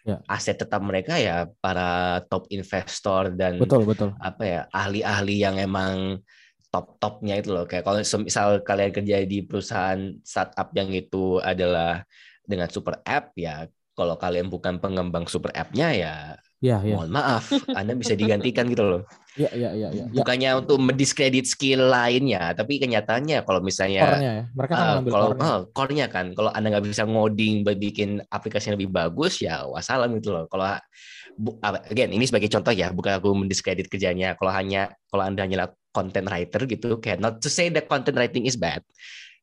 Ya. 0.00 0.16
Aset 0.24 0.56
tetap 0.56 0.80
mereka 0.80 1.20
ya 1.20 1.44
para 1.60 2.20
top 2.32 2.48
investor 2.48 3.28
dan 3.36 3.60
Betul, 3.60 3.84
betul. 3.84 4.16
apa 4.16 4.42
ya 4.48 4.60
ahli-ahli 4.72 5.36
yang 5.44 5.60
emang 5.60 6.24
top-topnya 6.72 7.36
itu 7.36 7.52
loh 7.52 7.68
kayak 7.68 7.84
kalau 7.84 8.00
misal 8.24 8.62
kalian 8.64 8.94
kerja 8.96 9.16
di 9.28 9.44
perusahaan 9.44 10.00
startup 10.24 10.72
yang 10.72 10.88
itu 10.94 11.36
adalah 11.42 12.00
dengan 12.46 12.70
super 12.72 13.02
app 13.04 13.34
ya 13.36 13.66
kalau 13.92 14.16
kalian 14.16 14.48
bukan 14.48 14.80
pengembang 14.80 15.28
super 15.28 15.52
app-nya 15.52 15.88
ya 15.92 16.14
Ya, 16.60 16.76
ya. 16.84 16.92
mohon 17.00 17.08
maaf 17.08 17.48
Anda 17.72 17.96
bisa 17.96 18.12
digantikan 18.12 18.68
gitu 18.68 18.84
loh 18.84 19.02
Ya, 19.38 19.46
ya, 19.54 19.70
ya, 19.72 19.88
ya. 19.94 20.04
ya. 20.04 20.04
bukannya 20.10 20.50
untuk 20.58 20.76
mendiskredit 20.82 21.46
skill 21.46 21.86
lainnya 21.88 22.50
tapi 22.52 22.82
kenyataannya 22.82 23.46
kalau 23.46 23.62
misalnya 23.62 24.02
Core-nya 24.04 24.30
ya. 24.36 24.44
Mereka 24.52 24.72
kan 24.74 24.84
mengambil 24.90 25.10
kalau 25.14 25.28
core-nya. 25.30 25.46
ah, 25.46 25.58
core-nya 25.70 26.06
kan 26.10 26.26
kalau 26.34 26.50
anda 26.50 26.66
nggak 26.68 26.84
bisa 26.90 27.02
ngoding 27.06 27.54
buat 27.62 27.78
bikin 27.78 28.10
aplikasi 28.26 28.68
yang 28.68 28.76
lebih 28.76 28.90
bagus 28.90 29.38
ya 29.40 29.64
wassalam 29.70 30.10
gitu 30.18 30.34
loh 30.34 30.44
kalau 30.50 30.76
bu- 31.38 31.56
again 31.62 32.10
ini 32.12 32.26
sebagai 32.26 32.50
contoh 32.52 32.74
ya 32.74 32.90
bukan 32.92 33.22
aku 33.22 33.30
mendiskredit 33.32 33.86
kerjanya 33.86 34.34
kalau 34.36 34.52
hanya 34.52 34.92
kalau 35.08 35.24
anda 35.24 35.46
hanyalah 35.46 35.70
content 35.94 36.26
writer 36.28 36.66
gitu 36.66 36.98
kayak 36.98 37.22
not 37.22 37.38
to 37.38 37.48
say 37.48 37.70
that 37.70 37.86
content 37.86 38.18
writing 38.18 38.44
is 38.44 38.58
bad 38.58 38.82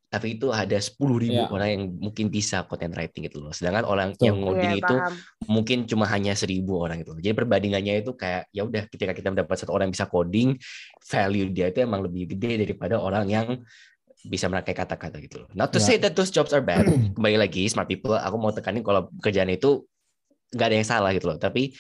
tapi 0.08 0.40
itu 0.40 0.48
ada 0.50 0.80
10.000 0.80 1.20
ribu 1.20 1.36
Iya. 1.36 1.52
orang 1.52 1.68
yang 1.68 1.84
mungkin 2.00 2.26
bisa 2.28 2.64
content 2.64 2.96
writing 2.96 3.28
gitu 3.28 3.44
loh 3.44 3.52
sedangkan 3.52 3.84
orang 3.84 4.16
Betul. 4.16 4.24
yang 4.32 4.36
ngoding 4.40 4.72
Iya, 4.72 4.80
itu 4.80 4.96
paham. 4.96 5.14
mungkin 5.52 5.78
cuma 5.84 6.06
hanya 6.08 6.32
seribu 6.32 6.80
orang 6.80 7.04
gitu. 7.04 7.12
Jadi 7.20 7.36
perbandingannya 7.36 7.94
itu 8.02 8.16
kayak 8.16 8.48
ya 8.50 8.64
udah 8.64 8.88
ketika 8.88 9.12
kita 9.12 9.36
mendapat 9.36 9.56
satu 9.60 9.76
orang 9.76 9.92
yang 9.92 9.96
bisa 10.00 10.08
coding, 10.08 10.56
value 11.04 11.52
dia 11.52 11.68
itu 11.68 11.84
emang 11.84 12.08
lebih 12.08 12.24
gede 12.32 12.64
daripada 12.64 12.96
orang 12.98 13.28
yang 13.28 13.60
bisa 14.24 14.48
merangkai 14.48 14.72
kata-kata 14.74 15.20
gitu 15.20 15.44
loh. 15.44 15.50
Not 15.52 15.72
to 15.72 15.80
Ya. 15.80 15.86
say 15.86 15.96
that 16.00 16.16
those 16.16 16.32
jobs 16.32 16.52
are 16.52 16.64
bad. 16.64 16.84
Kembali 17.16 17.36
lagi 17.38 17.68
smart 17.68 17.88
people, 17.88 18.16
aku 18.16 18.36
mau 18.36 18.52
tekanin 18.52 18.82
kalau 18.82 19.12
kerjaan 19.20 19.52
itu 19.52 19.84
nggak 20.52 20.68
ada 20.68 20.76
yang 20.76 20.88
salah 20.88 21.12
gitu 21.12 21.28
loh. 21.28 21.38
Tapi 21.38 21.76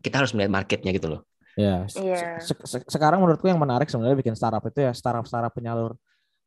kita 0.00 0.16
harus 0.16 0.32
melihat 0.32 0.48
marketnya 0.50 0.96
gitu 0.96 1.12
loh. 1.12 1.20
Ya, 1.60 1.84
se- 1.92 2.00
Iya. 2.00 2.40
se- 2.40 2.56
se- 2.64 2.88
sekarang 2.88 3.20
menurutku 3.20 3.44
yang 3.44 3.60
menarik 3.60 3.92
sebenarnya 3.92 4.16
bikin 4.16 4.32
startup 4.32 4.64
itu 4.64 4.80
ya 4.80 4.96
startup-startup 4.96 5.52
penyalur 5.52 5.92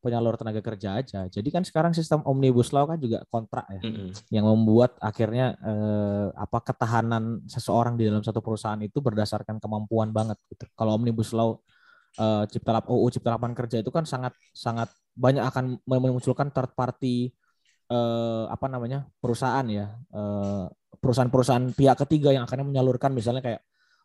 penyalur 0.04 0.36
tenaga 0.36 0.60
kerja 0.60 1.00
aja. 1.00 1.26
Jadi 1.32 1.48
kan 1.48 1.64
sekarang 1.64 1.96
sistem 1.96 2.20
omnibus 2.28 2.76
law 2.76 2.84
kan 2.84 3.00
juga 3.00 3.24
kontrak 3.32 3.64
ya, 3.72 3.80
Mm-mm. 3.80 4.12
yang 4.28 4.46
membuat 4.52 5.00
akhirnya 5.00 5.56
eh, 5.64 6.28
apa 6.36 6.60
ketahanan 6.60 7.48
seseorang 7.48 7.96
di 7.96 8.12
dalam 8.12 8.20
satu 8.20 8.44
perusahaan 8.44 8.80
itu 8.84 9.00
berdasarkan 9.00 9.64
kemampuan 9.64 10.12
banget 10.12 10.36
gitu. 10.52 10.68
Kalau 10.76 11.00
omnibus 11.00 11.32
law 11.32 11.56
eh, 12.20 12.44
cipta 12.52 12.76
lap 12.76 12.86
UU 12.92 13.08
cipta 13.16 13.32
lapangan 13.40 13.56
kerja 13.56 13.80
itu 13.80 13.90
kan 13.90 14.04
sangat 14.04 14.36
sangat 14.52 14.92
banyak 15.16 15.42
akan 15.48 15.80
memunculkan 15.88 16.52
third 16.52 16.76
party 16.76 17.32
eh, 17.88 18.46
apa 18.52 18.66
namanya 18.68 19.08
perusahaan 19.24 19.66
ya 19.72 19.88
eh, 19.96 20.66
perusahaan-perusahaan 21.00 21.76
pihak 21.76 21.98
ketiga 22.08 22.36
yang 22.36 22.44
akan 22.48 22.68
menyalurkan 22.72 23.12
misalnya 23.16 23.44
kayak 23.44 23.62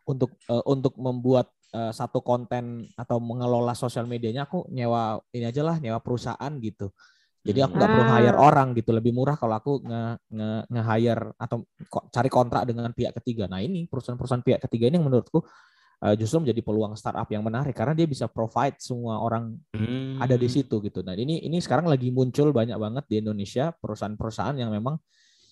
untuk 0.08 0.32
eh, 0.48 0.64
untuk 0.64 0.96
membuat 0.96 1.52
eh, 1.76 1.92
satu 1.92 2.24
konten 2.24 2.88
atau 2.96 3.20
mengelola 3.20 3.76
sosial 3.76 4.08
medianya 4.08 4.48
aku 4.48 4.64
nyewa 4.72 5.20
ini 5.36 5.44
aja 5.46 5.60
lah 5.60 5.76
nyewa 5.76 6.00
perusahaan 6.00 6.52
gitu 6.64 6.88
jadi 7.44 7.64
aku 7.68 7.76
nggak 7.78 7.92
perlu 7.92 8.04
Hmm. 8.08 8.14
hire 8.18 8.38
orang 8.40 8.68
gitu 8.76 8.90
lebih 8.92 9.12
murah 9.14 9.36
kalau 9.38 9.54
aku 9.56 9.72
nge 9.84 10.02
nge 10.32 10.50
nge 10.72 10.82
hire 10.84 11.24
atau 11.38 11.56
ko- 11.86 12.06
cari 12.08 12.28
kontrak 12.32 12.62
dengan 12.66 12.90
pihak 12.92 13.14
ketiga 13.20 13.46
nah 13.46 13.60
ini 13.60 13.84
perusahaan-perusahaan 13.86 14.44
pihak 14.44 14.60
ketiga 14.66 14.88
ini 14.90 14.96
yang 14.98 15.06
menurutku 15.06 15.44
eh, 16.04 16.14
justru 16.18 16.42
menjadi 16.42 16.60
peluang 16.64 16.94
startup 16.98 17.28
yang 17.30 17.44
menarik 17.44 17.74
karena 17.76 17.94
dia 17.94 18.06
bisa 18.08 18.26
provide 18.26 18.80
semua 18.80 19.20
orang 19.20 19.54
Hmm. 19.76 20.18
ada 20.18 20.34
di 20.34 20.50
situ 20.50 20.82
gitu. 20.82 21.06
Nah 21.06 21.14
ini 21.14 21.46
ini 21.46 21.62
sekarang 21.62 21.86
lagi 21.86 22.10
muncul 22.10 22.50
banyak 22.50 22.74
banget 22.74 23.04
di 23.06 23.22
Indonesia 23.22 23.70
perusahaan-perusahaan 23.70 24.58
yang 24.58 24.74
memang 24.74 24.98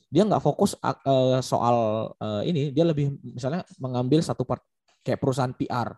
dia 0.06 0.22
nggak 0.22 0.42
fokus 0.42 0.78
eh, 0.78 1.40
soal 1.42 1.76
eh, 2.16 2.42
ini, 2.50 2.60
dia 2.70 2.84
lebih 2.86 3.18
misalnya 3.22 3.66
mengambil 3.82 4.22
satu 4.22 4.46
part 4.46 4.62
kayak 5.02 5.18
perusahaan 5.18 5.52
PR. 5.52 5.94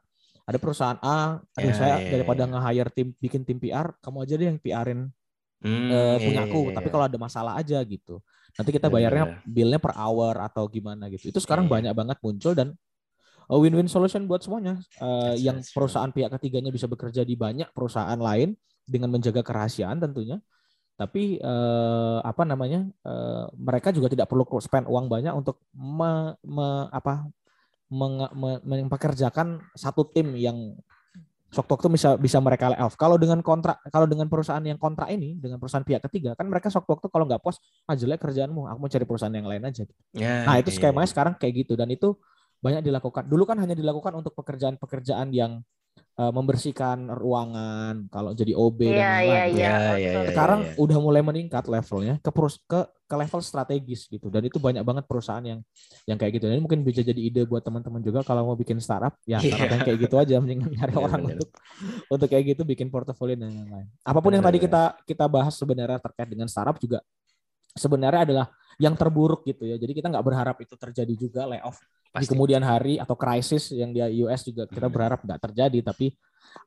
Ada 0.49 0.57
perusahaan 0.57 0.97
A, 1.05 1.37
aduh 1.45 1.73
Ya, 1.73 1.77
saya 1.77 1.95
ya, 2.01 2.17
daripada 2.17 2.49
ya. 2.49 2.49
nge-hire 2.49 2.89
tim 2.89 3.09
bikin 3.21 3.45
tim 3.45 3.61
PR, 3.61 3.93
kamu 4.01 4.25
aja 4.25 4.35
deh 4.41 4.49
yang 4.49 4.59
PR-in 4.59 5.13
Hmm, 5.59 5.91
eh, 5.91 6.17
iya, 6.17 6.17
punyaku. 6.23 6.71
iya, 6.71 6.75
Tapi 6.79 6.87
iya. 6.89 6.93
kalau 6.95 7.05
ada 7.11 7.19
masalah 7.19 7.53
aja 7.59 7.79
gitu. 7.85 8.23
Nanti 8.55 8.71
kita 8.73 8.87
bayarnya 8.89 9.43
bill-nya 9.45 9.77
per 9.83 9.93
hour 9.93 10.39
atau 10.41 10.65
gimana 10.71 11.11
gitu. 11.13 11.29
Itu 11.29 11.43
sekarang 11.43 11.67
Iya. 11.67 11.73
banyak 11.75 11.93
banget 11.99 12.19
muncul 12.23 12.53
dan 12.55 12.69
uh, 13.51 13.59
win-win 13.59 13.91
solution 13.91 14.25
buat 14.25 14.41
semuanya. 14.41 14.79
Uh, 14.97 15.35
That's- 15.35 15.43
yang 15.43 15.59
true. 15.61 15.75
perusahaan 15.75 16.09
pihak 16.09 16.31
ketiganya 16.39 16.71
bisa 16.71 16.87
bekerja 16.87 17.27
di 17.27 17.35
banyak 17.35 17.69
perusahaan 17.75 18.17
lain 18.17 18.55
dengan 18.87 19.13
menjaga 19.13 19.43
kerahasiaan 19.45 19.99
tentunya. 20.01 20.39
Tapi 20.99 21.39
uh, 21.39 22.19
apa 22.27 22.43
namanya? 22.43 22.91
uh, 23.07 23.47
mereka 23.55 23.95
juga 23.95 24.11
tidak 24.11 24.27
perlu 24.27 24.43
spend 24.59 24.91
uang 24.91 25.07
banyak 25.07 25.31
untuk 25.31 25.63
me- 25.71 26.35
me- 26.43 26.91
apa 26.91 27.31
menge- 27.87 28.35
me- 28.35 28.63
mempekerjakan 28.67 29.63
satu 29.79 30.11
tim 30.11 30.35
yang 30.35 30.75
sewaktu-waktu 31.49 31.89
bisa 31.97 32.11
bisa 32.21 32.39
mereka 32.43 32.75
lay 32.75 32.81
off. 32.83 32.99
Kalau 32.99 33.17
dengan 33.17 33.41
kontrak 33.41 33.81
kalau 33.89 34.05
dengan 34.05 34.29
perusahaan 34.29 34.61
yang 34.61 34.77
kontrak 34.77 35.09
ini 35.09 35.39
dengan 35.41 35.57
perusahaan 35.57 35.87
pihak 35.87 36.05
ketiga 36.11 36.37
kan 36.37 36.45
mereka 36.45 36.69
sewaktu-waktu 36.69 37.09
kalau 37.09 37.25
nggak 37.25 37.41
puas 37.41 37.57
ah 37.89 37.97
jelek 37.97 38.21
kerjaanmu, 38.21 38.69
aku 38.69 38.79
mau 38.83 38.91
cari 38.91 39.07
perusahaan 39.09 39.33
yang 39.33 39.49
lain 39.49 39.65
aja. 39.65 39.87
Ya, 40.13 40.45
Nah, 40.45 40.61
itu 40.61 40.75
iya, 40.75 40.77
skemanya 40.77 41.09
iya. 41.09 41.13
sekarang 41.15 41.35
kayak 41.41 41.55
gitu 41.65 41.73
dan 41.79 41.89
itu 41.89 42.19
banyak 42.59 42.83
dilakukan. 42.85 43.25
Dulu 43.31 43.47
kan 43.49 43.57
hanya 43.63 43.73
dilakukan 43.73 44.13
untuk 44.19 44.35
pekerjaan-pekerjaan 44.35 45.31
yang 45.31 45.63
eh, 46.19 46.33
membersihkan 46.35 46.99
ruangan, 47.15 48.11
kalau 48.11 48.35
jadi 48.35 48.53
OB 48.59 48.81
dan 48.91 48.91
Iya, 48.91 49.11
iya, 49.23 49.43
lain-lain. 49.47 49.55
iya. 49.55 49.71
Ya, 49.71 49.75
betul. 49.95 50.03
ya, 50.03 50.11
ya, 50.11 50.21
Sekarang 50.35 50.61
ya. 50.67 50.73
udah 50.75 50.99
mulai 50.99 51.23
meningkat 51.23 51.65
levelnya 51.71 52.15
ke 52.19 52.31
perus- 52.35 52.59
ke 52.67 52.81
ke 53.09 53.15
level 53.17 53.41
strategis 53.41 54.05
gitu. 54.11 54.29
Dan 54.29 54.43
itu 54.45 54.59
banyak 54.61 54.85
banget 54.85 55.05
perusahaan 55.09 55.41
yang 55.41 55.61
yang 56.05 56.19
kayak 56.21 56.37
gitu. 56.37 56.45
Dan 56.51 56.61
ini 56.61 56.63
mungkin 56.67 56.83
bisa 56.85 57.01
jadi 57.01 57.17
ide 57.17 57.43
buat 57.49 57.63
teman-teman 57.65 58.03
juga 58.05 58.21
kalau 58.27 58.51
mau 58.53 58.57
bikin 58.59 58.77
startup, 58.83 59.15
ya 59.25 59.39
Iya. 59.41 59.55
startup 59.57 59.71
yang 59.79 59.83
kayak 59.87 59.99
gitu 60.05 60.17
aja 60.21 60.35
mendingan 60.43 60.69
nyari 60.77 60.93
Bener, 60.93 61.07
orang 61.07 61.21
bener. 61.25 61.35
untuk 61.39 61.49
untuk 62.13 62.27
kayak 62.29 62.45
gitu 62.59 62.63
bikin 62.69 62.89
portofolio 62.93 63.37
dan 63.39 63.51
lain-lain. 63.55 63.87
Apa 64.05 64.19
pun 64.21 64.33
yang 64.35 64.43
Bener, 64.45 64.51
tadi 64.53 64.59
kita 64.61 64.83
kita 65.07 65.25
bahas 65.31 65.55
sebenarnya 65.57 65.99
terkait 66.03 66.29
dengan 66.29 66.49
startup 66.51 66.77
juga 66.83 67.01
sebenarnya 67.79 68.23
adalah 68.29 68.47
yang 68.79 68.95
terburuk 68.95 69.43
gitu 69.47 69.67
ya. 69.67 69.77
Jadi 69.79 69.93
kita 69.95 70.07
nggak 70.11 70.25
berharap 70.27 70.57
itu 70.63 70.75
terjadi 70.79 71.15
juga 71.19 71.47
layoff 71.47 71.79
di 72.17 72.25
Pasti. 72.25 72.31
kemudian 72.31 72.63
hari 72.65 72.97
atau 72.97 73.15
krisis 73.19 73.71
yang 73.75 73.91
di 73.93 74.01
US 74.25 74.43
juga 74.49 74.65
kita 74.69 74.89
Hmm. 74.89 74.95
berharap 74.95 75.21
nggak 75.27 75.41
terjadi. 75.51 75.79
Tapi 75.93 76.07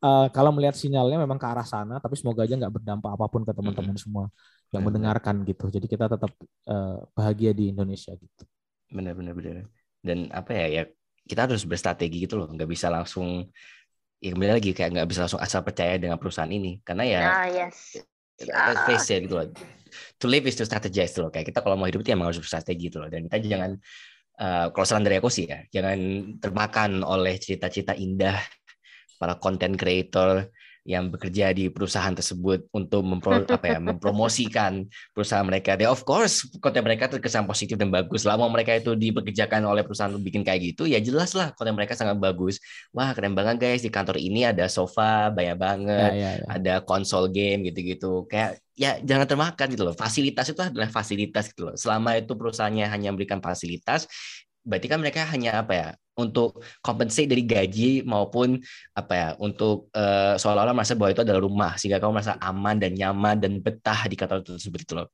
eh, 0.06 0.28
kalau 0.36 0.52
melihat 0.56 0.76
sinyalnya 0.78 1.18
memang 1.22 1.38
ke 1.42 1.48
arah 1.50 1.66
sana, 1.66 1.98
tapi 2.04 2.16
semoga 2.20 2.46
aja 2.46 2.54
nggak 2.58 2.74
berdampak 2.74 3.12
apa 3.18 3.26
pun 3.32 3.42
ke 3.48 3.52
teman-teman 3.56 3.98
semua 3.98 4.26
yang 4.74 4.84
mendengarkan 4.86 5.42
gitu. 5.48 5.68
Jadi 5.74 5.88
kita 5.90 6.06
tetap 6.12 6.32
eh, 6.70 6.98
bahagia 7.18 7.52
di 7.56 7.74
Indonesia 7.74 8.14
gitu. 8.16 8.44
bener 8.92 9.16
bener 9.16 9.32
bener 9.32 9.56
dan 10.04 10.28
apa 10.36 10.52
ya 10.52 10.66
ya 10.68 10.84
kita 11.24 11.48
harus 11.48 11.64
berstrategi 11.64 12.28
gitu 12.28 12.36
loh 12.36 12.52
nggak 12.52 12.68
bisa 12.68 12.92
langsung 12.92 13.48
ya 14.20 14.30
kembali 14.36 14.52
lagi 14.60 14.72
kayak 14.76 14.90
nggak 15.00 15.08
bisa 15.08 15.24
langsung 15.26 15.40
asal 15.40 15.64
percaya 15.64 15.96
dengan 15.96 16.20
perusahaan 16.20 16.52
ini 16.52 16.84
karena 16.84 17.04
ya 17.08 17.22
Ah, 17.24 17.48
yes. 17.48 18.04
let's 18.42 18.84
face 18.84 19.08
it 19.16 19.24
gitu 19.26 19.40
loh 19.40 19.48
to 20.20 20.26
live 20.28 20.44
is 20.44 20.60
to 20.60 20.66
strategize 20.68 21.16
tuh 21.16 21.24
loh 21.28 21.32
kayak 21.32 21.48
kita 21.52 21.64
kalau 21.64 21.80
mau 21.80 21.88
hidup 21.88 22.04
itu 22.04 22.12
emang 22.12 22.28
harus 22.32 22.44
berstrategi 22.44 22.92
gitu 22.92 23.00
loh 23.00 23.08
dan 23.08 23.32
kita 23.32 23.38
jangan 23.48 23.72
eh, 24.42 24.66
kalau 24.74 24.86
saran 24.88 25.06
dari 25.06 25.22
aku 25.22 25.30
sih 25.30 25.46
ya 25.46 25.60
jangan 25.70 26.00
termakan 26.42 27.06
oleh 27.06 27.38
cerita-cerita 27.38 27.94
indah 27.96 28.38
para 29.22 29.38
content 29.38 29.78
creator 29.78 30.50
yang 30.82 31.14
bekerja 31.14 31.54
di 31.54 31.70
perusahaan 31.70 32.12
tersebut 32.14 32.66
untuk 32.74 33.06
mempro, 33.06 33.46
apa 33.46 33.66
ya 33.66 33.78
mempromosikan 33.78 34.86
perusahaan 35.14 35.46
mereka. 35.46 35.78
They 35.78 35.86
of 35.86 36.02
course 36.02 36.48
konten 36.58 36.82
mereka 36.82 37.06
terkesan 37.10 37.46
positif 37.46 37.78
dan 37.78 37.94
bagus. 37.94 38.26
Lama 38.26 38.50
mereka 38.50 38.74
itu 38.74 38.98
dipekerjakan 38.98 39.62
oleh 39.66 39.86
perusahaan 39.86 40.10
untuk 40.10 40.26
bikin 40.26 40.42
kayak 40.42 40.74
gitu, 40.74 40.90
ya 40.90 40.98
jelas 40.98 41.38
lah 41.38 41.54
konten 41.54 41.78
mereka 41.78 41.94
sangat 41.94 42.18
bagus. 42.18 42.58
Wah 42.92 43.14
keren 43.14 43.38
banget 43.38 43.62
guys 43.62 43.82
di 43.86 43.94
kantor 43.94 44.18
ini 44.18 44.46
ada 44.50 44.66
sofa 44.66 45.30
banyak 45.30 45.58
banget 45.58 46.12
Ya, 46.12 46.18
ya, 46.18 46.32
ya. 46.42 46.46
ada 46.50 46.74
konsol 46.84 47.30
game 47.30 47.68
gitu-gitu 47.70 48.26
kayak 48.26 48.60
ya 48.76 48.98
jangan 49.06 49.28
termakan 49.30 49.68
gitu 49.70 49.84
loh 49.86 49.96
fasilitas 49.96 50.50
itu 50.50 50.60
adalah 50.64 50.90
fasilitas 50.90 51.52
gitu 51.54 51.70
loh 51.70 51.76
selama 51.78 52.18
itu 52.18 52.34
perusahaannya 52.34 52.88
hanya 52.90 53.14
memberikan 53.14 53.38
fasilitas 53.44 54.10
berarti 54.62 54.88
kan 54.90 55.00
mereka 55.02 55.26
hanya 55.30 55.62
apa 55.62 55.74
ya 55.74 55.88
untuk 56.18 56.62
compensate 56.86 57.26
dari 57.32 57.42
gaji 57.48 58.04
maupun 58.06 58.60
apa 58.94 59.14
ya 59.16 59.28
untuk 59.42 59.90
eh, 59.96 60.36
seolah-olah 60.38 60.76
merasa 60.76 60.94
bahwa 60.94 61.10
itu 61.16 61.24
adalah 61.26 61.42
rumah 61.42 61.72
sehingga 61.80 61.98
kamu 61.98 62.20
merasa 62.22 62.36
aman 62.38 62.78
dan 62.78 62.92
nyaman 62.94 63.36
dan 63.42 63.58
betah 63.64 64.06
di 64.06 64.16
kantor 64.20 64.44
tersebut 64.46 64.80
gitu 64.86 64.96
loh 65.02 65.10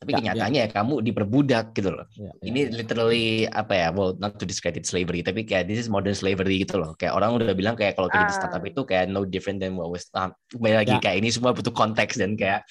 tapi 0.00 0.16
Ya, 0.16 0.32
kenyataannya 0.32 0.60
ya 0.64 0.68
kamu 0.72 1.04
diperbudak 1.04 1.76
gitu 1.76 1.92
loh 1.92 2.08
Ya, 2.16 2.32
ya, 2.32 2.48
ini 2.48 2.60
ya. 2.64 2.72
literally 2.72 3.44
apa 3.52 3.74
ya 3.76 3.86
well 3.92 4.16
not 4.16 4.40
to 4.40 4.48
discredit 4.48 4.88
slavery 4.88 5.20
tapi 5.20 5.44
kayak 5.44 5.68
this 5.68 5.76
is 5.76 5.92
modern 5.92 6.16
slavery 6.16 6.64
gitu 6.64 6.80
loh 6.80 6.96
kayak 6.96 7.12
orang 7.12 7.36
udah 7.36 7.52
bilang 7.52 7.76
kayak 7.76 8.00
kalau 8.00 8.08
kerja 8.08 8.24
di 8.24 8.32
startup 8.32 8.64
Ah. 8.64 8.70
itu 8.72 8.80
kayak 8.88 9.12
no 9.12 9.28
different 9.28 9.60
than 9.60 9.76
what 9.76 9.92
was 9.92 10.08
um, 10.16 10.32
lagi 10.56 10.96
Ya. 10.96 11.04
kayak 11.04 11.20
ini 11.20 11.28
semua 11.28 11.52
butuh 11.52 11.74
konteks 11.76 12.16
dan 12.16 12.32
kayak 12.32 12.64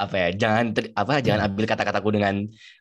apa 0.00 0.14
ya 0.16 0.28
jangan 0.32 0.64
ter- 0.72 0.92
apa 0.96 1.20
jangan 1.20 1.40
ambil 1.52 1.64
kata-kataku 1.68 2.08
dengan 2.16 2.34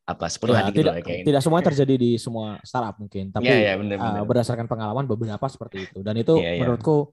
apa 0.08 0.26
sepenuh 0.32 0.56
Ya, 0.56 0.64
hati 0.64 0.72
gitu 0.72 0.80
tidak 0.88 0.94
loh 0.96 1.04
kayak 1.04 1.24
tidak 1.28 1.42
semuanya 1.44 1.66
terjadi 1.68 1.96
di 2.00 2.12
semua 2.16 2.48
startup 2.64 2.96
mungkin, 2.96 3.36
tapi 3.36 3.52
Iya, 3.52 3.56
iya, 3.60 3.74
bener, 3.76 3.96
uh, 4.00 4.04
bener. 4.08 4.24
berdasarkan 4.24 4.66
pengalaman 4.72 5.04
beberapa 5.04 5.46
seperti 5.52 5.92
itu. 5.92 6.00
Dan 6.00 6.16
itu 6.16 6.40
iya. 6.40 6.64
menurutku 6.64 7.12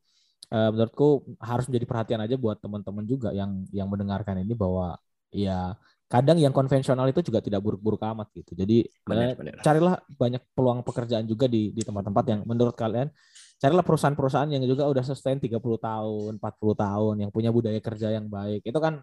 uh, 0.54 0.70
menurutku 0.70 1.08
harus 1.42 1.66
menjadi 1.66 1.86
perhatian 1.90 2.20
aja 2.22 2.38
buat 2.38 2.62
teman-teman 2.62 3.02
juga 3.02 3.34
yang 3.34 3.66
yang 3.74 3.90
mendengarkan 3.90 4.38
ini 4.38 4.54
bahwa 4.54 4.94
ya 5.34 5.74
kadang 6.06 6.38
yang 6.38 6.54
konvensional 6.54 7.10
itu 7.10 7.18
juga 7.26 7.42
tidak 7.42 7.58
buruk-buruk 7.66 7.98
amat 8.14 8.30
gitu. 8.30 8.54
Jadi 8.54 8.86
Benar, 9.02 9.26
eh, 9.26 9.34
benar. 9.34 9.54
carilah 9.58 9.94
banyak 10.06 10.42
peluang 10.54 10.86
pekerjaan 10.86 11.26
juga 11.26 11.50
di 11.50 11.74
di 11.74 11.82
tempat-tempat 11.82 12.24
yang 12.30 12.40
menurut 12.46 12.78
kalian 12.78 13.10
carilah 13.56 13.82
perusahaan-perusahaan 13.82 14.52
yang 14.52 14.62
juga 14.68 14.84
udah 14.86 15.02
sustain 15.02 15.40
30 15.40 15.80
tahun, 15.80 16.36
40 16.38 16.76
tahun, 16.76 17.14
yang 17.26 17.30
punya 17.32 17.50
budaya 17.50 17.80
kerja 17.80 18.12
yang 18.12 18.28
baik. 18.28 18.62
Itu 18.62 18.78
kan 18.78 19.00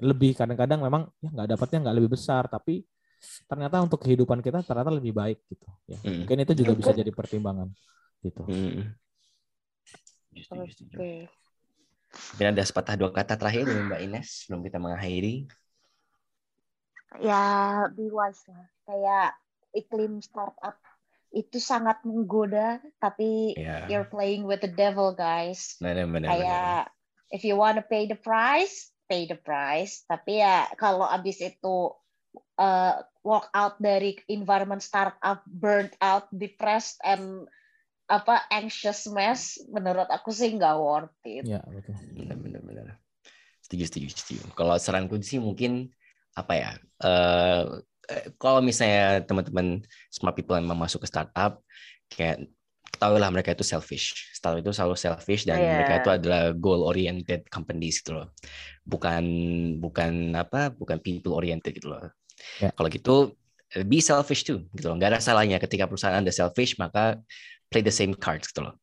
lebih 0.00 0.32
kadang-kadang 0.38 0.80
memang 0.80 1.10
ya 1.20 1.28
nggak 1.30 1.48
dapatnya 1.56 1.78
nggak 1.88 1.96
lebih 2.00 2.10
besar, 2.16 2.48
tapi 2.48 2.86
ternyata 3.46 3.78
untuk 3.78 4.02
kehidupan 4.02 4.42
kita 4.42 4.66
ternyata 4.66 4.90
lebih 4.90 5.14
baik 5.14 5.38
gitu. 5.46 5.66
Ya, 5.86 5.98
Hmm. 6.02 6.26
Mungkin 6.26 6.38
itu 6.42 6.52
juga 6.58 6.72
bisa 6.74 6.90
jadi 6.90 7.10
pertimbangan 7.14 7.70
gitu. 8.22 8.42
Hmm. 8.46 8.94
Oke. 10.32 11.28
Mungkin 12.12 12.46
ada 12.52 12.62
sepatah 12.64 12.96
dua 12.96 13.10
kata 13.12 13.40
terakhir 13.40 13.64
dari 13.68 13.82
Mbak 13.88 14.00
Ines 14.04 14.28
sebelum 14.44 14.60
kita 14.64 14.76
mengakhiri. 14.80 15.48
Ya, 17.20 17.44
be 17.92 18.08
wise 18.08 18.44
lah. 18.48 18.68
Kayak 18.88 19.28
iklim 19.76 20.20
startup 20.24 20.76
itu 21.32 21.56
sangat 21.56 22.04
menggoda, 22.04 22.80
tapi 23.00 23.56
Ya. 23.56 23.88
you're 23.88 24.08
playing 24.08 24.44
with 24.44 24.60
the 24.60 24.68
devil, 24.68 25.16
guys. 25.16 25.80
Benar, 25.80 26.04
benar, 26.04 26.12
benar. 26.12 26.30
Kayak 26.36 26.80
if 27.32 27.40
you 27.44 27.56
want 27.56 27.80
to 27.80 27.84
pay 27.84 28.04
the 28.04 28.16
price, 28.16 28.91
pay 29.12 29.28
the 29.28 29.36
price. 29.36 30.08
Tapi 30.08 30.40
ya 30.40 30.64
kalau 30.80 31.04
abis 31.04 31.44
itu 31.44 31.92
uh, 32.56 32.94
walk 33.20 33.52
out 33.52 33.76
dari 33.76 34.16
environment 34.32 34.80
startup, 34.80 35.44
burnt 35.44 35.92
out, 36.00 36.32
depressed, 36.32 36.96
and 37.04 37.44
apa 38.08 38.40
anxious 38.48 39.04
mess, 39.12 39.60
menurut 39.68 40.08
aku 40.08 40.32
sih 40.32 40.56
nggak 40.56 40.76
worth 40.80 41.12
it. 41.28 41.44
Ya, 41.44 41.60
betul. 41.68 41.92
Benar, 42.16 42.40
benar, 42.40 42.60
benar. 42.64 42.86
Setuju, 43.60 43.84
setuju, 43.92 44.06
setuju. 44.16 44.40
Kalau 44.56 44.80
saranku 44.80 45.20
sih 45.20 45.36
mungkin 45.36 45.92
apa 46.32 46.52
ya? 46.56 46.70
eh 47.04 47.62
eh, 48.08 48.24
kalau 48.40 48.64
misalnya 48.64 49.20
teman-teman 49.28 49.84
smart 50.08 50.32
people 50.32 50.56
yang 50.56 50.64
mau 50.64 50.76
masuk 50.76 51.04
ke 51.04 51.08
startup, 51.08 51.60
kayak 52.08 52.48
ketahuilah 52.92 53.30
mereka 53.32 53.56
itu 53.56 53.64
selfish. 53.64 54.30
Startup 54.36 54.60
itu 54.60 54.70
selalu 54.70 54.94
selfish 55.00 55.48
dan 55.48 55.58
Iya. 55.58 55.72
mereka 55.80 55.92
itu 56.04 56.10
adalah 56.12 56.42
goal 56.52 56.84
oriented 56.84 57.48
companies 57.48 58.04
gitu 58.04 58.20
loh. 58.20 58.30
Bukan 58.84 59.24
bukan 59.80 60.36
apa? 60.36 60.70
Bukan 60.70 61.00
people 61.00 61.32
oriented 61.34 61.72
gitu 61.72 61.90
loh. 61.92 62.12
Ya. 62.60 62.70
Kalau 62.76 62.88
gitu 62.92 63.14
be 63.88 64.04
selfish 64.04 64.44
too 64.44 64.68
gitu 64.76 64.92
loh. 64.92 65.00
Gak 65.00 65.16
ada 65.16 65.20
salahnya 65.24 65.56
ketika 65.56 65.88
perusahaan 65.88 66.20
Anda 66.20 66.30
selfish 66.34 66.76
maka 66.76 67.16
play 67.72 67.80
the 67.80 67.94
same 67.94 68.12
cards 68.12 68.52
gitu 68.52 68.68
loh. 68.68 68.76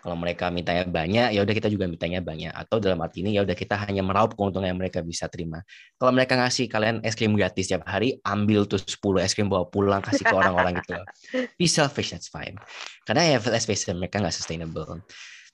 Kalau 0.00 0.16
mereka 0.16 0.48
mintanya 0.48 0.88
banyak, 0.88 1.36
ya 1.36 1.40
udah 1.44 1.54
kita 1.54 1.68
juga 1.68 1.84
mintanya 1.84 2.24
banyak. 2.24 2.48
Atau 2.56 2.80
dalam 2.80 2.96
arti 3.04 3.20
ini 3.20 3.36
ya 3.36 3.44
udah 3.44 3.52
kita 3.52 3.76
hanya 3.84 4.00
meraup 4.00 4.32
keuntungan 4.32 4.72
yang 4.72 4.80
mereka 4.80 5.04
bisa 5.04 5.28
terima. 5.28 5.60
Kalau 6.00 6.12
mereka 6.16 6.40
ngasih 6.40 6.72
kalian 6.72 7.04
es 7.04 7.12
krim 7.12 7.36
gratis 7.36 7.68
tiap 7.68 7.84
hari, 7.84 8.16
ambil 8.24 8.64
tuh 8.64 8.80
10 8.80 8.96
es 9.20 9.36
krim 9.36 9.52
bawa 9.52 9.68
pulang 9.68 10.00
kasih 10.00 10.24
ke 10.24 10.32
orang-orang 10.32 10.80
gitu 10.80 10.96
loh. 10.96 11.06
Be 11.60 11.68
selfish, 11.68 12.16
that's 12.16 12.32
fine. 12.32 12.56
Karena 13.04 13.36
ya 13.36 13.38
let's 13.52 13.68
face 13.68 13.84
it, 13.84 13.92
mereka 13.92 14.24
nggak 14.24 14.32
sustainable. 14.32 15.04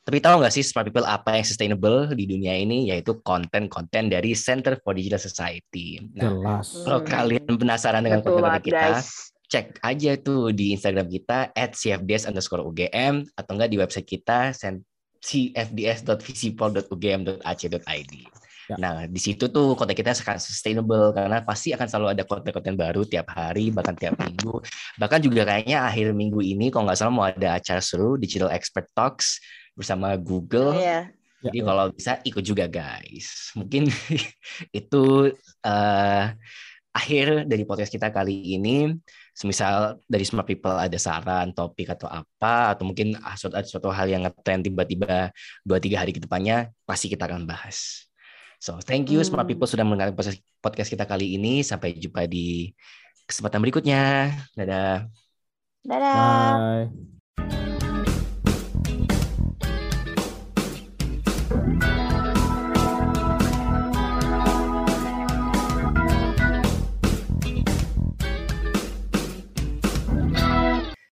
Tapi 0.07 0.23
tahu 0.23 0.39
nggak 0.39 0.55
sih 0.55 0.63
smart 0.63 0.87
people 0.87 1.03
apa 1.03 1.35
yang 1.35 1.43
sustainable 1.43 2.15
di 2.15 2.31
dunia 2.31 2.55
ini? 2.55 2.87
Yaitu 2.95 3.19
konten-konten 3.27 4.07
dari 4.07 4.39
Center 4.39 4.79
for 4.79 4.95
Digital 4.95 5.19
Society. 5.19 5.99
Nah, 6.15 6.31
Jelas. 6.31 6.87
kalau 6.87 7.03
kalian 7.03 7.51
penasaran 7.59 8.07
dengan 8.07 8.23
Betul 8.23 8.39
konten 8.39 8.47
banget, 8.47 8.63
kita, 8.71 9.03
guys. 9.03 9.35
Cek 9.47 9.79
aja 9.83 10.17
tuh 10.19 10.51
di 10.51 10.75
Instagram 10.75 11.07
kita 11.07 11.55
at 11.55 11.79
cfds 11.79 12.27
underscore 12.27 12.67
UGM 12.67 13.23
atau 13.39 13.55
enggak 13.55 13.71
di 13.71 13.79
website 13.79 14.07
kita 14.07 14.51
cfds.visipol.ugm.ac.id. 15.23 18.15
Ya. 18.67 18.75
Nah, 18.83 19.07
di 19.07 19.23
situ 19.23 19.47
tuh 19.47 19.79
konten 19.79 19.95
kita 19.95 20.11
sangat 20.11 20.43
sustainable 20.43 21.15
karena 21.15 21.39
pasti 21.47 21.71
akan 21.71 21.87
selalu 21.87 22.19
ada 22.19 22.27
konten-konten 22.27 22.75
baru 22.75 23.07
tiap 23.07 23.31
hari, 23.31 23.71
bahkan 23.71 23.95
tiap 23.95 24.19
minggu. 24.19 24.59
Bahkan 24.99 25.23
juga 25.23 25.47
kayaknya 25.47 25.87
akhir 25.87 26.11
minggu 26.11 26.43
ini 26.43 26.75
kalau 26.75 26.91
nggak 26.91 26.99
salah 26.99 27.15
mau 27.15 27.31
ada 27.31 27.55
acara 27.55 27.79
seru 27.79 28.19
Digital 28.19 28.51
Expert 28.51 28.91
Talks 28.91 29.39
bersama 29.79 30.19
Google. 30.19 30.83
Ya, 30.83 31.07
Jadi 31.47 31.63
ya. 31.63 31.65
kalau 31.71 31.95
bisa 31.95 32.19
ikut 32.27 32.43
juga 32.43 32.67
guys. 32.67 33.55
Mungkin 33.55 33.87
itu 34.83 35.31
eh, 35.63 36.25
akhir 36.91 37.47
dari 37.47 37.63
podcast 37.63 37.95
kita 37.95 38.11
kali 38.11 38.59
ini. 38.59 38.99
Semisal 39.37 40.01
dari 40.09 40.25
Smart 40.25 40.49
People 40.49 40.73
ada 40.81 40.97
saran, 40.97 41.53
topik 41.53 41.93
atau 41.93 42.09
apa, 42.09 42.73
atau 42.73 42.89
mungkin 42.89 43.21
suatu, 43.37 43.53
ada 43.53 43.69
suatu 43.69 43.93
hal 43.93 44.09
yang 44.09 44.25
ngetrend 44.25 44.65
tiba-tiba 44.65 45.29
dua 45.61 45.77
tiga 45.77 46.01
hari 46.01 46.17
ke 46.17 46.25
depannya, 46.25 46.73
pasti 46.89 47.13
kita 47.13 47.29
akan 47.29 47.45
bahas. 47.45 48.09
So 48.57 48.81
thank 48.81 49.13
you 49.13 49.21
Smart 49.21 49.45
Hmm. 49.45 49.53
People 49.53 49.69
sudah 49.69 49.85
mendengarkan 49.85 50.17
podcast- 50.17 50.41
podcast 50.65 50.89
kita 50.89 51.05
kali 51.05 51.37
ini. 51.37 51.61
Sampai 51.61 51.93
jumpa 52.01 52.25
di 52.25 52.73
kesempatan 53.29 53.61
berikutnya. 53.61 54.33
Dadah. 54.57 55.05
Dadah. 55.85 56.89
Bye. 56.89 57.16